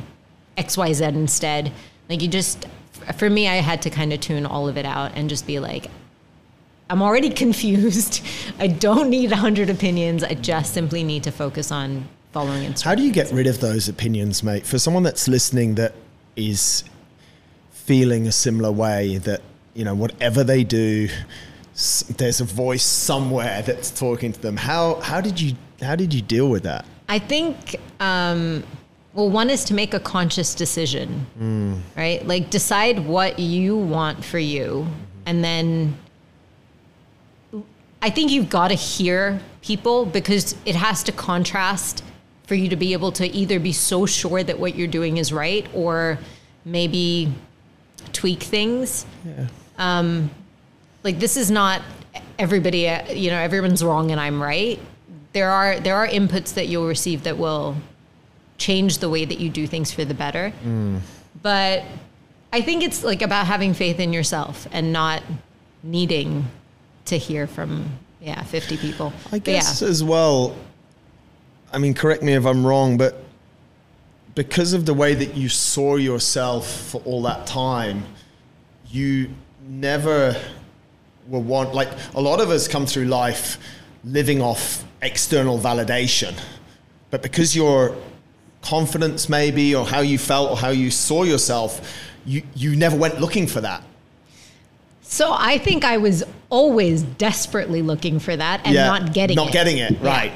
X, 0.56 0.76
Y, 0.76 0.92
Z 0.92 1.04
instead? 1.04 1.72
Like 2.08 2.22
you 2.22 2.28
just, 2.28 2.66
for 3.16 3.28
me, 3.28 3.48
I 3.48 3.56
had 3.56 3.82
to 3.82 3.90
kind 3.90 4.12
of 4.12 4.20
tune 4.20 4.46
all 4.46 4.68
of 4.68 4.78
it 4.78 4.86
out 4.86 5.12
and 5.14 5.28
just 5.28 5.46
be 5.46 5.58
like, 5.58 5.90
I'm 6.88 7.02
already 7.02 7.30
confused. 7.44 8.24
I 8.58 8.68
don't 8.68 9.10
need 9.10 9.32
a 9.32 9.36
hundred 9.36 9.70
opinions. 9.70 10.24
I 10.24 10.34
just 10.34 10.72
simply 10.72 11.04
need 11.04 11.24
to 11.24 11.30
focus 11.30 11.70
on 11.70 12.08
following 12.32 12.64
instructions. 12.64 12.82
How 12.82 12.94
do 12.94 13.02
you 13.02 13.12
get 13.12 13.30
rid 13.32 13.46
of 13.46 13.60
those 13.60 13.88
opinions, 13.88 14.42
mate? 14.42 14.66
For 14.66 14.78
someone 14.78 15.02
that's 15.02 15.28
listening 15.28 15.74
that 15.76 15.94
is 16.36 16.84
feeling 17.70 18.26
a 18.26 18.32
similar 18.32 18.70
way, 18.70 19.18
that, 19.18 19.40
you 19.74 19.84
know, 19.84 19.94
whatever 19.94 20.44
they 20.44 20.64
do, 20.64 21.08
there's 22.16 22.40
a 22.40 22.44
voice 22.44 22.84
somewhere 22.84 23.62
that's 23.62 23.90
talking 23.90 24.32
to 24.32 24.40
them. 24.40 24.56
How, 24.56 25.00
how 25.00 25.20
did 25.20 25.40
you, 25.40 25.56
how 25.80 25.96
did 25.96 26.14
you 26.14 26.22
deal 26.22 26.48
with 26.48 26.62
that? 26.62 26.84
I 27.08 27.18
think, 27.18 27.76
um, 28.00 28.64
well, 29.14 29.30
one 29.30 29.48
is 29.48 29.64
to 29.64 29.74
make 29.74 29.94
a 29.94 30.00
conscious 30.00 30.54
decision, 30.54 31.26
right? 31.96 32.26
Like 32.26 32.50
decide 32.50 32.98
what 33.06 33.38
you 33.38 33.76
want 33.76 34.24
for 34.24 34.38
you, 34.38 34.86
and 35.24 35.42
then 35.42 35.96
I 38.02 38.10
think 38.10 38.30
you've 38.30 38.50
got 38.50 38.68
to 38.68 38.74
hear 38.74 39.40
people 39.62 40.04
because 40.04 40.54
it 40.66 40.74
has 40.74 41.02
to 41.04 41.12
contrast 41.12 42.04
for 42.46 42.54
you 42.54 42.68
to 42.68 42.76
be 42.76 42.92
able 42.92 43.12
to 43.12 43.26
either 43.26 43.58
be 43.58 43.72
so 43.72 44.06
sure 44.06 44.42
that 44.42 44.58
what 44.58 44.76
you're 44.76 44.88
doing 44.88 45.16
is 45.16 45.32
right 45.32 45.66
or 45.74 46.18
maybe 46.64 47.32
tweak 48.12 48.42
things. 48.42 49.04
Yeah. 49.24 49.46
Um, 49.78 50.30
like 51.02 51.18
this 51.18 51.36
is 51.36 51.50
not 51.50 51.82
everybody, 52.38 52.88
uh, 52.88 53.12
you 53.12 53.30
know, 53.30 53.38
everyone's 53.38 53.84
wrong 53.84 54.10
and 54.10 54.20
I'm 54.20 54.42
right. 54.42 54.80
There 55.32 55.50
are 55.50 55.78
there 55.80 55.96
are 55.96 56.08
inputs 56.08 56.54
that 56.54 56.66
you'll 56.68 56.86
receive 56.86 57.24
that 57.24 57.36
will 57.36 57.76
change 58.58 58.98
the 58.98 59.10
way 59.10 59.24
that 59.24 59.38
you 59.38 59.50
do 59.50 59.66
things 59.66 59.92
for 59.92 60.04
the 60.04 60.14
better. 60.14 60.52
But 61.42 61.84
I 62.52 62.62
think 62.62 62.82
it's 62.82 63.04
like 63.04 63.22
about 63.22 63.46
having 63.46 63.74
faith 63.74 64.00
in 64.00 64.12
yourself 64.12 64.66
and 64.72 64.92
not 64.92 65.22
needing 65.82 66.46
to 67.06 67.18
hear 67.18 67.46
from 67.46 67.90
yeah 68.20 68.42
50 68.42 68.76
people. 68.78 69.12
I 69.30 69.38
guess 69.38 69.82
yeah. 69.82 69.88
as 69.88 70.02
well. 70.02 70.56
I 71.72 71.78
mean, 71.78 71.94
correct 71.94 72.22
me 72.22 72.34
if 72.34 72.46
I'm 72.46 72.66
wrong, 72.66 72.96
but 72.96 73.24
because 74.34 74.72
of 74.72 74.86
the 74.86 74.94
way 74.94 75.14
that 75.14 75.36
you 75.36 75.48
saw 75.48 75.96
yourself 75.96 76.70
for 76.70 77.00
all 77.04 77.22
that 77.22 77.46
time, 77.46 78.04
you 78.90 79.30
never 79.68 80.36
were 81.28 81.40
want 81.40 81.74
like 81.74 81.88
a 82.14 82.20
lot 82.20 82.40
of 82.40 82.50
us 82.50 82.68
come 82.68 82.86
through 82.86 83.06
life 83.06 83.58
living 84.04 84.40
off 84.40 84.84
external 85.02 85.58
validation, 85.58 86.38
but 87.10 87.22
because 87.22 87.56
your 87.56 87.96
confidence 88.62 89.28
maybe 89.28 89.74
or 89.74 89.84
how 89.86 90.00
you 90.00 90.18
felt 90.18 90.50
or 90.50 90.56
how 90.56 90.70
you 90.70 90.90
saw 90.90 91.24
yourself, 91.24 91.98
you 92.24 92.42
you 92.54 92.76
never 92.76 92.96
went 92.96 93.20
looking 93.20 93.46
for 93.46 93.60
that. 93.60 93.82
So 95.02 95.34
I 95.36 95.58
think 95.58 95.84
I 95.84 95.98
was 95.98 96.24
always 96.50 97.02
desperately 97.02 97.80
looking 97.82 98.18
for 98.18 98.36
that 98.36 98.60
and 98.64 98.74
not 98.74 99.12
getting 99.12 99.36
not 99.36 99.48
it. 99.48 99.52
getting 99.52 99.78
it 99.78 99.92
Yeah. 100.00 100.08
right. 100.08 100.32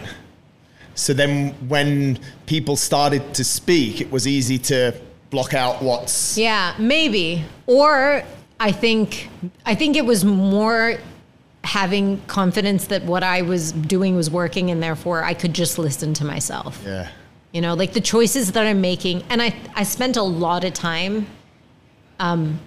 So 0.95 1.13
then, 1.15 1.51
when 1.69 2.19
people 2.47 2.77
started 2.77 3.35
to 3.35 3.45
speak, 3.45 4.01
it 4.01 4.11
was 4.11 4.27
easy 4.27 4.59
to 4.59 4.95
block 5.31 5.55
out 5.55 5.83
what's 5.83 6.37
Yeah, 6.37 6.75
maybe. 6.79 7.45
Or 7.67 8.23
I 8.59 8.73
think 8.73 9.29
I 9.65 9.75
think 9.75 9.97
it 9.97 10.05
was 10.05 10.25
more 10.25 10.99
having 11.65 12.21
confidence 12.27 12.87
that 12.89 13.05
what 13.05 13.23
I 13.23 13.43
was 13.43 13.73
doing 13.73 14.17
was 14.17 14.31
working 14.31 14.71
and 14.71 14.83
therefore 14.83 15.23
I 15.23 15.35
could 15.35 15.55
just 15.55 15.79
listen 15.79 16.15
to 16.15 16.25
myself. 16.25 16.83
yeah, 16.85 17.09
You 17.53 17.61
know, 17.61 17.75
like 17.75 17.93
the 17.93 18.01
choices 18.01 18.53
that 18.53 18.67
I'm 18.67 18.81
making 18.81 19.23
and 19.31 19.41
I 19.41 19.55
I 19.75 19.85
spent 19.85 20.17
a 20.17 20.23
lot 20.23 20.65
of 20.65 20.73
time 20.75 21.27
um 22.19 22.59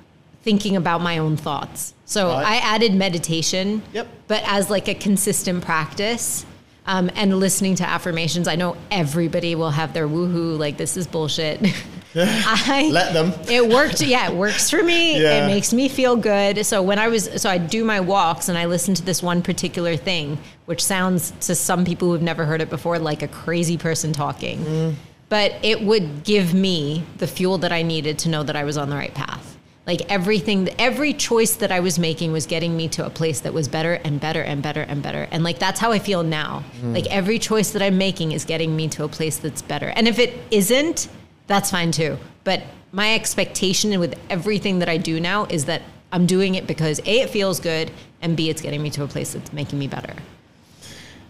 thinking 0.43 0.75
about 0.75 1.01
my 1.01 1.17
own 1.17 1.37
thoughts. 1.37 1.93
So 2.05 2.27
Right. 2.29 2.45
I 2.45 2.55
added 2.57 2.93
meditation. 2.93 3.81
Yep. 3.93 4.07
But 4.27 4.43
as 4.45 4.69
like 4.69 4.87
a 4.87 4.95
consistent 4.95 5.63
practice. 5.63 6.45
Um, 6.85 7.09
and 7.15 7.39
listening 7.39 7.75
to 7.75 7.87
affirmations, 7.87 8.47
I 8.47 8.55
know 8.55 8.75
everybody 8.91 9.55
will 9.55 9.71
have 9.71 9.93
their 9.93 10.07
woohoo, 10.07 10.57
like 10.57 10.77
this 10.77 10.97
is 10.97 11.07
bullshit. 11.07 11.65
I 12.15 12.89
Let 12.91 13.13
them. 13.13 13.33
It 13.49 13.67
worked. 13.67 14.01
Yeah, 14.01 14.29
it 14.29 14.35
works 14.35 14.69
for 14.69 14.83
me. 14.83 15.21
Yeah. 15.21 15.43
It 15.43 15.47
makes 15.47 15.73
me 15.73 15.89
feel 15.89 16.15
good. 16.15 16.65
So 16.65 16.83
when 16.83 16.99
I 16.99 17.07
was, 17.07 17.41
so 17.41 17.49
I 17.49 17.57
do 17.57 17.83
my 17.83 18.01
walks 18.01 18.49
and 18.49 18.57
I 18.57 18.65
listen 18.65 18.93
to 18.95 19.03
this 19.03 19.23
one 19.23 19.41
particular 19.41 19.95
thing, 19.95 20.37
which 20.65 20.83
sounds 20.83 21.31
to 21.47 21.55
some 21.55 21.85
people 21.85 22.11
who've 22.11 22.21
never 22.21 22.45
heard 22.45 22.61
it 22.61 22.69
before 22.69 22.99
like 22.99 23.23
a 23.23 23.27
crazy 23.27 23.77
person 23.77 24.13
talking. 24.13 24.59
Mm. 24.59 24.95
But 25.29 25.53
it 25.63 25.81
would 25.81 26.23
give 26.23 26.53
me 26.53 27.03
the 27.17 27.25
fuel 27.25 27.57
that 27.59 27.71
I 27.71 27.81
needed 27.81 28.19
to 28.19 28.29
know 28.29 28.43
that 28.43 28.55
I 28.55 28.63
was 28.63 28.77
on 28.77 28.89
the 28.89 28.95
right 28.95 29.13
path. 29.13 29.52
Like 29.85 30.01
everything, 30.09 30.69
every 30.79 31.13
choice 31.13 31.55
that 31.57 31.71
I 31.71 31.81
was 31.81 31.99
making 31.99 32.31
was 32.31 32.45
getting 32.45 32.77
me 32.77 32.87
to 32.89 33.05
a 33.05 33.09
place 33.09 33.41
that 33.41 33.53
was 33.53 33.67
better 33.67 33.95
and 33.95 34.19
better 34.19 34.41
and 34.41 34.63
better 34.63 34.81
and 34.81 35.03
better. 35.03 35.27
And 35.31 35.43
like 35.43 35.59
that's 35.59 35.79
how 35.79 35.91
I 35.91 35.99
feel 35.99 36.23
now. 36.23 36.63
Hmm. 36.79 36.93
Like 36.93 37.07
every 37.07 37.37
choice 37.37 37.71
that 37.71 37.81
I'm 37.81 37.97
making 37.97 38.31
is 38.31 38.45
getting 38.45 38.75
me 38.75 38.87
to 38.89 39.03
a 39.03 39.09
place 39.09 39.37
that's 39.37 39.61
better. 39.61 39.89
And 39.89 40.07
if 40.07 40.19
it 40.19 40.39
isn't, 40.51 41.09
that's 41.47 41.69
fine 41.69 41.91
too. 41.91 42.17
But 42.45 42.63
my 42.93 43.13
expectation 43.13 43.99
with 43.99 44.17
everything 44.29 44.79
that 44.79 44.87
I 44.87 44.97
do 44.97 45.19
now 45.19 45.45
is 45.45 45.65
that 45.65 45.81
I'm 46.13 46.27
doing 46.27 46.55
it 46.55 46.67
because 46.67 46.99
A, 46.99 47.21
it 47.21 47.31
feels 47.31 47.59
good, 47.59 47.91
and 48.21 48.37
B, 48.37 48.49
it's 48.49 48.61
getting 48.61 48.83
me 48.83 48.91
to 48.91 49.03
a 49.03 49.07
place 49.07 49.33
that's 49.33 49.51
making 49.51 49.79
me 49.79 49.87
better. 49.87 50.13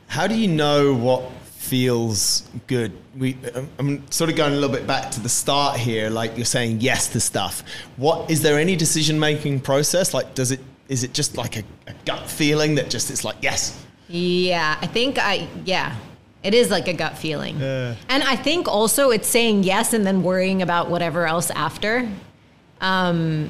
How 0.08 0.28
do 0.28 0.36
you 0.36 0.50
know 0.50 0.94
what 0.94 1.32
feels 1.78 2.44
good? 2.68 2.92
We, 3.18 3.36
I'm- 3.56 3.68
I'm 3.80 4.12
sort 4.12 4.30
of 4.30 4.36
going 4.36 4.54
a 4.54 4.56
little 4.56 4.70
bit 4.78 4.86
back 4.86 5.10
to 5.10 5.20
the 5.20 5.28
start 5.28 5.80
here. 5.80 6.12
Like 6.12 6.38
you're 6.38 6.46
saying 6.46 6.82
yes 6.82 7.08
to 7.14 7.20
stuff. 7.20 7.64
What 7.98 8.30
is 8.30 8.44
there 8.44 8.60
any 8.60 8.76
decision 8.76 9.20
making 9.20 9.62
process? 9.62 10.14
Like, 10.14 10.36
does 10.36 10.52
it 10.52 10.60
is 10.88 11.04
it 11.04 11.14
just 11.16 11.36
like 11.36 11.58
a, 11.58 11.64
a 11.88 11.94
gut 12.06 12.30
feeling 12.30 12.76
that 12.76 12.92
just 12.92 13.10
it's 13.10 13.24
like 13.24 13.38
yes? 13.42 13.84
Yeah, 14.08 14.78
I 14.80 14.86
think 14.86 15.18
I, 15.18 15.48
yeah, 15.66 15.96
it 16.44 16.54
is 16.54 16.70
like 16.70 16.88
a 16.88 16.94
gut 16.94 17.18
feeling. 17.18 17.60
And 17.60 18.22
I 18.22 18.36
think 18.36 18.68
also 18.68 19.10
it's 19.10 19.28
saying 19.28 19.64
yes 19.64 19.94
and 19.94 20.06
then 20.06 20.22
worrying 20.22 20.62
about 20.62 20.92
whatever 20.92 21.26
else 21.26 21.50
after. 21.50 22.08
Um, 22.82 23.50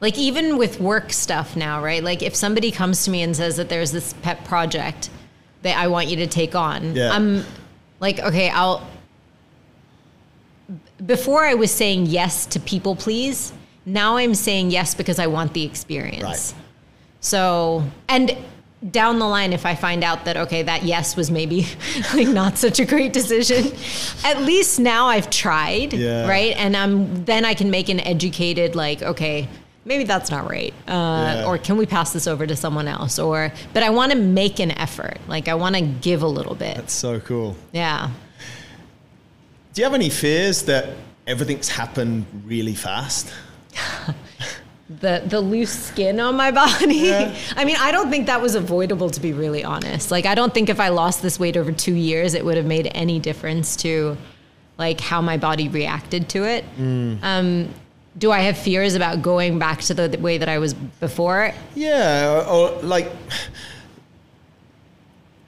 like 0.00 0.16
even 0.18 0.56
with 0.56 0.78
work 0.78 1.12
stuff 1.12 1.56
now, 1.56 1.82
right? 1.82 2.04
Like 2.04 2.22
if 2.22 2.36
somebody 2.36 2.70
comes 2.70 3.04
to 3.06 3.10
me 3.10 3.22
and 3.22 3.34
says 3.34 3.56
that 3.56 3.68
there's 3.68 3.90
this 3.90 4.12
pet 4.22 4.44
project 4.44 5.10
that 5.64 5.76
I 5.78 5.88
want 5.88 6.08
you 6.08 6.16
to 6.16 6.26
take 6.26 6.54
on, 6.54 6.94
Yeah. 6.94 7.10
I'm 7.10 7.44
like, 7.98 8.20
okay, 8.20 8.48
I'll. 8.50 8.86
Before 11.04 11.44
I 11.44 11.54
was 11.54 11.70
saying 11.70 12.06
yes 12.06 12.46
to 12.46 12.60
people 12.60 12.94
please, 12.96 13.52
now 13.84 14.16
I'm 14.16 14.34
saying 14.34 14.70
yes 14.70 14.94
because 14.94 15.18
I 15.18 15.26
want 15.26 15.52
the 15.52 15.64
experience. 15.64 16.22
Right. 16.22 16.54
So, 17.20 17.84
and 18.08 18.36
down 18.90 19.18
the 19.18 19.26
line, 19.26 19.52
if 19.54 19.64
I 19.66 19.74
find 19.74 20.04
out 20.04 20.26
that, 20.26 20.36
okay, 20.36 20.62
that 20.62 20.82
yes 20.84 21.16
was 21.16 21.30
maybe 21.30 21.66
like 22.14 22.28
not 22.28 22.56
such 22.58 22.78
a 22.80 22.84
great 22.84 23.12
decision, 23.14 23.72
at 24.24 24.42
least 24.42 24.78
now 24.78 25.06
I've 25.06 25.30
tried, 25.30 25.92
Yeah. 25.94 26.28
right? 26.28 26.54
And 26.56 26.76
I'm, 26.76 27.24
then 27.24 27.44
I 27.46 27.54
can 27.54 27.70
make 27.70 27.88
an 27.88 28.00
educated, 28.00 28.74
like, 28.76 29.02
okay, 29.02 29.48
maybe 29.84 30.04
that's 30.04 30.30
not 30.30 30.48
right. 30.48 30.72
Uh, 30.88 30.92
Yeah. 30.92 31.44
Or 31.46 31.58
can 31.58 31.76
we 31.76 31.86
pass 31.86 32.12
this 32.12 32.26
over 32.26 32.46
to 32.46 32.56
someone 32.56 32.88
else? 32.88 33.18
Or, 33.18 33.52
but 33.72 33.82
I 33.82 33.90
want 33.90 34.12
to 34.12 34.18
make 34.18 34.58
an 34.60 34.70
effort. 34.72 35.18
Like, 35.28 35.48
I 35.48 35.54
want 35.54 35.74
to 35.76 35.82
give 35.82 36.22
a 36.22 36.28
little 36.28 36.54
bit. 36.54 36.76
That's 36.76 36.92
so 36.92 37.20
cool. 37.20 37.56
Yeah. 37.72 38.10
Do 39.72 39.80
you 39.80 39.84
have 39.84 39.94
any 39.94 40.10
fears 40.10 40.62
that 40.64 40.90
everything's 41.26 41.68
happened 41.68 42.26
really 42.46 42.74
fast? 42.74 43.32
the 45.00 45.22
the 45.26 45.40
loose 45.40 45.72
skin 45.72 46.20
on 46.20 46.36
my 46.36 46.50
body. 46.50 46.94
Yeah. 46.94 47.34
I 47.56 47.64
mean, 47.64 47.76
I 47.80 47.90
don't 47.90 48.10
think 48.10 48.26
that 48.26 48.40
was 48.40 48.54
avoidable 48.54 49.10
to 49.10 49.20
be 49.20 49.32
really 49.32 49.64
honest. 49.64 50.10
Like 50.10 50.26
I 50.26 50.34
don't 50.34 50.52
think 50.54 50.68
if 50.68 50.78
I 50.78 50.90
lost 50.90 51.22
this 51.22 51.40
weight 51.40 51.56
over 51.56 51.72
2 51.72 51.92
years 51.94 52.34
it 52.34 52.44
would 52.44 52.56
have 52.56 52.66
made 52.66 52.90
any 52.94 53.18
difference 53.18 53.76
to 53.76 54.16
like 54.78 55.00
how 55.00 55.20
my 55.22 55.36
body 55.38 55.68
reacted 55.68 56.28
to 56.30 56.44
it. 56.44 56.64
Um 56.78 57.70
do 58.16 58.30
I 58.30 58.40
have 58.40 58.56
fears 58.56 58.94
about 58.94 59.22
going 59.22 59.58
back 59.58 59.80
to 59.82 59.94
the, 59.94 60.08
the 60.08 60.18
way 60.18 60.38
that 60.38 60.48
I 60.48 60.58
was 60.58 60.74
before? 60.74 61.52
Yeah, 61.74 62.44
or, 62.46 62.46
or 62.46 62.82
like 62.82 63.10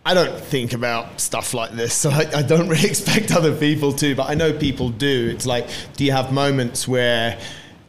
I 0.07 0.15
don't 0.15 0.39
think 0.39 0.73
about 0.73 1.21
stuff 1.21 1.53
like 1.53 1.73
this, 1.73 1.93
so 1.93 2.11
I, 2.11 2.31
I 2.37 2.43
don't 2.43 2.69
really 2.69 2.89
expect 2.89 3.35
other 3.35 3.55
people 3.55 3.93
to, 3.95 4.15
but 4.15 4.31
I 4.31 4.35
know 4.35 4.53
people 4.53 4.91
do. 4.91 5.31
It's 5.35 5.47
like, 5.47 5.69
do 5.97 6.05
you 6.05 6.13
have 6.13 6.33
moments 6.33 6.87
where 6.87 7.39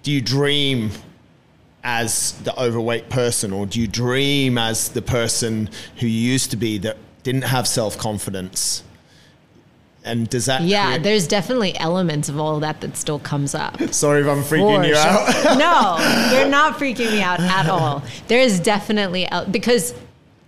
do 0.01 0.11
you 0.11 0.19
dream 0.19 0.89
as 1.84 2.32
the 2.43 2.59
overweight 2.59 3.09
person, 3.09 3.53
or 3.53 3.67
do 3.67 3.80
you 3.80 3.88
dream 3.88 4.57
as 4.57 4.89
the 4.89 5.01
person 5.01 5.69
who 5.97 6.07
you 6.07 6.32
used 6.32 6.49
to 6.51 6.57
be 6.57 6.80
that 6.80 6.97
didn't 7.21 7.43
have 7.43 7.67
self 7.67 7.97
confidence? 7.99 8.84
And 10.08 10.30
does 10.30 10.45
that? 10.45 10.62
Yeah, 10.62 10.88
create- 10.88 11.03
there's 11.03 11.28
definitely 11.28 11.78
elements 11.78 12.30
of 12.30 12.39
all 12.39 12.55
of 12.55 12.62
that 12.62 12.82
that 12.82 12.97
still 12.97 13.20
comes 13.20 13.53
up. 13.53 13.80
Sorry 13.93 14.22
if 14.22 14.28
I'm 14.28 14.43
freaking 14.43 14.82
For 14.82 14.88
you 14.88 14.95
sure. 14.95 15.51
out. 15.51 15.58
no, 16.32 16.38
you're 16.38 16.49
not 16.49 16.78
freaking 16.80 17.12
me 17.12 17.22
out 17.22 17.39
at 17.39 17.70
all. 17.70 18.03
There 18.28 18.39
is 18.39 18.60
definitely 18.60 19.30
el- 19.30 19.45
because 19.45 19.93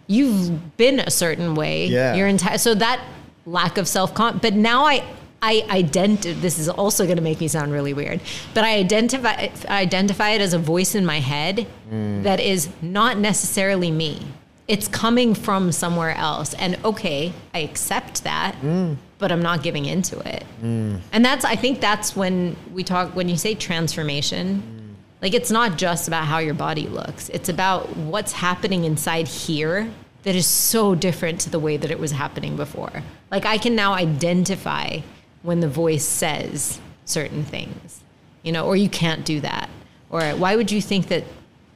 you've 0.07 0.75
been 0.77 0.99
a 0.99 1.11
certain 1.11 1.53
way 1.55 1.85
Yeah. 1.85 2.15
your 2.15 2.27
entire 2.27 2.57
so 2.57 2.73
that 2.73 2.99
lack 3.45 3.77
of 3.77 3.87
self 3.87 4.13
con 4.15 4.39
but 4.41 4.55
now 4.55 4.83
I 4.83 5.03
I 5.41 5.63
identify 5.69 6.33
this 6.41 6.57
is 6.59 6.67
also 6.67 7.05
going 7.05 7.15
to 7.17 7.21
make 7.23 7.39
me 7.39 7.47
sound 7.47 7.71
really 7.71 7.93
weird 7.93 8.19
but 8.55 8.63
I 8.63 8.77
identify 8.77 9.49
I 9.69 9.81
identify 9.81 10.31
it 10.31 10.41
as 10.41 10.53
a 10.53 10.59
voice 10.59 10.95
in 10.95 11.05
my 11.05 11.19
head 11.19 11.67
mm. 11.91 12.23
that 12.23 12.39
is 12.39 12.69
not 12.81 13.19
necessarily 13.19 13.91
me 13.91 14.25
it's 14.67 14.87
coming 14.87 15.35
from 15.35 15.71
somewhere 15.71 16.15
else 16.15 16.55
and 16.55 16.77
okay 16.83 17.31
I 17.53 17.59
accept 17.59 18.23
that 18.23 18.55
mm. 18.61 18.97
But 19.19 19.31
I'm 19.31 19.41
not 19.41 19.61
giving 19.61 19.85
into 19.85 20.17
it 20.19 20.43
and 20.61 21.23
that's 21.23 21.45
I 21.45 21.55
think 21.55 21.79
that's 21.79 22.15
when 22.15 22.55
we 22.73 22.83
talk 22.83 23.15
when 23.15 23.29
you 23.29 23.37
say 23.37 23.53
transformation 23.53 24.79
like 25.21 25.33
it's 25.33 25.51
not 25.51 25.77
just 25.77 26.07
about 26.07 26.25
how 26.25 26.37
your 26.37 26.53
body 26.53 26.87
looks. 26.87 27.29
It's 27.29 27.49
about 27.49 27.95
what's 27.97 28.31
happening 28.31 28.85
inside 28.85 29.27
here 29.27 29.89
that 30.23 30.35
is 30.35 30.47
so 30.47 30.95
different 30.95 31.41
to 31.41 31.49
the 31.49 31.59
way 31.59 31.77
that 31.77 31.91
it 31.91 31.99
was 31.99 32.11
happening 32.11 32.55
before. 32.55 33.03
Like 33.31 33.45
I 33.45 33.57
can 33.57 33.75
now 33.75 33.93
identify 33.93 34.99
when 35.41 35.59
the 35.59 35.67
voice 35.67 36.05
says 36.05 36.79
certain 37.05 37.43
things. 37.43 38.03
You 38.43 38.53
know, 38.53 38.65
or 38.65 38.77
you 38.77 38.87
can't 38.87 39.25
do 39.25 39.41
that. 39.41 39.69
Or 40.09 40.21
why 40.31 40.55
would 40.55 40.71
you 40.71 40.81
think 40.81 41.09
that 41.09 41.25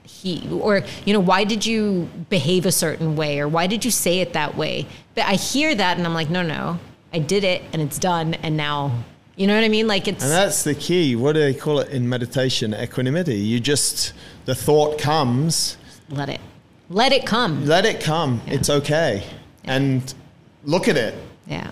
he 0.04 0.48
or 0.52 0.82
you 1.06 1.14
know 1.14 1.20
why 1.20 1.44
did 1.44 1.66
you 1.66 2.10
behave 2.30 2.66
a 2.66 2.72
certain 2.72 3.16
way 3.16 3.40
or 3.40 3.48
why 3.48 3.68
did 3.68 3.84
you 3.86 3.92
say 3.92 4.20
it 4.20 4.34
that 4.34 4.56
way 4.56 4.86
but 5.16 5.24
i 5.24 5.34
hear 5.34 5.74
that 5.74 5.98
and 5.98 6.06
i'm 6.06 6.14
like 6.14 6.30
no 6.30 6.42
no 6.42 6.78
i 7.14 7.20
did 7.20 7.44
it 7.44 7.62
and 7.74 7.82
it's 7.82 8.00
done 8.00 8.34
and 8.36 8.58
now 8.58 8.92
you 9.36 9.48
know 9.48 9.56
what 9.56 9.64
i 9.64 9.70
mean 9.70 9.88
like 9.88 10.08
it's 10.08 10.24
And 10.24 10.32
that's 10.32 10.64
the 10.64 10.76
key. 10.76 11.16
What 11.16 11.34
do 11.34 11.40
they 11.40 11.54
call 11.54 11.80
it 11.80 11.90
in 11.90 12.08
meditation? 12.08 12.74
Equanimity. 12.74 13.36
You 13.38 13.60
just, 13.60 14.14
the 14.46 14.54
thought 14.54 15.00
comes, 15.00 15.78
let 16.10 16.30
it 16.30 16.40
let 16.90 17.12
it 17.12 17.26
come 17.26 17.66
let 17.66 17.86
it 17.86 18.00
come. 18.02 18.42
It's 18.46 18.70
okay. 18.70 19.24
And 19.64 20.14
look 20.66 20.88
at 20.88 20.98
it. 20.98 21.16
yeah 21.48 21.72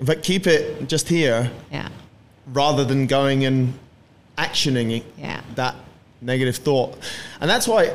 But 0.00 0.22
keep 0.22 0.46
it 0.46 0.88
just 0.88 1.08
here 1.08 1.50
yeah 1.72 1.88
rather 2.46 2.84
than 2.84 3.06
going 3.06 3.44
and 3.44 3.74
actioning 4.38 4.96
it, 4.98 5.04
Yeah. 5.18 5.40
that 5.56 5.74
negative 6.20 6.56
thought. 6.56 6.96
And 7.40 7.48
that's 7.50 7.66
why, 7.68 7.90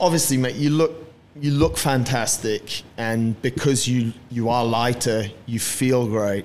obviously, 0.00 0.36
mate, 0.36 0.56
you 0.56 0.70
look. 0.70 0.92
You 1.40 1.52
look 1.52 1.76
fantastic, 1.76 2.82
and 2.96 3.40
because 3.42 3.86
you 3.86 4.12
you 4.30 4.48
are 4.48 4.64
lighter, 4.64 5.26
you 5.46 5.60
feel 5.60 6.06
great. 6.06 6.44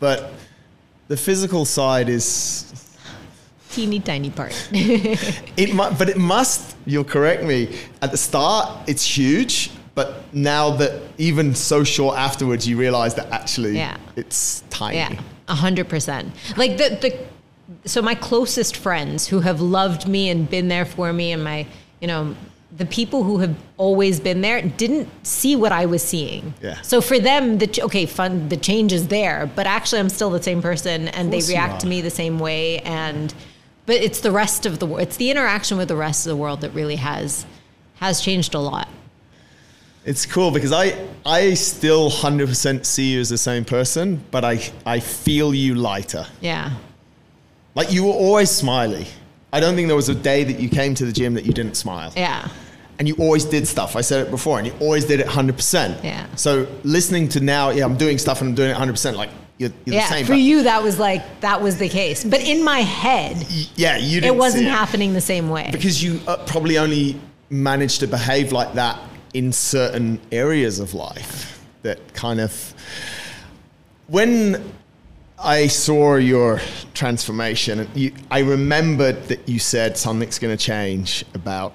But 0.00 0.32
the 1.08 1.16
physical 1.16 1.64
side 1.64 2.08
is 2.08 2.64
teeny 3.70 4.00
tiny 4.00 4.30
part 4.30 4.52
It 4.72 5.74
mu- 5.74 5.90
but 5.98 6.08
it 6.08 6.16
must. 6.18 6.76
You'll 6.86 7.04
correct 7.04 7.42
me. 7.44 7.76
At 8.02 8.10
the 8.10 8.16
start, 8.16 8.88
it's 8.88 9.04
huge, 9.18 9.70
but 9.94 10.22
now 10.34 10.70
that 10.76 10.92
even 11.18 11.54
so 11.54 11.84
short 11.84 12.16
afterwards, 12.18 12.66
you 12.68 12.76
realize 12.76 13.14
that 13.14 13.28
actually 13.32 13.76
Yeah. 13.76 13.96
it's 14.16 14.62
tiny. 14.70 14.96
Yeah, 14.98 15.20
a 15.48 15.54
hundred 15.54 15.88
percent. 15.88 16.34
Like 16.56 16.76
the 16.76 16.88
the 17.00 17.88
so 17.88 18.02
my 18.02 18.14
closest 18.14 18.76
friends 18.76 19.28
who 19.28 19.40
have 19.40 19.60
loved 19.60 20.06
me 20.08 20.28
and 20.30 20.48
been 20.50 20.68
there 20.68 20.84
for 20.86 21.12
me, 21.12 21.32
and 21.32 21.42
my 21.44 21.66
you 22.00 22.08
know 22.08 22.34
the 22.78 22.86
people 22.86 23.24
who 23.24 23.38
have 23.38 23.56
always 23.76 24.20
been 24.20 24.40
there 24.40 24.62
didn't 24.62 25.08
see 25.26 25.56
what 25.56 25.72
I 25.72 25.84
was 25.86 26.02
seeing. 26.02 26.54
Yeah. 26.62 26.80
So 26.82 27.00
for 27.00 27.18
them, 27.18 27.58
the 27.58 27.66
ch- 27.66 27.80
okay, 27.80 28.06
fun, 28.06 28.48
the 28.48 28.56
change 28.56 28.92
is 28.92 29.08
there, 29.08 29.50
but 29.54 29.66
actually 29.66 29.98
I'm 29.98 30.08
still 30.08 30.30
the 30.30 30.42
same 30.42 30.62
person, 30.62 31.08
and 31.08 31.32
they 31.32 31.40
react 31.40 31.80
to 31.80 31.86
me 31.88 32.00
the 32.00 32.10
same 32.10 32.38
way, 32.38 32.78
and 32.78 33.34
but 33.84 33.96
it's 33.96 34.20
the 34.20 34.30
rest 34.30 34.64
of 34.64 34.78
the 34.78 34.86
world. 34.86 35.02
It's 35.02 35.16
the 35.16 35.30
interaction 35.30 35.76
with 35.76 35.88
the 35.88 35.96
rest 35.96 36.26
of 36.26 36.30
the 36.30 36.36
world 36.36 36.60
that 36.60 36.70
really 36.70 36.96
has 36.96 37.44
has 37.96 38.20
changed 38.20 38.54
a 38.54 38.60
lot. 38.60 38.88
It's 40.04 40.24
cool 40.24 40.52
because 40.52 40.72
I 40.72 41.08
I 41.26 41.54
still 41.54 42.10
hundred 42.10 42.48
percent 42.48 42.86
see 42.86 43.14
you 43.14 43.20
as 43.20 43.28
the 43.28 43.38
same 43.38 43.64
person, 43.64 44.24
but 44.30 44.44
I 44.44 44.70
I 44.86 45.00
feel 45.00 45.52
you 45.52 45.74
lighter. 45.74 46.26
Yeah. 46.40 46.74
Like 47.74 47.92
you 47.92 48.04
were 48.04 48.12
always 48.12 48.50
smiley. 48.50 49.08
I 49.52 49.60
don't 49.60 49.74
think 49.74 49.88
there 49.88 49.96
was 49.96 50.08
a 50.08 50.14
day 50.14 50.44
that 50.44 50.60
you 50.60 50.68
came 50.68 50.94
to 50.94 51.06
the 51.06 51.12
gym 51.12 51.34
that 51.34 51.44
you 51.44 51.52
didn't 51.52 51.74
smile. 51.74 52.12
Yeah. 52.16 52.48
And 52.98 53.06
you 53.06 53.14
always 53.16 53.44
did 53.44 53.66
stuff. 53.68 53.94
I 53.96 54.00
said 54.00 54.26
it 54.26 54.30
before, 54.30 54.58
and 54.58 54.66
you 54.66 54.74
always 54.80 55.04
did 55.04 55.20
it 55.20 55.26
100%. 55.26 56.02
Yeah. 56.02 56.26
So 56.34 56.66
listening 56.82 57.28
to 57.30 57.40
now, 57.40 57.70
yeah, 57.70 57.84
I'm 57.84 57.96
doing 57.96 58.18
stuff 58.18 58.40
and 58.40 58.50
I'm 58.50 58.54
doing 58.54 58.70
it 58.70 58.76
100%. 58.76 59.14
Like 59.14 59.30
you're, 59.58 59.70
you're 59.84 59.96
yeah, 59.96 60.08
the 60.08 60.14
same. 60.14 60.26
for 60.26 60.34
you 60.34 60.62
that 60.62 60.82
was 60.82 60.98
like 60.98 61.40
that 61.40 61.60
was 61.60 61.78
the 61.78 61.88
case. 61.88 62.24
But 62.24 62.40
in 62.40 62.64
my 62.64 62.80
head, 62.80 63.44
yeah, 63.76 63.96
you 63.96 64.20
didn't 64.20 64.36
it 64.36 64.38
wasn't 64.38 64.64
see 64.64 64.68
happening 64.68 65.12
the 65.12 65.20
same 65.20 65.50
way. 65.50 65.68
because 65.72 66.02
you 66.02 66.20
uh, 66.28 66.36
probably 66.46 66.78
only 66.78 67.20
managed 67.50 68.00
to 68.00 68.06
behave 68.06 68.52
like 68.52 68.74
that 68.74 69.00
in 69.34 69.52
certain 69.52 70.20
areas 70.32 70.80
of 70.80 70.94
life 70.94 71.64
that 71.82 72.14
kind 72.14 72.40
of 72.40 72.74
when 74.06 74.72
I 75.38 75.66
saw 75.66 76.16
your 76.16 76.60
transformation 76.94 77.88
you, 77.94 78.12
I 78.30 78.40
remembered 78.40 79.24
that 79.24 79.48
you 79.48 79.58
said 79.58 79.96
something's 79.96 80.38
going 80.38 80.56
to 80.56 80.62
change 80.62 81.24
about 81.34 81.72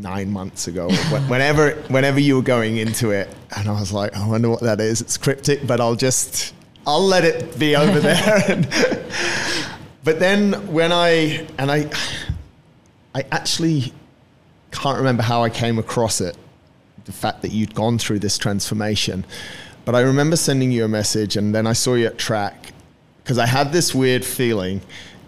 nine 0.00 0.30
months 0.30 0.68
ago 0.68 0.90
whenever 1.28 1.72
whenever 1.88 2.20
you 2.20 2.36
were 2.36 2.42
going 2.42 2.76
into 2.76 3.10
it. 3.10 3.28
And 3.56 3.68
I 3.68 3.72
was 3.72 3.92
like 3.92 4.12
oh, 4.14 4.24
I 4.24 4.28
wonder 4.28 4.48
what 4.48 4.60
that 4.60 4.80
is. 4.80 5.00
It's 5.00 5.16
cryptic 5.16 5.66
but 5.66 5.80
I'll 5.80 5.96
just 5.96 6.54
I'll 6.86 7.04
let 7.04 7.24
it 7.24 7.58
be 7.58 7.76
over 7.84 8.00
there. 8.00 9.04
But 10.04 10.20
then 10.20 10.72
when 10.72 10.92
I 10.92 11.46
and 11.58 11.70
I 11.70 11.90
I 13.14 13.24
actually 13.30 13.92
can't 14.70 14.98
remember 14.98 15.22
how 15.22 15.42
I 15.42 15.50
came 15.50 15.78
across 15.78 16.20
it, 16.20 16.36
the 17.04 17.12
fact 17.12 17.42
that 17.42 17.50
you'd 17.50 17.74
gone 17.74 17.98
through 17.98 18.20
this 18.20 18.38
transformation. 18.38 19.24
But 19.84 19.94
I 19.94 20.00
remember 20.00 20.36
sending 20.36 20.70
you 20.70 20.84
a 20.84 20.88
message 20.88 21.36
and 21.36 21.54
then 21.54 21.66
I 21.66 21.72
saw 21.72 21.94
you 21.94 22.06
at 22.06 22.18
track 22.18 22.72
because 23.22 23.38
I 23.38 23.46
had 23.46 23.72
this 23.72 23.94
weird 23.94 24.24
feeling 24.24 24.80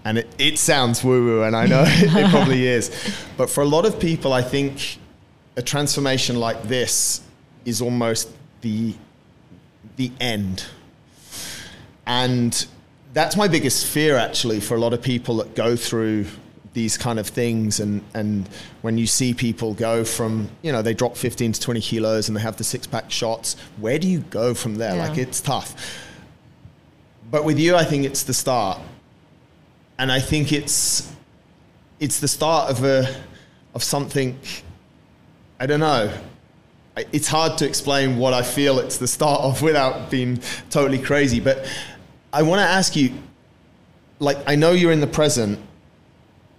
and 0.05 0.18
it, 0.18 0.28
it 0.38 0.59
sounds 0.59 1.05
woo 1.05 1.24
woo 1.24 1.42
and 1.42 1.55
I 1.55 1.66
know 1.66 1.84
it, 1.86 2.30
probably 2.30 2.66
is. 2.76 2.90
But 3.36 3.51
for 3.51 3.62
a 3.62 3.66
lot 3.66 3.84
of 3.86 3.98
people, 4.01 4.32
I 4.32 4.42
think 4.42 4.98
a 5.57 5.62
transformation 5.62 6.36
like 6.36 6.62
this 6.64 7.20
is 7.64 7.82
almost 7.82 8.30
the, 8.62 8.94
the 9.96 10.11
end. 10.20 10.64
And 12.07 12.66
that's 13.12 13.36
my 13.36 13.48
biggest 13.48 13.86
fear 13.86 14.16
actually 14.16 14.61
for 14.61 14.76
a 14.76 14.80
lot 14.80 14.92
of 14.92 15.03
people 15.03 15.36
that 15.38 15.55
go 15.55 15.76
through 15.76 16.26
these 16.72 16.96
kind 16.96 17.18
of 17.18 17.26
things 17.26 17.80
and 17.80 18.01
and 18.14 18.48
when 18.82 18.96
you 18.96 19.05
see 19.05 19.34
people 19.34 19.74
go 19.74 20.05
from 20.05 20.48
you 20.62 20.70
know 20.70 20.82
they 20.82 20.94
drop 20.94 21.16
15 21.16 21.51
to 21.51 21.61
20 21.61 21.80
kilos 21.80 22.28
and 22.28 22.36
they 22.36 22.40
have 22.40 22.57
the 22.59 22.62
six 22.62 22.86
pack 22.86 23.11
shots 23.11 23.57
where 23.78 23.98
do 23.98 24.07
you 24.07 24.20
go 24.30 24.55
from 24.55 24.76
there 24.76 24.94
Yeah. 24.94 25.09
like 25.09 25.18
it's 25.18 25.40
tough 25.40 25.74
but 27.28 27.44
with 27.44 27.59
you 27.59 27.74
i 27.74 27.82
think 27.82 28.05
it's 28.05 28.22
the 28.22 28.32
start 28.32 28.78
and 30.01 30.11
i 30.11 30.18
think 30.18 30.53
it's 30.53 31.12
it's 32.01 32.18
the 32.20 32.26
start 32.28 32.70
of 32.70 32.82
a 32.84 33.07
of 33.74 33.84
something 33.84 34.36
i 35.61 35.66
don't 35.66 35.80
know. 35.80 36.12
It's 37.12 37.28
hard 37.28 37.57
to 37.59 37.66
explain 37.66 38.18
what 38.18 38.34
i 38.34 38.42
feel 38.42 38.78
it's 38.80 38.98
the 38.98 39.07
start 39.07 39.42
of 39.42 39.62
without 39.62 40.11
being 40.11 40.40
totally 40.70 40.98
crazy 40.98 41.38
but 41.40 41.64
i 42.32 42.42
want 42.42 42.59
to 42.61 42.66
ask 42.66 42.96
you 42.96 43.12
like 44.18 44.38
i 44.46 44.55
know 44.57 44.72
you're 44.72 44.92
in 44.92 45.01
the 45.01 45.07
present 45.07 45.59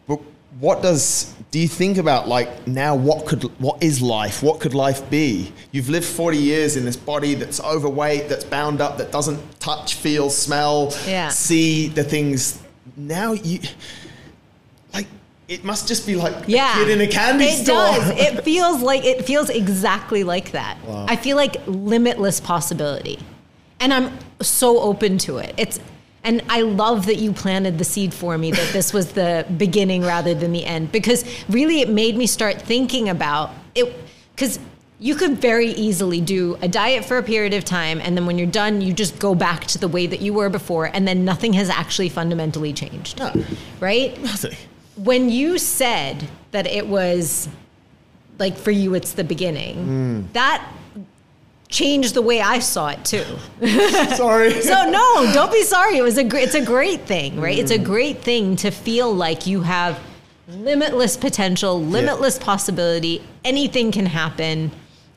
but 0.07 0.19
what 0.59 0.81
does 0.81 1.33
do 1.51 1.59
you 1.59 1.67
think 1.67 1.97
about 1.97 2.27
like 2.27 2.65
now 2.65 2.95
what 2.95 3.25
could 3.27 3.43
what 3.59 3.83
is 3.83 4.01
life? 4.01 4.41
What 4.41 4.61
could 4.61 4.73
life 4.73 5.09
be? 5.09 5.51
You've 5.73 5.89
lived 5.89 6.05
40 6.05 6.37
years 6.37 6.77
in 6.77 6.85
this 6.85 6.95
body 6.95 7.33
that's 7.35 7.59
overweight 7.59 8.29
that's 8.29 8.45
bound 8.45 8.79
up 8.79 8.97
that 8.97 9.11
doesn't 9.11 9.59
touch 9.59 9.95
feel 9.95 10.29
smell 10.29 10.93
Yeah. 11.05 11.27
see 11.27 11.87
the 11.89 12.05
things 12.05 12.60
now 13.07 13.33
you 13.33 13.59
like 14.93 15.07
it 15.47 15.63
must 15.63 15.87
just 15.87 16.05
be 16.05 16.15
like 16.15 16.47
yeah, 16.47 16.71
a 16.71 16.85
kid 16.85 16.89
in 16.89 17.01
a 17.01 17.07
candy 17.07 17.45
it 17.45 17.63
store 17.63 17.75
does. 17.75 18.09
It 18.17 18.43
feels 18.43 18.81
like 18.81 19.03
it 19.03 19.25
feels 19.25 19.49
exactly 19.49 20.23
like 20.23 20.51
that. 20.51 20.77
Wow. 20.85 21.05
I 21.07 21.15
feel 21.15 21.37
like 21.37 21.57
limitless 21.67 22.39
possibility, 22.39 23.19
and 23.79 23.93
I'm 23.93 24.17
so 24.41 24.79
open 24.79 25.17
to 25.19 25.37
it. 25.37 25.53
It's 25.57 25.79
and 26.23 26.43
I 26.49 26.61
love 26.61 27.07
that 27.07 27.17
you 27.17 27.33
planted 27.33 27.77
the 27.77 27.83
seed 27.83 28.13
for 28.13 28.37
me 28.37 28.51
that 28.51 28.73
this 28.73 28.93
was 28.93 29.13
the 29.13 29.45
beginning 29.57 30.03
rather 30.03 30.33
than 30.33 30.51
the 30.51 30.65
end 30.65 30.91
because 30.91 31.25
really 31.49 31.81
it 31.81 31.89
made 31.89 32.15
me 32.15 32.27
start 32.27 32.61
thinking 32.61 33.09
about 33.09 33.51
it 33.73 33.93
because 34.35 34.59
you 35.01 35.15
could 35.15 35.39
very 35.39 35.69
easily 35.69 36.21
do 36.21 36.55
a 36.61 36.67
diet 36.67 37.03
for 37.03 37.17
a 37.17 37.23
period 37.23 37.55
of 37.55 37.65
time 37.65 37.99
and 37.99 38.15
then 38.15 38.27
when 38.27 38.37
you're 38.37 38.45
done 38.45 38.81
you 38.81 38.93
just 38.93 39.17
go 39.17 39.33
back 39.33 39.65
to 39.65 39.79
the 39.79 39.87
way 39.87 40.05
that 40.05 40.21
you 40.21 40.31
were 40.31 40.47
before 40.47 40.85
and 40.85 41.07
then 41.07 41.25
nothing 41.25 41.53
has 41.53 41.69
actually 41.69 42.07
fundamentally 42.07 42.71
changed. 42.71 43.17
No. 43.17 43.33
right? 43.79 44.21
Nothing. 44.21 44.55
when 44.95 45.29
you 45.29 45.57
said 45.57 46.27
that 46.51 46.67
it 46.67 46.87
was 46.87 47.49
like 48.37 48.55
for 48.55 48.71
you 48.71 48.93
it's 48.93 49.13
the 49.13 49.23
beginning 49.23 49.75
hmm. 49.75 50.21
that 50.33 50.71
changed 51.69 52.13
the 52.13 52.21
way 52.21 52.39
i 52.41 52.59
saw 52.59 52.89
it 52.89 53.03
too. 53.03 53.25
Sorry. 54.15 54.61
So 54.61 54.89
no 54.89 55.33
don't 55.33 55.51
be 55.51 55.63
sorry. 55.63 55.97
It 55.97 56.03
was 56.03 56.19
a 56.19 56.23
great 56.23 56.43
it's 56.43 56.55
a 56.55 56.63
great 56.63 57.01
thing 57.07 57.41
right? 57.41 57.57
It's 57.57 57.71
a 57.71 57.79
hmm. 57.79 57.85
great 57.85 58.21
thing 58.21 58.55
to 58.57 58.69
feel 58.69 59.11
like 59.11 59.47
you 59.47 59.61
have 59.61 59.99
limitless 60.47 61.17
potential 61.17 61.81
limitless 61.81 62.37
possibility. 62.37 63.23
Anything 63.43 63.91
can 63.91 64.05
happen 64.05 64.71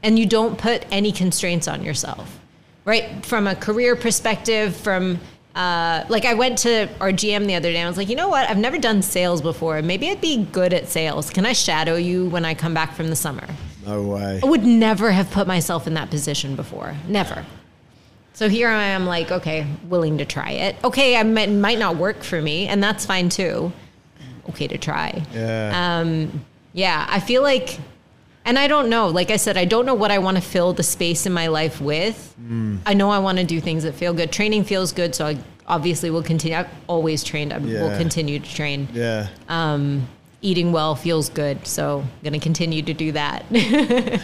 and 0.04 0.18
you 0.18 0.26
don't 0.26 0.56
put 0.58 0.86
any 0.92 1.10
constraints 1.10 1.66
on 1.66 1.82
yourself 1.82 2.38
right 2.84 3.24
from 3.26 3.46
a 3.48 3.56
career 3.56 3.96
perspective 3.96 4.76
from 4.76 5.18
uh, 5.56 6.04
like 6.08 6.24
I 6.24 6.34
went 6.34 6.58
to 6.58 6.88
our 7.00 7.10
GM 7.10 7.46
the 7.46 7.54
other 7.54 7.70
day 7.70 7.76
and 7.76 7.86
I 7.86 7.88
was 7.88 7.96
like, 7.96 8.08
you 8.08 8.16
know 8.16 8.28
what? 8.28 8.50
I've 8.50 8.58
never 8.58 8.76
done 8.76 9.02
sales 9.02 9.40
before. 9.40 9.80
Maybe 9.82 10.10
I'd 10.10 10.20
be 10.20 10.44
good 10.46 10.72
at 10.72 10.88
sales. 10.88 11.30
Can 11.30 11.46
I 11.46 11.52
shadow 11.52 11.94
you 11.94 12.28
when 12.28 12.44
I 12.44 12.54
come 12.54 12.74
back 12.74 12.92
from 12.94 13.08
the 13.08 13.14
summer? 13.14 13.46
no 13.86 14.02
way 14.02 14.40
I 14.42 14.46
would 14.46 14.64
never 14.64 15.10
have 15.12 15.30
put 15.30 15.46
myself 15.46 15.86
in 15.86 15.94
that 15.94 16.10
position 16.10 16.56
before. 16.56 16.96
Never. 17.06 17.44
So 18.32 18.48
here 18.48 18.68
I 18.68 18.82
am, 18.84 19.06
like, 19.06 19.30
okay, 19.30 19.64
willing 19.88 20.18
to 20.18 20.24
try 20.24 20.50
it. 20.50 20.76
Okay, 20.82 21.16
I 21.16 21.22
might, 21.22 21.50
might 21.50 21.78
not 21.78 21.96
work 21.96 22.24
for 22.24 22.42
me, 22.42 22.66
and 22.66 22.82
that's 22.82 23.06
fine 23.06 23.28
too. 23.28 23.72
Okay 24.48 24.66
to 24.66 24.76
try. 24.76 25.22
yeah 25.32 26.00
Um, 26.00 26.44
yeah, 26.72 27.06
I 27.08 27.20
feel 27.20 27.42
like, 27.42 27.78
and 28.44 28.58
I 28.58 28.66
don't 28.66 28.88
know. 28.90 29.08
Like 29.08 29.30
I 29.30 29.36
said, 29.36 29.56
I 29.56 29.64
don't 29.64 29.86
know 29.86 29.94
what 29.94 30.10
I 30.10 30.18
want 30.18 30.36
to 30.36 30.42
fill 30.42 30.72
the 30.72 30.82
space 30.82 31.26
in 31.26 31.32
my 31.32 31.46
life 31.46 31.80
with. 31.80 32.34
I 32.86 32.94
know 32.94 33.10
I 33.10 33.18
want 33.18 33.38
to 33.38 33.44
do 33.44 33.60
things 33.60 33.84
that 33.84 33.94
feel 33.94 34.12
good. 34.12 34.30
Training 34.30 34.64
feels 34.64 34.92
good, 34.92 35.14
so 35.14 35.26
I 35.26 35.38
obviously 35.66 36.10
will 36.10 36.22
continue. 36.22 36.58
I've 36.58 36.68
always 36.86 37.24
trained. 37.24 37.52
I 37.52 37.58
will 37.58 37.96
continue 37.96 38.38
to 38.38 38.54
train. 38.54 38.88
yeah 38.92 39.28
Um, 39.48 40.06
eating 40.42 40.72
well 40.72 40.94
feels 40.94 41.30
good, 41.30 41.66
so 41.66 42.00
I'm 42.00 42.08
going 42.22 42.34
to 42.34 42.38
continue 42.38 42.82
to 42.82 42.92
do 42.92 43.12
that. 43.12 43.44
the 43.50 44.20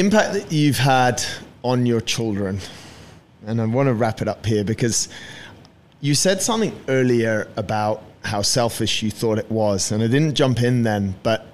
impact 0.00 0.34
that 0.34 0.52
you've 0.52 0.78
had 0.78 1.22
on 1.62 1.86
your 1.86 2.00
children, 2.02 2.60
and 3.46 3.60
I 3.62 3.64
want 3.64 3.86
to 3.86 3.94
wrap 3.94 4.20
it 4.20 4.28
up 4.28 4.44
here 4.44 4.62
because 4.62 5.08
you 6.00 6.14
said 6.14 6.42
something 6.42 6.78
earlier 6.88 7.48
about 7.56 8.02
how 8.22 8.42
selfish 8.42 9.02
you 9.02 9.10
thought 9.10 9.38
it 9.38 9.50
was, 9.50 9.90
and 9.90 10.02
I 10.02 10.06
didn't 10.08 10.34
jump 10.34 10.60
in 10.62 10.82
then, 10.82 11.14
but 11.22 11.46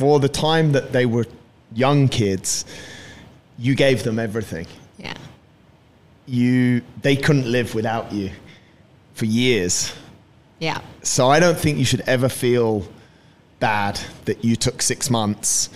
for 0.00 0.18
the 0.18 0.30
time 0.30 0.72
that 0.72 0.92
they 0.92 1.04
were 1.04 1.26
young 1.74 2.08
kids, 2.08 2.64
you 3.58 3.74
gave 3.74 4.02
them 4.02 4.18
everything. 4.18 4.66
yeah. 4.96 5.12
You, 6.26 6.80
they 7.02 7.16
couldn't 7.16 7.50
live 7.50 7.74
without 7.74 8.10
you 8.10 8.30
for 9.12 9.26
years. 9.26 9.92
Yeah. 10.58 10.80
So 11.02 11.28
I 11.28 11.38
don't 11.38 11.58
think 11.58 11.76
you 11.76 11.84
should 11.84 12.00
ever 12.06 12.30
feel 12.30 12.86
bad 13.58 14.00
that 14.24 14.42
you 14.42 14.56
took 14.56 14.80
six 14.80 15.10
months 15.10 15.68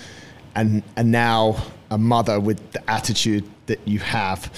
and 0.55 0.83
and 0.97 1.11
now 1.13 1.57
a 1.91 1.99
mother 1.99 2.41
with 2.41 2.59
the 2.73 2.89
attitude 2.91 3.45
that 3.67 3.81
you 3.87 3.99
have. 3.99 4.51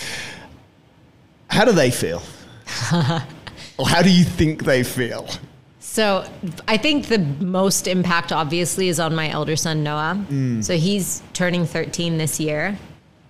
How 1.49 1.65
do 1.65 1.73
they 1.73 1.91
feel? 1.91 2.23
or 3.79 3.89
how 3.89 4.03
do 4.03 4.11
you 4.11 4.25
think 4.25 4.65
they 4.65 4.85
feel? 4.85 5.27
So 5.97 6.27
I 6.69 6.77
think 6.77 7.07
the 7.07 7.21
most 7.41 7.87
impact 7.89 8.31
obviously 8.31 8.89
is 8.89 9.01
on 9.01 9.15
my 9.15 9.31
elder 9.31 9.57
son 9.57 9.83
Noah. 9.83 10.23
So 10.61 10.77
he's 10.77 11.23
turning 11.33 11.65
13 11.65 12.19
this 12.19 12.39
year. 12.39 12.77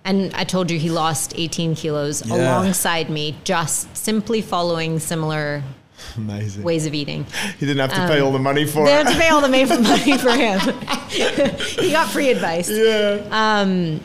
And 0.03 0.33
I 0.33 0.43
told 0.43 0.69
you 0.69 0.77
he 0.77 0.89
lost 0.89 1.31
18 1.37 1.75
kilos 1.75 2.25
Yeah. 2.25 2.35
alongside 2.35 3.09
me, 3.09 3.37
just 3.45 3.95
simply 3.95 4.41
following 4.41 4.99
similar 4.99 5.63
Amazing. 6.17 6.63
ways 6.63 6.85
of 6.85 6.93
eating. 6.93 7.25
He 7.57 7.65
didn't 7.65 7.79
have 7.89 7.93
to 7.93 8.05
pay 8.13 8.19
all 8.19 8.33
the 8.33 8.37
money 8.49 8.65
for 8.65 8.83
They 8.85 8.99
it. 8.99 9.05
had 9.05 9.13
to 9.13 9.17
pay 9.17 9.29
all 9.29 9.39
the 9.39 9.47
money 9.47 10.17
for 10.17 10.31
him. 10.45 10.59
he 11.85 11.91
got 11.91 12.09
free 12.09 12.31
advice. 12.31 12.69
yeah. 12.69 13.21
Um, 13.31 14.01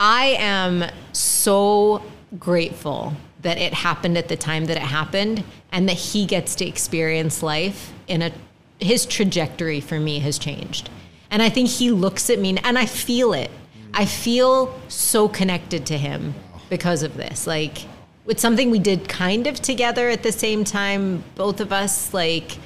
I 0.00 0.36
am 0.40 0.84
so 1.12 2.02
grateful 2.36 3.12
that 3.44 3.58
it 3.58 3.72
happened 3.72 4.18
at 4.18 4.28
the 4.28 4.36
time 4.36 4.64
that 4.64 4.76
it 4.76 4.82
happened 4.82 5.44
and 5.70 5.88
that 5.88 5.96
he 5.96 6.26
gets 6.26 6.54
to 6.56 6.66
experience 6.66 7.42
life 7.42 7.92
in 8.08 8.22
a 8.22 8.32
his 8.80 9.06
trajectory 9.06 9.80
for 9.80 10.00
me 10.00 10.18
has 10.18 10.36
changed. 10.36 10.90
And 11.30 11.40
I 11.40 11.48
think 11.48 11.68
he 11.68 11.90
looks 11.90 12.28
at 12.28 12.38
me 12.38 12.58
and 12.64 12.76
I 12.76 12.86
feel 12.86 13.32
it. 13.32 13.50
I 13.92 14.04
feel 14.04 14.78
so 14.88 15.28
connected 15.28 15.86
to 15.86 15.96
him 15.96 16.34
because 16.68 17.02
of 17.02 17.16
this. 17.16 17.46
Like 17.46 17.78
it's 18.26 18.42
something 18.42 18.70
we 18.70 18.78
did 18.78 19.08
kind 19.08 19.46
of 19.46 19.60
together 19.60 20.08
at 20.08 20.22
the 20.22 20.32
same 20.32 20.64
time 20.64 21.22
both 21.36 21.60
of 21.60 21.72
us 21.72 22.12
like 22.12 22.58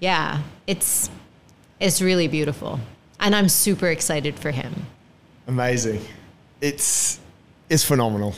yeah, 0.00 0.42
it's 0.66 1.10
it's 1.80 2.02
really 2.02 2.28
beautiful. 2.28 2.80
And 3.20 3.34
I'm 3.34 3.48
super 3.48 3.86
excited 3.86 4.38
for 4.38 4.50
him. 4.50 4.86
Amazing. 5.46 6.04
It's 6.60 7.20
it's 7.70 7.84
phenomenal. 7.84 8.34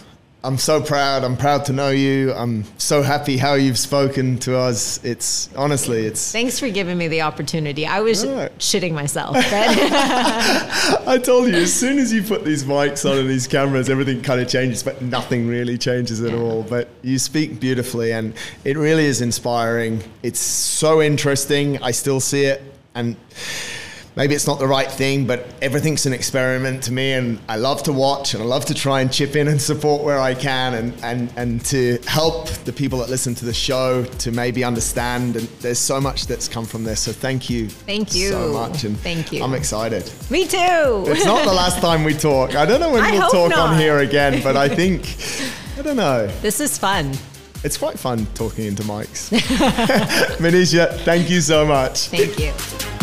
I'm 0.47 0.59
so 0.59 0.81
proud. 0.81 1.25
I'm 1.25 1.37
proud 1.37 1.65
to 1.65 1.73
know 1.73 1.91
you. 1.91 2.33
I'm 2.33 2.63
so 2.79 3.03
happy 3.03 3.37
how 3.37 3.55
you've 3.55 3.79
spoken 3.79 4.39
to 4.39 4.57
us. 4.57 5.05
It's 5.05 5.49
honestly, 5.57 6.07
it's. 6.07 6.31
Thanks 6.31 6.61
for 6.61 6.69
giving 6.71 6.97
me 6.97 7.09
the 7.09 7.23
opportunity. 7.23 7.85
I 7.85 7.99
was 8.01 8.25
Right. 8.25 8.57
shitting 8.59 8.93
myself. 8.93 9.35
But 9.47 11.09
I 11.09 11.19
told 11.19 11.49
you, 11.49 11.55
as 11.57 11.75
soon 11.75 11.99
as 11.99 12.13
you 12.13 12.23
put 12.23 12.45
these 12.45 12.63
mics 12.63 13.09
on 13.11 13.19
and 13.19 13.29
these 13.29 13.49
cameras, 13.49 13.91
everything 13.91 14.23
kind 14.23 14.41
of 14.41 14.49
changes, 14.49 14.83
but 14.85 15.03
nothing 15.03 15.49
really 15.49 15.77
changes 15.79 16.23
at 16.23 16.31
Yeah. 16.31 16.39
all. 16.39 16.63
But 16.63 16.89
you 17.03 17.19
speak 17.19 17.59
beautifully, 17.59 18.13
and 18.13 18.33
it 18.65 18.77
really 18.77 19.07
is 19.07 19.21
inspiring. 19.21 20.03
It's 20.23 20.39
so 20.41 21.03
interesting. 21.03 21.83
I 21.83 21.91
still 21.91 22.21
see 22.21 22.45
it, 22.45 22.63
and 22.95 23.17
maybe 24.17 24.35
it's 24.35 24.47
not 24.47 24.59
the 24.59 24.67
right 24.67 24.91
thing, 24.91 25.27
but 25.27 25.47
everything's 25.63 26.07
an 26.07 26.13
experiment 26.13 26.83
to 26.85 26.93
me, 26.93 27.13
and 27.13 27.39
I 27.49 27.57
love 27.57 27.83
to 27.85 27.93
watch, 27.93 28.35
and 28.35 28.43
I 28.43 28.47
love 28.47 28.65
to 28.67 28.75
try 28.75 29.01
and 29.03 29.13
chip 29.13 29.37
in 29.37 29.47
and 29.49 29.61
support 29.61 30.03
where 30.03 30.19
I 30.19 30.35
can, 30.35 30.75
and 30.75 30.95
and 31.05 31.33
and 31.37 31.65
to 31.67 31.99
help 32.07 32.49
the 32.65 32.73
people 32.73 32.99
that 33.01 33.11
listen 33.11 33.35
to 33.37 33.45
the 33.45 33.55
show 33.55 34.05
to 34.05 34.33
maybe 34.33 34.65
understand. 34.65 35.37
And 35.37 35.47
there's 35.61 35.79
so 35.79 36.01
much 36.01 36.27
that's 36.27 36.49
come 36.49 36.65
from 36.65 36.83
this. 36.85 37.01
So 37.01 37.13
thank 37.13 37.49
you. 37.51 37.69
Thank 37.69 38.15
you. 38.15 38.31
so 38.31 38.53
much, 38.53 38.85
and 38.85 38.97
Thank 38.99 39.33
you. 39.33 39.43
I'm 39.45 39.55
excited. 39.55 40.11
me 40.31 40.47
too. 40.47 41.05
It's 41.07 41.25
not 41.25 41.45
the 41.45 41.53
last 41.53 41.81
time 41.81 42.03
we 42.05 42.15
talk. 42.15 42.55
I 42.57 42.65
don't 42.65 42.81
know 42.81 42.91
when 42.93 43.05
I 43.05 43.13
we'll 43.13 43.31
talk 43.31 43.57
on 43.57 43.79
here 43.79 43.99
again, 43.99 44.43
but 44.43 44.57
I 44.57 44.69
think 44.75 45.17
I 45.79 45.83
don't 45.83 45.97
know. 45.97 46.27
this 46.41 46.59
is 46.61 46.79
fun. 46.79 47.13
It's 47.65 47.77
quite 47.77 47.99
fun 47.99 48.27
talking 48.35 48.67
into 48.67 48.83
mics. 48.85 49.31
Manisha, 50.39 50.97
thank 51.01 51.29
you 51.29 51.41
so 51.41 51.67
much. 51.67 52.09
Thank 52.09 52.39
you. 52.39 52.96